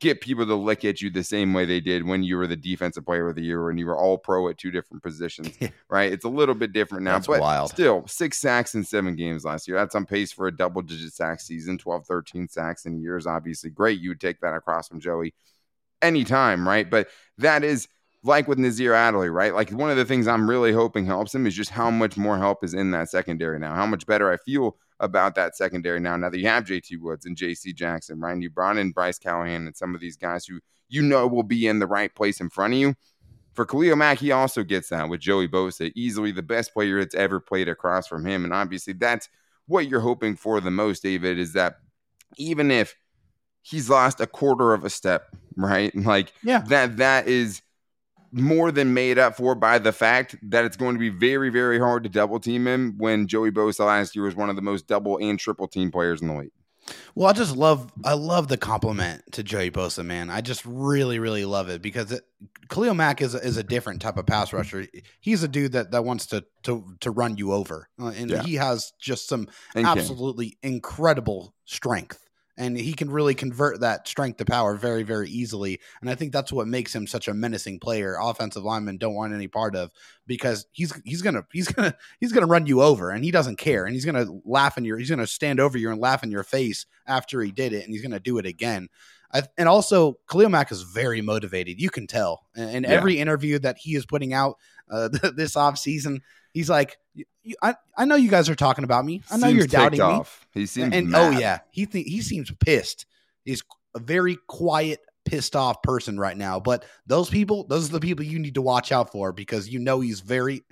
get 0.00 0.22
people 0.22 0.46
to 0.46 0.54
look 0.54 0.84
at 0.84 1.02
you 1.02 1.10
the 1.10 1.22
same 1.22 1.52
way 1.52 1.66
they 1.66 1.78
did 1.78 2.06
when 2.06 2.22
you 2.22 2.38
were 2.38 2.46
the 2.46 2.56
defensive 2.56 3.04
player 3.04 3.28
of 3.28 3.36
the 3.36 3.42
year 3.42 3.68
and 3.68 3.78
you 3.78 3.86
were 3.86 3.96
all 3.96 4.16
pro 4.16 4.48
at 4.48 4.56
two 4.56 4.70
different 4.70 5.02
positions, 5.02 5.56
right? 5.90 6.10
It's 6.10 6.24
a 6.24 6.28
little 6.28 6.54
bit 6.54 6.72
different 6.72 7.04
now, 7.04 7.14
That's 7.14 7.26
but 7.26 7.40
wild. 7.40 7.70
still 7.70 8.06
six 8.06 8.38
sacks 8.38 8.74
in 8.74 8.82
seven 8.82 9.14
games 9.14 9.44
last 9.44 9.68
year. 9.68 9.76
That's 9.76 9.94
on 9.94 10.06
pace 10.06 10.32
for 10.32 10.46
a 10.46 10.56
double 10.56 10.80
digit 10.80 11.12
sack 11.12 11.40
season, 11.40 11.76
12, 11.76 12.06
13 12.06 12.48
sacks 12.48 12.86
in 12.86 12.94
a 12.94 12.98
year 12.98 13.18
is 13.18 13.26
obviously 13.26 13.70
great. 13.70 14.00
You 14.00 14.10
would 14.10 14.20
take 14.20 14.40
that 14.40 14.54
across 14.54 14.88
from 14.88 15.00
Joey 15.00 15.34
anytime, 16.00 16.66
right? 16.66 16.88
But 16.88 17.08
that 17.38 17.62
is 17.62 17.86
like 18.22 18.48
with 18.48 18.58
Nasir 18.58 18.94
Adderley, 18.94 19.28
right? 19.28 19.54
Like 19.54 19.70
one 19.70 19.90
of 19.90 19.98
the 19.98 20.04
things 20.06 20.26
I'm 20.26 20.48
really 20.48 20.72
hoping 20.72 21.04
helps 21.04 21.34
him 21.34 21.46
is 21.46 21.54
just 21.54 21.70
how 21.70 21.90
much 21.90 22.16
more 22.16 22.38
help 22.38 22.64
is 22.64 22.72
in 22.72 22.90
that 22.92 23.10
secondary 23.10 23.58
now, 23.58 23.74
how 23.74 23.86
much 23.86 24.06
better 24.06 24.30
I 24.32 24.38
feel 24.38 24.76
about 25.00 25.34
that 25.34 25.56
secondary 25.56 25.98
now. 26.00 26.16
Now 26.16 26.30
that 26.30 26.38
you 26.38 26.46
have 26.46 26.64
JT 26.64 27.00
Woods 27.00 27.26
and 27.26 27.36
JC 27.36 27.74
Jackson, 27.74 28.20
right? 28.20 28.32
And 28.32 28.42
you 28.42 28.50
brought 28.50 28.76
in 28.78 28.92
Bryce 28.92 29.18
Callahan 29.18 29.66
and 29.66 29.76
some 29.76 29.94
of 29.94 30.00
these 30.00 30.16
guys 30.16 30.46
who 30.46 30.60
you 30.88 31.02
know 31.02 31.26
will 31.26 31.42
be 31.42 31.66
in 31.66 31.78
the 31.78 31.86
right 31.86 32.14
place 32.14 32.40
in 32.40 32.50
front 32.50 32.74
of 32.74 32.80
you. 32.80 32.94
For 33.54 33.66
Khalil 33.66 33.96
Mack, 33.96 34.18
he 34.18 34.30
also 34.30 34.62
gets 34.62 34.90
that 34.90 35.08
with 35.08 35.20
Joey 35.20 35.48
Bosa, 35.48 35.90
easily 35.96 36.30
the 36.30 36.42
best 36.42 36.72
player 36.72 36.98
that's 37.00 37.14
ever 37.16 37.40
played 37.40 37.68
across 37.68 38.06
from 38.06 38.24
him. 38.24 38.44
And 38.44 38.54
obviously, 38.54 38.92
that's 38.92 39.28
what 39.66 39.88
you're 39.88 40.00
hoping 40.00 40.36
for 40.36 40.60
the 40.60 40.70
most, 40.70 41.02
David, 41.02 41.38
is 41.38 41.54
that 41.54 41.76
even 42.36 42.70
if 42.70 42.94
he's 43.62 43.90
lost 43.90 44.20
a 44.20 44.26
quarter 44.26 44.72
of 44.72 44.84
a 44.84 44.90
step, 44.90 45.34
right? 45.56 45.92
Like 45.96 46.32
Yeah. 46.42 46.60
that 46.68 46.98
that 46.98 47.28
is 47.28 47.62
more 48.32 48.70
than 48.72 48.94
made 48.94 49.18
up 49.18 49.36
for 49.36 49.54
by 49.54 49.78
the 49.78 49.92
fact 49.92 50.36
that 50.42 50.64
it's 50.64 50.76
going 50.76 50.94
to 50.94 51.00
be 51.00 51.08
very, 51.08 51.48
very 51.50 51.78
hard 51.78 52.02
to 52.04 52.08
double 52.08 52.38
team 52.40 52.66
him 52.66 52.94
when 52.98 53.26
Joey 53.26 53.50
Bosa 53.50 53.86
last 53.86 54.14
year 54.14 54.24
was 54.24 54.36
one 54.36 54.50
of 54.50 54.56
the 54.56 54.62
most 54.62 54.86
double 54.86 55.18
and 55.18 55.38
triple 55.38 55.66
team 55.68 55.90
players 55.90 56.20
in 56.22 56.28
the 56.28 56.34
league. 56.34 56.50
Well, 57.14 57.28
I 57.28 57.32
just 57.32 57.54
love 57.56 57.92
I 58.04 58.14
love 58.14 58.48
the 58.48 58.56
compliment 58.56 59.22
to 59.32 59.42
Joey 59.44 59.70
Bosa, 59.70 60.04
man. 60.04 60.28
I 60.28 60.40
just 60.40 60.64
really, 60.64 61.18
really 61.20 61.44
love 61.44 61.68
it 61.68 61.82
because 61.82 62.10
it, 62.10 62.22
Khalil 62.68 62.94
Mack 62.94 63.20
is 63.20 63.34
a, 63.34 63.38
is 63.38 63.56
a 63.56 63.62
different 63.62 64.02
type 64.02 64.16
of 64.16 64.26
pass 64.26 64.52
rusher. 64.52 64.86
He's 65.20 65.42
a 65.44 65.48
dude 65.48 65.72
that 65.72 65.92
that 65.92 66.04
wants 66.04 66.26
to 66.28 66.44
to 66.64 66.84
to 67.00 67.10
run 67.12 67.36
you 67.36 67.52
over, 67.52 67.88
uh, 68.00 68.06
and 68.16 68.30
Yeah. 68.30 68.42
he 68.42 68.54
has 68.54 68.92
just 68.98 69.28
some 69.28 69.42
And 69.74 69.86
King. 69.86 69.98
absolutely 69.98 70.56
incredible 70.62 71.54
strength. 71.64 72.26
And 72.60 72.76
he 72.76 72.92
can 72.92 73.10
really 73.10 73.34
convert 73.34 73.80
that 73.80 74.06
strength 74.06 74.36
to 74.36 74.44
power 74.44 74.74
very, 74.74 75.02
very 75.02 75.30
easily. 75.30 75.80
And 76.02 76.10
I 76.10 76.14
think 76.14 76.30
that's 76.30 76.52
what 76.52 76.68
makes 76.68 76.94
him 76.94 77.06
such 77.06 77.26
a 77.26 77.32
menacing 77.32 77.80
player. 77.80 78.16
Offensive 78.20 78.62
linemen 78.62 78.98
don't 78.98 79.14
want 79.14 79.32
any 79.32 79.48
part 79.48 79.74
of 79.74 79.90
because 80.26 80.66
he's 80.70 80.92
he's 81.04 81.22
gonna 81.22 81.44
he's 81.52 81.68
gonna 81.68 81.96
he's 82.20 82.32
gonna 82.32 82.46
run 82.46 82.66
you 82.66 82.82
over 82.82 83.10
and 83.10 83.24
he 83.24 83.30
doesn't 83.30 83.56
care. 83.56 83.86
And 83.86 83.94
he's 83.94 84.04
gonna 84.04 84.26
laugh 84.44 84.76
in 84.76 84.84
your 84.84 84.98
he's 84.98 85.08
gonna 85.08 85.26
stand 85.26 85.58
over 85.58 85.78
you 85.78 85.90
and 85.90 86.00
laugh 86.00 86.22
in 86.22 86.30
your 86.30 86.44
face 86.44 86.84
after 87.06 87.40
he 87.40 87.50
did 87.50 87.72
it, 87.72 87.84
and 87.84 87.92
he's 87.94 88.02
gonna 88.02 88.20
do 88.20 88.36
it 88.36 88.44
again. 88.44 88.88
I, 89.32 89.42
and 89.56 89.68
also, 89.68 90.18
Khalil 90.30 90.50
Mack 90.50 90.70
is 90.70 90.82
very 90.82 91.22
motivated. 91.22 91.80
You 91.80 91.88
can 91.88 92.06
tell 92.06 92.46
in, 92.56 92.68
in 92.68 92.82
Yeah. 92.82 92.90
every 92.90 93.18
interview 93.18 93.58
that 93.60 93.78
he 93.78 93.94
is 93.94 94.04
putting 94.04 94.34
out 94.34 94.56
uh, 94.90 95.08
this 95.34 95.56
off 95.56 95.78
season. 95.78 96.20
He's 96.52 96.68
like, 96.68 96.98
"You- 97.14 97.24
you- 97.42 97.56
I, 97.62 97.74
I 97.96 98.04
know 98.04 98.16
you 98.16 98.30
guys 98.30 98.48
are 98.48 98.54
talking 98.54 98.84
about 98.84 99.04
me. 99.04 99.22
I 99.30 99.36
know 99.36 99.48
Seems 99.48 99.58
you're 99.58 99.66
doubting 99.66 99.98
ticked 99.98 100.08
me. 100.08 100.14
off. 100.14 100.46
He 100.52 100.66
seems 100.66 100.94
and 100.94 101.08
oh, 101.08 101.10
mad. 101.30 101.36
oh 101.36 101.38
yeah, 101.38 101.58
he 101.70 101.86
th- 101.86 102.06
he 102.06 102.20
seems 102.22 102.50
pissed. 102.60 103.06
He's 103.44 103.62
a 103.94 103.98
very 104.00 104.36
quiet, 104.46 105.00
pissed 105.24 105.56
off 105.56 105.82
person 105.82 106.18
right 106.18 106.36
now. 106.36 106.60
But 106.60 106.84
those 107.06 107.28
people, 107.30 107.66
those 107.66 107.88
are 107.88 107.92
the 107.92 108.00
people 108.00 108.24
you 108.24 108.38
need 108.38 108.54
to 108.54 108.62
watch 108.62 108.92
out 108.92 109.10
for 109.12 109.32
because 109.32 109.68
you 109.68 109.78
know 109.78 110.00
he's 110.00 110.20
very 110.20 110.62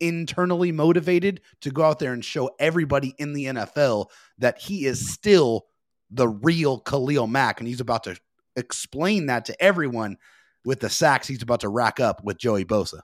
internally 0.00 0.72
motivated 0.72 1.40
to 1.60 1.70
go 1.70 1.82
out 1.84 1.98
there 1.98 2.12
and 2.12 2.24
show 2.24 2.50
everybody 2.58 3.14
in 3.18 3.32
the 3.32 3.44
NFL 3.46 4.06
that 4.38 4.58
he 4.58 4.84
is 4.86 5.12
still 5.12 5.66
the 6.10 6.28
real 6.28 6.80
Khalil 6.80 7.26
Mack, 7.26 7.60
and 7.60 7.68
he's 7.68 7.80
about 7.80 8.04
to 8.04 8.16
explain 8.56 9.26
that 9.26 9.44
to 9.46 9.62
everyone 9.62 10.16
with 10.64 10.80
the 10.80 10.90
sacks 10.90 11.26
he's 11.26 11.42
about 11.42 11.60
to 11.60 11.68
rack 11.68 12.00
up 12.00 12.22
with 12.24 12.38
Joey 12.38 12.64
Bosa. 12.64 13.00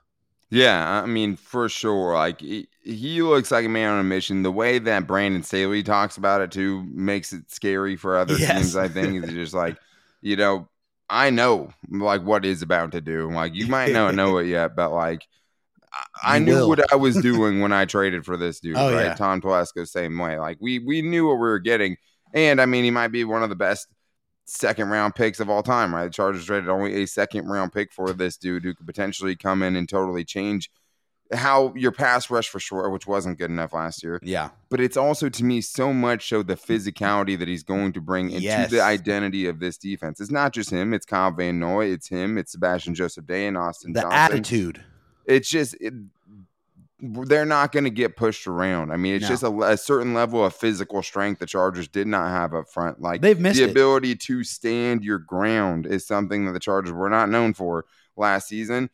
Yeah, 0.51 1.01
I 1.03 1.05
mean, 1.05 1.37
for 1.37 1.69
sure. 1.69 2.13
Like 2.13 2.41
he, 2.41 2.67
he 2.83 3.21
looks 3.21 3.51
like 3.51 3.65
a 3.65 3.69
man 3.69 3.91
on 3.93 3.99
a 4.01 4.03
mission. 4.03 4.43
The 4.43 4.51
way 4.51 4.79
that 4.79 5.07
Brandon 5.07 5.43
Staley 5.43 5.81
talks 5.83 6.17
about 6.17 6.41
it 6.41 6.51
too 6.51 6.83
makes 6.93 7.31
it 7.33 7.49
scary 7.51 7.95
for 7.95 8.17
other 8.17 8.37
Yes. 8.37 8.49
teams. 8.57 8.75
I 8.75 8.89
think 8.89 9.23
it's 9.23 9.31
just 9.31 9.53
like, 9.53 9.77
you 10.21 10.35
know, 10.35 10.67
I 11.09 11.29
know 11.29 11.71
like 11.89 12.23
what 12.23 12.45
is 12.45 12.61
about 12.61 12.91
to 12.93 13.01
do. 13.01 13.31
Like 13.31 13.55
you 13.55 13.67
might 13.67 13.91
not 13.93 14.13
know 14.15 14.37
it 14.39 14.47
yet, 14.47 14.75
but 14.75 14.91
like 14.91 15.25
I, 16.23 16.37
I 16.37 16.39
knew 16.39 16.55
will. 16.55 16.69
what 16.69 16.91
I 16.91 16.95
was 16.97 17.17
doing 17.21 17.61
when 17.61 17.73
I 17.73 17.85
traded 17.85 18.25
for 18.25 18.37
this 18.37 18.59
dude. 18.59 18.77
Oh, 18.77 18.93
right, 18.93 19.07
yeah. 19.07 19.13
Tom 19.13 19.41
Telesco, 19.41 19.87
same 19.87 20.17
way. 20.17 20.39
Like 20.39 20.57
we 20.61 20.79
we 20.79 21.01
knew 21.01 21.27
what 21.27 21.35
we 21.35 21.39
were 21.41 21.59
getting, 21.59 21.97
and 22.33 22.61
I 22.61 22.65
mean, 22.65 22.83
he 22.83 22.91
might 22.91 23.09
be 23.09 23.23
one 23.23 23.43
of 23.43 23.49
the 23.49 23.55
best 23.55 23.87
second 24.51 24.89
round 24.89 25.15
picks 25.15 25.39
of 25.39 25.49
all 25.49 25.63
time, 25.63 25.93
right? 25.95 26.05
The 26.05 26.09
Chargers 26.11 26.45
traded 26.45 26.69
only 26.69 27.01
a 27.03 27.07
second 27.07 27.47
round 27.47 27.71
pick 27.71 27.91
for 27.91 28.11
this 28.13 28.37
dude 28.37 28.63
who 28.63 28.73
could 28.73 28.85
potentially 28.87 29.35
come 29.35 29.63
in 29.63 29.75
and 29.75 29.87
totally 29.87 30.23
change 30.25 30.69
how 31.33 31.73
your 31.77 31.93
pass 31.93 32.29
rush 32.29 32.49
for 32.49 32.59
sure, 32.59 32.89
which 32.89 33.07
wasn't 33.07 33.37
good 33.39 33.49
enough 33.49 33.71
last 33.71 34.03
year. 34.03 34.19
Yeah, 34.21 34.49
But 34.69 34.81
it's 34.81 34.97
also 34.97 35.29
to 35.29 35.43
me 35.45 35.61
so 35.61 35.93
much 35.93 36.27
so 36.27 36.43
the 36.43 36.55
physicality 36.55 37.39
that 37.39 37.47
he's 37.47 37.63
going 37.63 37.93
to 37.93 38.01
bring 38.01 38.31
into 38.31 38.41
Yes. 38.41 38.69
the 38.69 38.81
identity 38.81 39.45
of 39.47 39.59
this 39.61 39.77
defense. 39.77 40.19
It's 40.19 40.29
not 40.31 40.51
just 40.53 40.69
him, 40.69 40.93
it's 40.93 41.05
Kyle 41.05 41.31
Van 41.31 41.57
Noy, 41.57 41.85
it's 41.85 42.09
him, 42.09 42.37
it's 42.37 42.51
Sebastian 42.51 42.95
Joseph 42.95 43.25
Day 43.27 43.47
and 43.47 43.57
Austin 43.57 43.93
the 43.93 44.01
Johnson. 44.01 44.17
attitude. 44.19 44.83
It's 45.25 45.49
just 45.49 45.75
it, 45.79 45.93
they're 47.01 47.45
not 47.45 47.71
going 47.71 47.83
to 47.85 47.89
get 47.89 48.15
pushed 48.15 48.45
around. 48.47 48.91
I 48.91 48.97
mean, 48.97 49.15
it's 49.15 49.23
No. 49.23 49.29
just 49.29 49.43
a, 49.43 49.59
a 49.61 49.77
certain 49.77 50.13
level 50.13 50.45
of 50.45 50.55
physical 50.55 51.01
strength 51.01 51.39
the 51.39 51.45
Chargers 51.47 51.87
did 51.87 52.07
not 52.07 52.29
have 52.29 52.53
up 52.53 52.69
front. 52.69 53.01
Like 53.01 53.21
They've 53.21 53.39
missed 53.39 53.57
the 53.57 53.65
it. 53.65 53.71
ability 53.71 54.15
to 54.17 54.43
stand 54.43 55.03
your 55.03 55.17
ground 55.17 55.87
is 55.87 56.05
something 56.05 56.45
that 56.45 56.51
the 56.51 56.59
Chargers 56.59 56.93
were 56.93 57.09
not 57.09 57.29
known 57.29 57.53
for 57.53 57.85
last 58.15 58.47
season. 58.47 58.89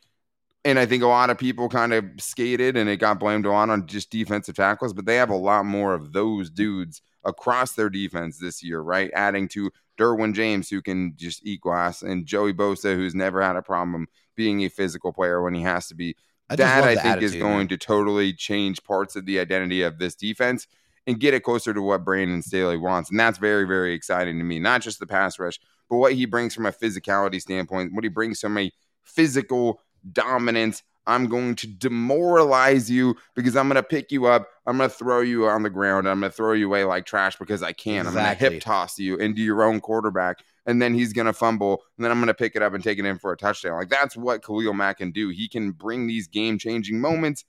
And 0.63 0.79
I 0.79 0.85
think 0.85 1.03
a 1.03 1.07
lot 1.07 1.29
of 1.29 1.37
people 1.37 1.69
kind 1.69 1.93
of 1.93 2.05
skated 2.17 2.75
and 2.77 2.89
it 2.89 2.97
got 2.97 3.19
blamed 3.19 3.45
a 3.45 3.51
lot 3.51 3.69
on 3.69 3.87
just 3.87 4.09
defensive 4.09 4.55
tackles, 4.55 4.93
but 4.93 5.05
they 5.05 5.15
have 5.15 5.29
a 5.29 5.35
lot 5.35 5.65
more 5.65 5.93
of 5.93 6.13
those 6.13 6.49
dudes 6.49 7.01
across 7.23 7.73
their 7.73 7.89
defense 7.89 8.37
this 8.37 8.63
year, 8.63 8.79
right? 8.81 9.11
Adding 9.13 9.47
to 9.49 9.69
Derwin 9.97 10.33
James, 10.33 10.69
who 10.69 10.81
can 10.81 11.13
just 11.17 11.45
eat 11.45 11.61
glass, 11.61 12.03
and 12.03 12.25
Joey 12.25 12.53
Bosa, 12.53 12.95
who's 12.95 13.15
never 13.15 13.41
had 13.41 13.55
a 13.55 13.61
problem 13.61 14.07
being 14.35 14.61
a 14.63 14.69
physical 14.69 15.11
player 15.11 15.41
when 15.41 15.53
he 15.53 15.61
has 15.63 15.87
to 15.87 15.95
be 15.95 16.15
I 16.49 16.55
that 16.55 16.83
I 16.83 16.95
think 16.95 17.21
is 17.21 17.35
going 17.35 17.67
to 17.69 17.77
totally 17.77 18.33
change 18.33 18.83
parts 18.83 19.15
of 19.15 19.25
the 19.25 19.39
identity 19.39 19.81
of 19.81 19.97
this 19.99 20.15
defense 20.15 20.67
and 21.05 21.19
get 21.19 21.33
it 21.33 21.41
closer 21.41 21.73
to 21.73 21.81
what 21.81 22.03
Brandon 22.03 22.41
Staley 22.41 22.77
wants. 22.77 23.09
And 23.09 23.19
that's 23.19 23.37
very, 23.37 23.65
very 23.65 23.93
exciting 23.93 24.37
to 24.37 24.43
me. 24.43 24.59
Not 24.59 24.81
just 24.81 24.99
the 24.99 25.07
pass 25.07 25.39
rush, 25.39 25.59
but 25.89 25.97
what 25.97 26.13
he 26.13 26.25
brings 26.25 26.53
from 26.53 26.65
a 26.65 26.71
physicality 26.71 27.41
standpoint, 27.41 27.93
what 27.93 28.03
he 28.03 28.09
brings 28.09 28.39
from 28.41 28.57
a 28.57 28.71
physical 29.03 29.81
dominance. 30.11 30.83
I'm 31.05 31.27
going 31.27 31.55
to 31.55 31.67
demoralize 31.67 32.91
you 32.91 33.15
because 33.33 33.55
I'm 33.55 33.69
going 33.69 33.75
to 33.75 33.83
pick 33.83 34.11
you 34.11 34.25
up. 34.25 34.49
I'm 34.65 34.77
going 34.77 34.89
to 34.89 34.95
throw 34.95 35.21
you 35.21 35.47
on 35.47 35.63
the 35.63 35.69
ground. 35.69 36.07
I'm 36.07 36.19
going 36.19 36.29
to 36.29 36.35
throw 36.35 36.51
you 36.51 36.67
away 36.67 36.83
like 36.83 37.05
trash 37.05 37.37
because 37.37 37.63
I 37.63 37.71
can. 37.71 38.05
Exactly. 38.05 38.19
I'm 38.19 38.25
going 38.25 38.37
to 38.37 38.55
hip 38.55 38.61
toss 38.61 38.99
you 38.99 39.15
into 39.15 39.41
your 39.41 39.63
own 39.63 39.79
quarterback. 39.79 40.39
And 40.67 40.81
then 40.81 40.93
he's 40.93 41.13
going 41.13 41.25
to 41.25 41.33
fumble. 41.33 41.81
And 41.97 42.03
then 42.03 42.11
I'm 42.11 42.19
going 42.19 42.27
to 42.27 42.33
pick 42.33 42.55
it 42.55 42.61
up 42.61 42.73
and 42.73 42.83
take 42.83 42.99
it 42.99 43.05
in 43.05 43.17
for 43.17 43.31
a 43.31 43.37
touchdown. 43.37 43.77
Like 43.77 43.89
that's 43.89 44.15
what 44.15 44.45
Khalil 44.45 44.73
Mack 44.73 44.97
can 44.97 45.11
do. 45.11 45.29
He 45.29 45.47
can 45.47 45.71
bring 45.71 46.07
these 46.07 46.27
game 46.27 46.59
changing 46.59 46.99
moments. 46.99 47.45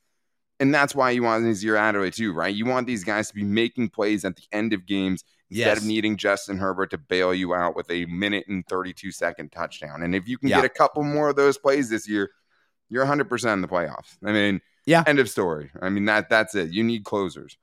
And 0.61 0.75
that's 0.75 0.95
why 0.95 1.11
you 1.11 1.23
want 1.23 1.45
these 1.45 1.63
year 1.63 1.77
out 1.77 1.95
of 1.95 2.03
it 2.03 2.15
too, 2.15 2.33
right? 2.33 2.55
You 2.55 2.65
want 2.65 2.87
these 2.87 3.05
guys 3.05 3.29
to 3.29 3.35
be 3.35 3.45
making 3.45 3.91
plays 3.91 4.25
at 4.25 4.37
the 4.37 4.43
end 4.53 4.73
of 4.73 4.87
games 4.87 5.23
instead 5.51 5.67
yes. 5.67 5.79
of 5.79 5.85
needing 5.85 6.17
Justin 6.17 6.59
Herbert 6.59 6.91
to 6.91 6.99
bail 6.99 7.35
you 7.35 7.55
out 7.55 7.77
with 7.77 7.91
a 7.91 8.07
minute 8.07 8.47
and 8.49 8.67
32 8.67 9.13
second 9.13 9.53
touchdown. 9.53 10.03
And 10.03 10.15
if 10.15 10.27
you 10.29 10.39
can 10.39 10.49
yeah. 10.49 10.57
get 10.57 10.65
a 10.65 10.69
couple 10.69 11.03
more 11.05 11.29
of 11.29 11.37
those 11.37 11.59
plays 11.59 11.91
this 11.91 12.09
year, 12.09 12.31
you're 12.89 13.05
100% 13.05 13.53
in 13.53 13.61
the 13.61 13.69
playoffs. 13.69 14.17
I 14.25 14.33
mean, 14.33 14.61
yeah. 14.89 15.05
End 15.07 15.19
of 15.19 15.29
story. 15.29 15.71
I 15.83 15.91
mean 15.91 16.07
that 16.07 16.31
that's 16.31 16.55
it. 16.55 16.71
You 16.71 16.83
need 16.83 17.05
closers. 17.05 17.59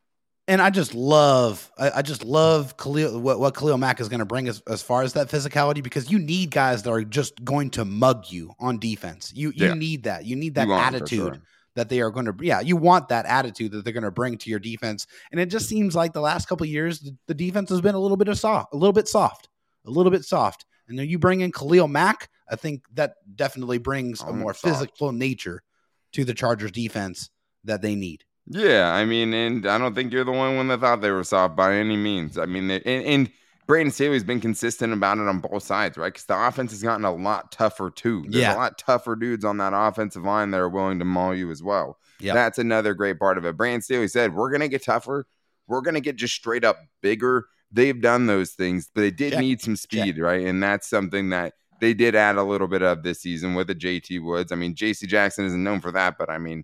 And 0.47 0.61
I 0.61 0.69
just 0.69 0.93
love, 0.93 1.71
I, 1.77 1.91
I 1.95 2.01
just 2.03 2.23
love 2.23 2.77
Khalil, 2.77 3.19
what, 3.19 3.39
what 3.39 3.55
Khalil 3.55 3.79
Mack 3.79 3.99
is 3.99 4.09
going 4.09 4.19
to 4.19 4.25
bring 4.25 4.47
as, 4.47 4.61
as 4.67 4.83
far 4.83 5.01
as 5.01 5.13
that 5.13 5.27
physicality 5.27 5.81
because 5.81 6.11
you 6.11 6.19
need 6.19 6.51
guys 6.51 6.83
that 6.83 6.91
are 6.91 7.03
just 7.03 7.43
going 7.43 7.71
to 7.71 7.85
mug 7.85 8.25
you 8.29 8.53
on 8.59 8.77
defense. 8.77 9.31
You 9.35 9.51
you 9.55 9.67
yeah. 9.67 9.73
need 9.73 10.03
that. 10.03 10.25
You 10.25 10.35
need 10.35 10.55
that 10.55 10.67
you 10.67 10.73
attitude 10.73 11.09
sure. 11.09 11.41
that 11.73 11.89
they 11.89 11.99
are 11.99 12.11
going 12.11 12.27
to. 12.27 12.35
Yeah, 12.41 12.59
you 12.59 12.75
want 12.75 13.07
that 13.09 13.25
attitude 13.25 13.71
that 13.71 13.83
they're 13.83 13.93
going 13.93 14.03
to 14.03 14.11
bring 14.11 14.37
to 14.37 14.49
your 14.51 14.59
defense. 14.59 15.07
And 15.31 15.39
it 15.39 15.47
just 15.47 15.67
seems 15.67 15.95
like 15.95 16.13
the 16.13 16.21
last 16.21 16.47
couple 16.47 16.67
years, 16.67 16.99
the, 16.99 17.17
the 17.25 17.33
defense 17.33 17.71
has 17.71 17.81
been 17.81 17.95
a 17.95 17.99
little 17.99 18.17
bit 18.17 18.27
of 18.27 18.37
soft, 18.37 18.71
a 18.71 18.77
little 18.77 18.93
bit 18.93 19.07
soft, 19.07 19.49
a 19.87 19.89
little 19.89 20.11
bit 20.11 20.25
soft. 20.25 20.65
And 20.87 20.99
then 20.99 21.09
you 21.09 21.17
bring 21.17 21.41
in 21.41 21.51
Khalil 21.51 21.87
Mack, 21.87 22.29
I 22.47 22.55
think 22.55 22.83
that 22.93 23.15
definitely 23.35 23.79
brings 23.79 24.21
a 24.21 24.31
more 24.31 24.53
physical 24.53 25.11
nature 25.11 25.63
to 26.11 26.23
the 26.23 26.35
Chargers 26.35 26.71
defense 26.71 27.31
that 27.63 27.81
they 27.81 27.95
need. 27.95 28.23
Yeah, 28.47 28.93
I 28.93 29.05
mean, 29.05 29.33
and 29.33 29.65
I 29.65 29.77
don't 29.77 29.95
think 29.95 30.13
you're 30.13 30.23
the 30.23 30.31
only 30.31 30.55
one 30.55 30.67
that 30.67 30.79
thought 30.79 31.01
they 31.01 31.11
were 31.11 31.23
soft 31.23 31.55
by 31.55 31.75
any 31.75 31.97
means. 31.97 32.37
I 32.37 32.45
mean, 32.45 32.69
and, 32.69 32.85
and 32.85 33.31
Brandon 33.67 33.91
Staley's 33.91 34.23
been 34.23 34.39
consistent 34.39 34.93
about 34.93 35.17
it 35.17 35.27
on 35.27 35.39
both 35.39 35.63
sides, 35.63 35.97
right? 35.97 36.13
Because 36.13 36.25
the 36.25 36.47
offense 36.47 36.71
has 36.71 36.83
gotten 36.83 37.05
a 37.05 37.13
lot 37.13 37.51
tougher 37.51 37.89
too. 37.89 38.23
There's 38.27 38.43
yeah. 38.43 38.55
a 38.55 38.57
lot 38.57 38.77
tougher 38.77 39.15
dudes 39.15 39.43
on 39.43 39.57
that 39.57 39.73
offensive 39.75 40.23
line 40.23 40.51
that 40.51 40.59
are 40.59 40.69
willing 40.69 40.99
to 40.99 41.05
maul 41.05 41.33
you 41.33 41.49
as 41.49 41.63
well. 41.63 41.97
Yeah, 42.19 42.33
that's 42.33 42.59
another 42.59 42.93
great 42.93 43.19
part 43.19 43.37
of 43.37 43.45
it. 43.45 43.57
Brandon 43.57 43.81
Staley 43.81 44.07
said, 44.07 44.35
"We're 44.35 44.51
gonna 44.51 44.67
get 44.67 44.83
tougher. 44.83 45.25
We're 45.67 45.81
gonna 45.81 46.01
get 46.01 46.15
just 46.15 46.35
straight 46.35 46.63
up 46.63 46.77
bigger." 47.01 47.47
They've 47.71 47.99
done 47.99 48.27
those 48.27 48.51
things, 48.51 48.89
but 48.93 49.01
they 49.01 49.11
did 49.11 49.33
Check. 49.33 49.41
need 49.41 49.61
some 49.61 49.75
speed, 49.75 50.15
Check. 50.15 50.23
right? 50.23 50.45
And 50.45 50.61
that's 50.61 50.87
something 50.87 51.29
that 51.29 51.55
they 51.81 51.93
did 51.93 52.15
add 52.15 52.37
a 52.37 52.43
little 52.43 52.67
bit 52.67 52.83
of 52.83 53.03
this 53.03 53.21
season 53.21 53.55
with 53.55 53.67
the 53.67 53.75
JT 53.75 54.23
Woods. 54.23 54.51
I 54.51 54.55
mean, 54.55 54.75
JC 54.75 55.07
Jackson 55.07 55.45
isn't 55.45 55.63
known 55.63 55.81
for 55.81 55.91
that, 55.91 56.17
but 56.17 56.29
I 56.29 56.37
mean, 56.37 56.63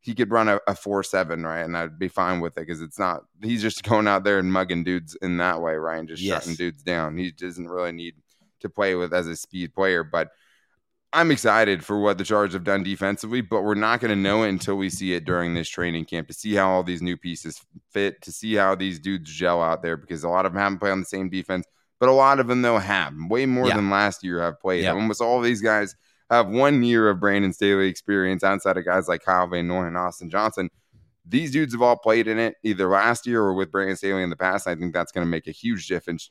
he 0.00 0.14
could 0.14 0.30
run 0.30 0.48
a, 0.48 0.60
a 0.66 0.74
four 0.74 1.02
seven, 1.02 1.44
right? 1.44 1.60
And 1.62 1.76
I'd 1.76 1.98
be 1.98 2.08
fine 2.08 2.40
with 2.40 2.56
it 2.56 2.60
because 2.60 2.82
it's 2.82 2.98
not 2.98 3.24
he's 3.42 3.62
just 3.62 3.82
going 3.88 4.08
out 4.08 4.24
there 4.24 4.38
and 4.38 4.52
mugging 4.52 4.84
dudes 4.84 5.16
in 5.20 5.36
that 5.38 5.60
way, 5.60 5.74
right? 5.74 5.98
And 5.98 6.08
just 6.08 6.22
yes. 6.22 6.42
shutting 6.42 6.56
dudes 6.56 6.82
down. 6.82 7.16
He 7.16 7.30
doesn't 7.30 7.68
really 7.68 7.92
need 7.92 8.14
to 8.60 8.68
play 8.68 8.94
with 8.94 9.12
as 9.12 9.26
a 9.26 9.36
speed 9.36 9.74
player, 9.74 10.02
but 10.02 10.28
I'm 11.12 11.30
excited 11.30 11.84
for 11.84 11.98
what 11.98 12.18
the 12.18 12.24
Chargers 12.24 12.52
have 12.52 12.64
done 12.64 12.82
defensively, 12.82 13.40
but 13.40 13.62
we're 13.62 13.74
not 13.74 14.00
going 14.00 14.10
to 14.10 14.16
know 14.16 14.42
it 14.42 14.50
until 14.50 14.76
we 14.76 14.90
see 14.90 15.14
it 15.14 15.24
during 15.24 15.54
this 15.54 15.68
training 15.68 16.04
camp 16.04 16.28
to 16.28 16.34
see 16.34 16.54
how 16.54 16.68
all 16.68 16.82
these 16.82 17.00
new 17.00 17.16
pieces 17.16 17.62
fit, 17.92 18.20
to 18.22 18.32
see 18.32 18.54
how 18.54 18.74
these 18.74 18.98
dudes 18.98 19.32
gel 19.32 19.62
out 19.62 19.82
there 19.82 19.96
because 19.96 20.22
a 20.22 20.28
lot 20.28 20.44
of 20.44 20.52
them 20.52 20.60
haven't 20.60 20.80
played 20.80 20.90
on 20.90 21.00
the 21.00 21.06
same 21.06 21.30
defense 21.30 21.64
but 22.00 22.08
a 22.08 22.12
lot 22.12 22.40
of 22.40 22.46
them 22.46 22.62
though 22.62 22.78
have 22.78 23.12
way 23.28 23.46
more 23.46 23.66
yeah. 23.66 23.76
than 23.76 23.90
last 23.90 24.22
year 24.22 24.40
have 24.40 24.60
played. 24.60 24.84
Yeah. 24.84 24.92
Almost 24.92 25.20
all 25.20 25.40
these 25.40 25.60
guys 25.60 25.94
have 26.30 26.48
one 26.48 26.82
year 26.82 27.08
of 27.08 27.20
Brandon 27.20 27.52
Staley 27.52 27.88
experience 27.88 28.44
outside 28.44 28.76
of 28.76 28.84
guys 28.84 29.08
like 29.08 29.24
Kyle 29.24 29.46
Van 29.46 29.66
Noy 29.66 29.84
and 29.84 29.96
Austin 29.96 30.30
Johnson. 30.30 30.70
These 31.26 31.52
dudes 31.52 31.74
have 31.74 31.82
all 31.82 31.96
played 31.96 32.26
in 32.26 32.38
it 32.38 32.56
either 32.62 32.88
last 32.88 33.26
year 33.26 33.42
or 33.42 33.54
with 33.54 33.70
Brandon 33.70 33.96
Staley 33.96 34.22
in 34.22 34.30
the 34.30 34.36
past. 34.36 34.66
I 34.66 34.74
think 34.74 34.94
that's 34.94 35.12
going 35.12 35.26
to 35.26 35.30
make 35.30 35.46
a 35.46 35.52
huge 35.52 35.86
difference. 35.86 36.30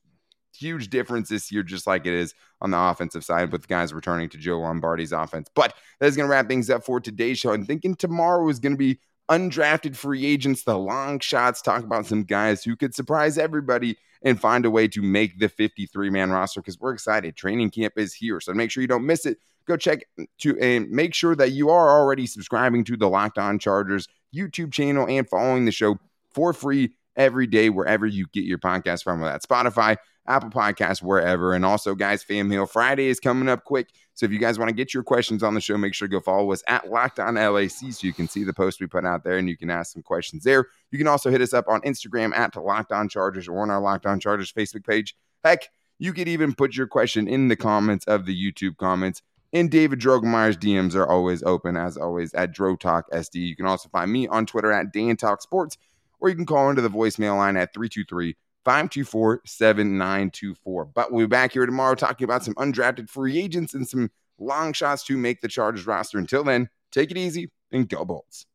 Huge 0.56 0.90
difference 0.90 1.30
this 1.30 1.52
year, 1.52 1.62
just 1.62 1.86
like 1.86 2.08
it 2.08 2.14
is 2.14 2.34
on 2.62 2.72
the 2.72 2.80
offensive 2.80 3.24
side 3.24 3.52
with 3.52 3.68
guys 3.68 3.94
returning 3.94 4.30
to 4.30 4.38
Joe 4.38 4.60
Lombardi's 4.60 5.12
offense. 5.12 5.50
But 5.54 5.76
that's 6.00 6.16
going 6.16 6.28
to 6.28 6.32
wrap 6.32 6.48
things 6.48 6.70
up 6.70 6.84
for 6.84 7.00
today's 7.00 7.38
show. 7.38 7.54
I'm 7.54 7.66
thinking 7.66 7.96
tomorrow 7.96 8.48
is 8.50 8.60
going 8.60 8.74
to 8.74 8.78
be 8.78 9.00
undrafted 9.30 9.96
free 9.96 10.26
agents, 10.26 10.64
the 10.64 10.78
long 10.78 11.20
shots, 11.20 11.62
talk 11.62 11.84
about 11.84 12.06
some 12.06 12.24
guys 12.24 12.64
who 12.64 12.76
could 12.76 12.96
surprise 12.96 13.38
everybody 13.38 13.98
and 14.24 14.40
find 14.40 14.66
a 14.66 14.72
way 14.72 14.88
to 14.88 15.02
make 15.02 15.40
the 15.40 15.50
53 15.50 16.10
man 16.10 16.32
roster 16.32 16.62
because 16.62 16.80
we're 16.80 16.94
excited. 16.94 17.36
Training 17.36 17.70
camp 17.70 17.94
is 17.98 18.14
here. 18.14 18.40
So 18.40 18.54
make 18.54 18.72
sure 18.72 18.82
you 18.82 18.88
don't 18.88 19.06
miss 19.06 19.26
it. 19.26 19.38
Go 19.68 19.78
check 19.78 20.08
to 20.40 20.58
and 20.60 20.90
make 20.90 21.14
sure 21.14 21.36
that 21.36 21.52
you 21.52 21.70
are 21.70 22.00
already 22.00 22.26
subscribing 22.26 22.84
to 22.86 22.98
the 22.98 23.10
Locked 23.10 23.38
On 23.38 23.60
Chargers 23.60 24.08
YouTube 24.34 24.72
channel 24.72 25.08
and 25.08 25.28
following 25.28 25.66
the 25.66 25.72
show 25.72 26.00
for 26.32 26.54
free 26.54 26.94
every 27.16 27.48
day 27.48 27.70
wherever 27.70 28.06
you 28.06 28.28
get 28.32 28.46
your 28.46 28.60
podcast 28.60 29.04
from, 29.04 29.20
whether 29.20 29.34
that's 29.34 29.46
Spotify, 29.46 29.98
Apple 30.28 30.50
Podcasts, 30.50 31.02
wherever. 31.02 31.54
And 31.54 31.66
also, 31.66 31.96
guys, 31.96 32.24
Fan 32.24 32.48
Mail 32.48 32.66
Friday 32.66 33.08
is 33.08 33.20
coming 33.20 33.50
up 33.50 33.64
quick. 33.64 33.90
So 34.14 34.26
if 34.26 34.32
you 34.32 34.40
guys 34.40 34.60
want 34.60 34.70
to 34.70 34.76
get 34.76 34.94
your 34.94 35.04
questions 35.04 35.44
on 35.44 35.54
the 35.54 35.62
show, 35.62 35.78
make 35.78 35.94
sure 35.94 36.08
to 36.08 36.12
go 36.12 36.20
follow 36.20 36.52
us 36.52 36.64
at 36.68 36.90
Locked 36.90 37.20
On 37.20 37.36
LAC 37.36 37.70
so 37.70 38.08
you 38.08 38.14
can 38.14 38.28
see 38.28 38.44
the 38.44 38.54
post 38.54 38.80
we 38.80 38.88
put 38.88 39.06
out 39.06 39.24
there 39.24 39.38
and 39.38 39.50
you 39.50 39.58
can 39.58 39.70
ask 39.70 39.94
some 39.94 40.04
questions 40.04 40.44
there. 40.44 40.68
You 40.92 40.98
can 40.98 41.08
also 41.08 41.30
hit 41.30 41.42
us 41.42 41.54
up 41.54 41.66
on 41.68 41.82
Instagram 41.82 42.36
at 42.36 42.56
Locked 42.56 42.92
On 42.92 43.10
Chargers 43.10 43.48
or 43.48 43.62
on 43.62 43.70
our 43.70 43.82
Locked 43.82 44.06
On 44.06 44.20
Chargers 44.20 44.52
Facebook 44.52 44.86
page. 44.86 45.16
Heck, 45.44 45.70
you 46.00 46.14
could 46.14 46.28
even 46.28 46.54
put 46.54 46.76
your 46.76 46.88
question 46.88 47.28
in 47.28 47.48
the 47.48 47.56
comments 47.56 48.06
of 48.06 48.26
the 48.26 48.36
YouTube 48.36 48.78
comments. 48.78 49.22
And 49.58 49.72
David 49.72 50.00
Drogemeyer's 50.00 50.56
DMs 50.56 50.94
are 50.94 51.08
always 51.08 51.42
open, 51.42 51.76
as 51.76 51.98
always, 51.98 52.32
at 52.36 52.52
Dro 52.52 52.76
Talk 52.76 53.10
SD. 53.10 53.38
You 53.38 53.56
can 53.56 53.66
also 53.66 53.90
find 53.90 54.12
me 54.12 54.28
on 54.28 54.46
Twitter 54.46 54.72
at 54.72 54.94
DanTalkSports, 54.94 55.78
or 56.20 56.30
you 56.30 56.36
can 56.36 56.46
call 56.46 56.70
into 56.70 56.84
the 56.84 56.92
voicemail 56.92 57.38
line 57.38 57.58
at 57.58 57.74
323 57.74 58.36
524 58.64 59.42
7924. 59.48 60.86
But 60.86 61.12
we'll 61.12 61.26
be 61.26 61.30
back 61.30 61.54
here 61.54 61.66
tomorrow 61.66 61.96
talking 61.96 62.26
about 62.26 62.44
some 62.44 62.54
undrafted 62.54 63.10
free 63.10 63.40
agents 63.40 63.74
and 63.74 63.90
some 63.90 64.12
long 64.38 64.74
shots 64.74 65.04
to 65.06 65.18
make 65.18 65.42
the 65.42 65.48
Chargers 65.48 65.88
roster. 65.88 66.20
Until 66.20 66.44
then, 66.44 66.70
take 66.92 67.10
it 67.10 67.18
easy 67.18 67.50
and 67.72 67.90
go 67.90 68.06
Bolts. 68.06 68.46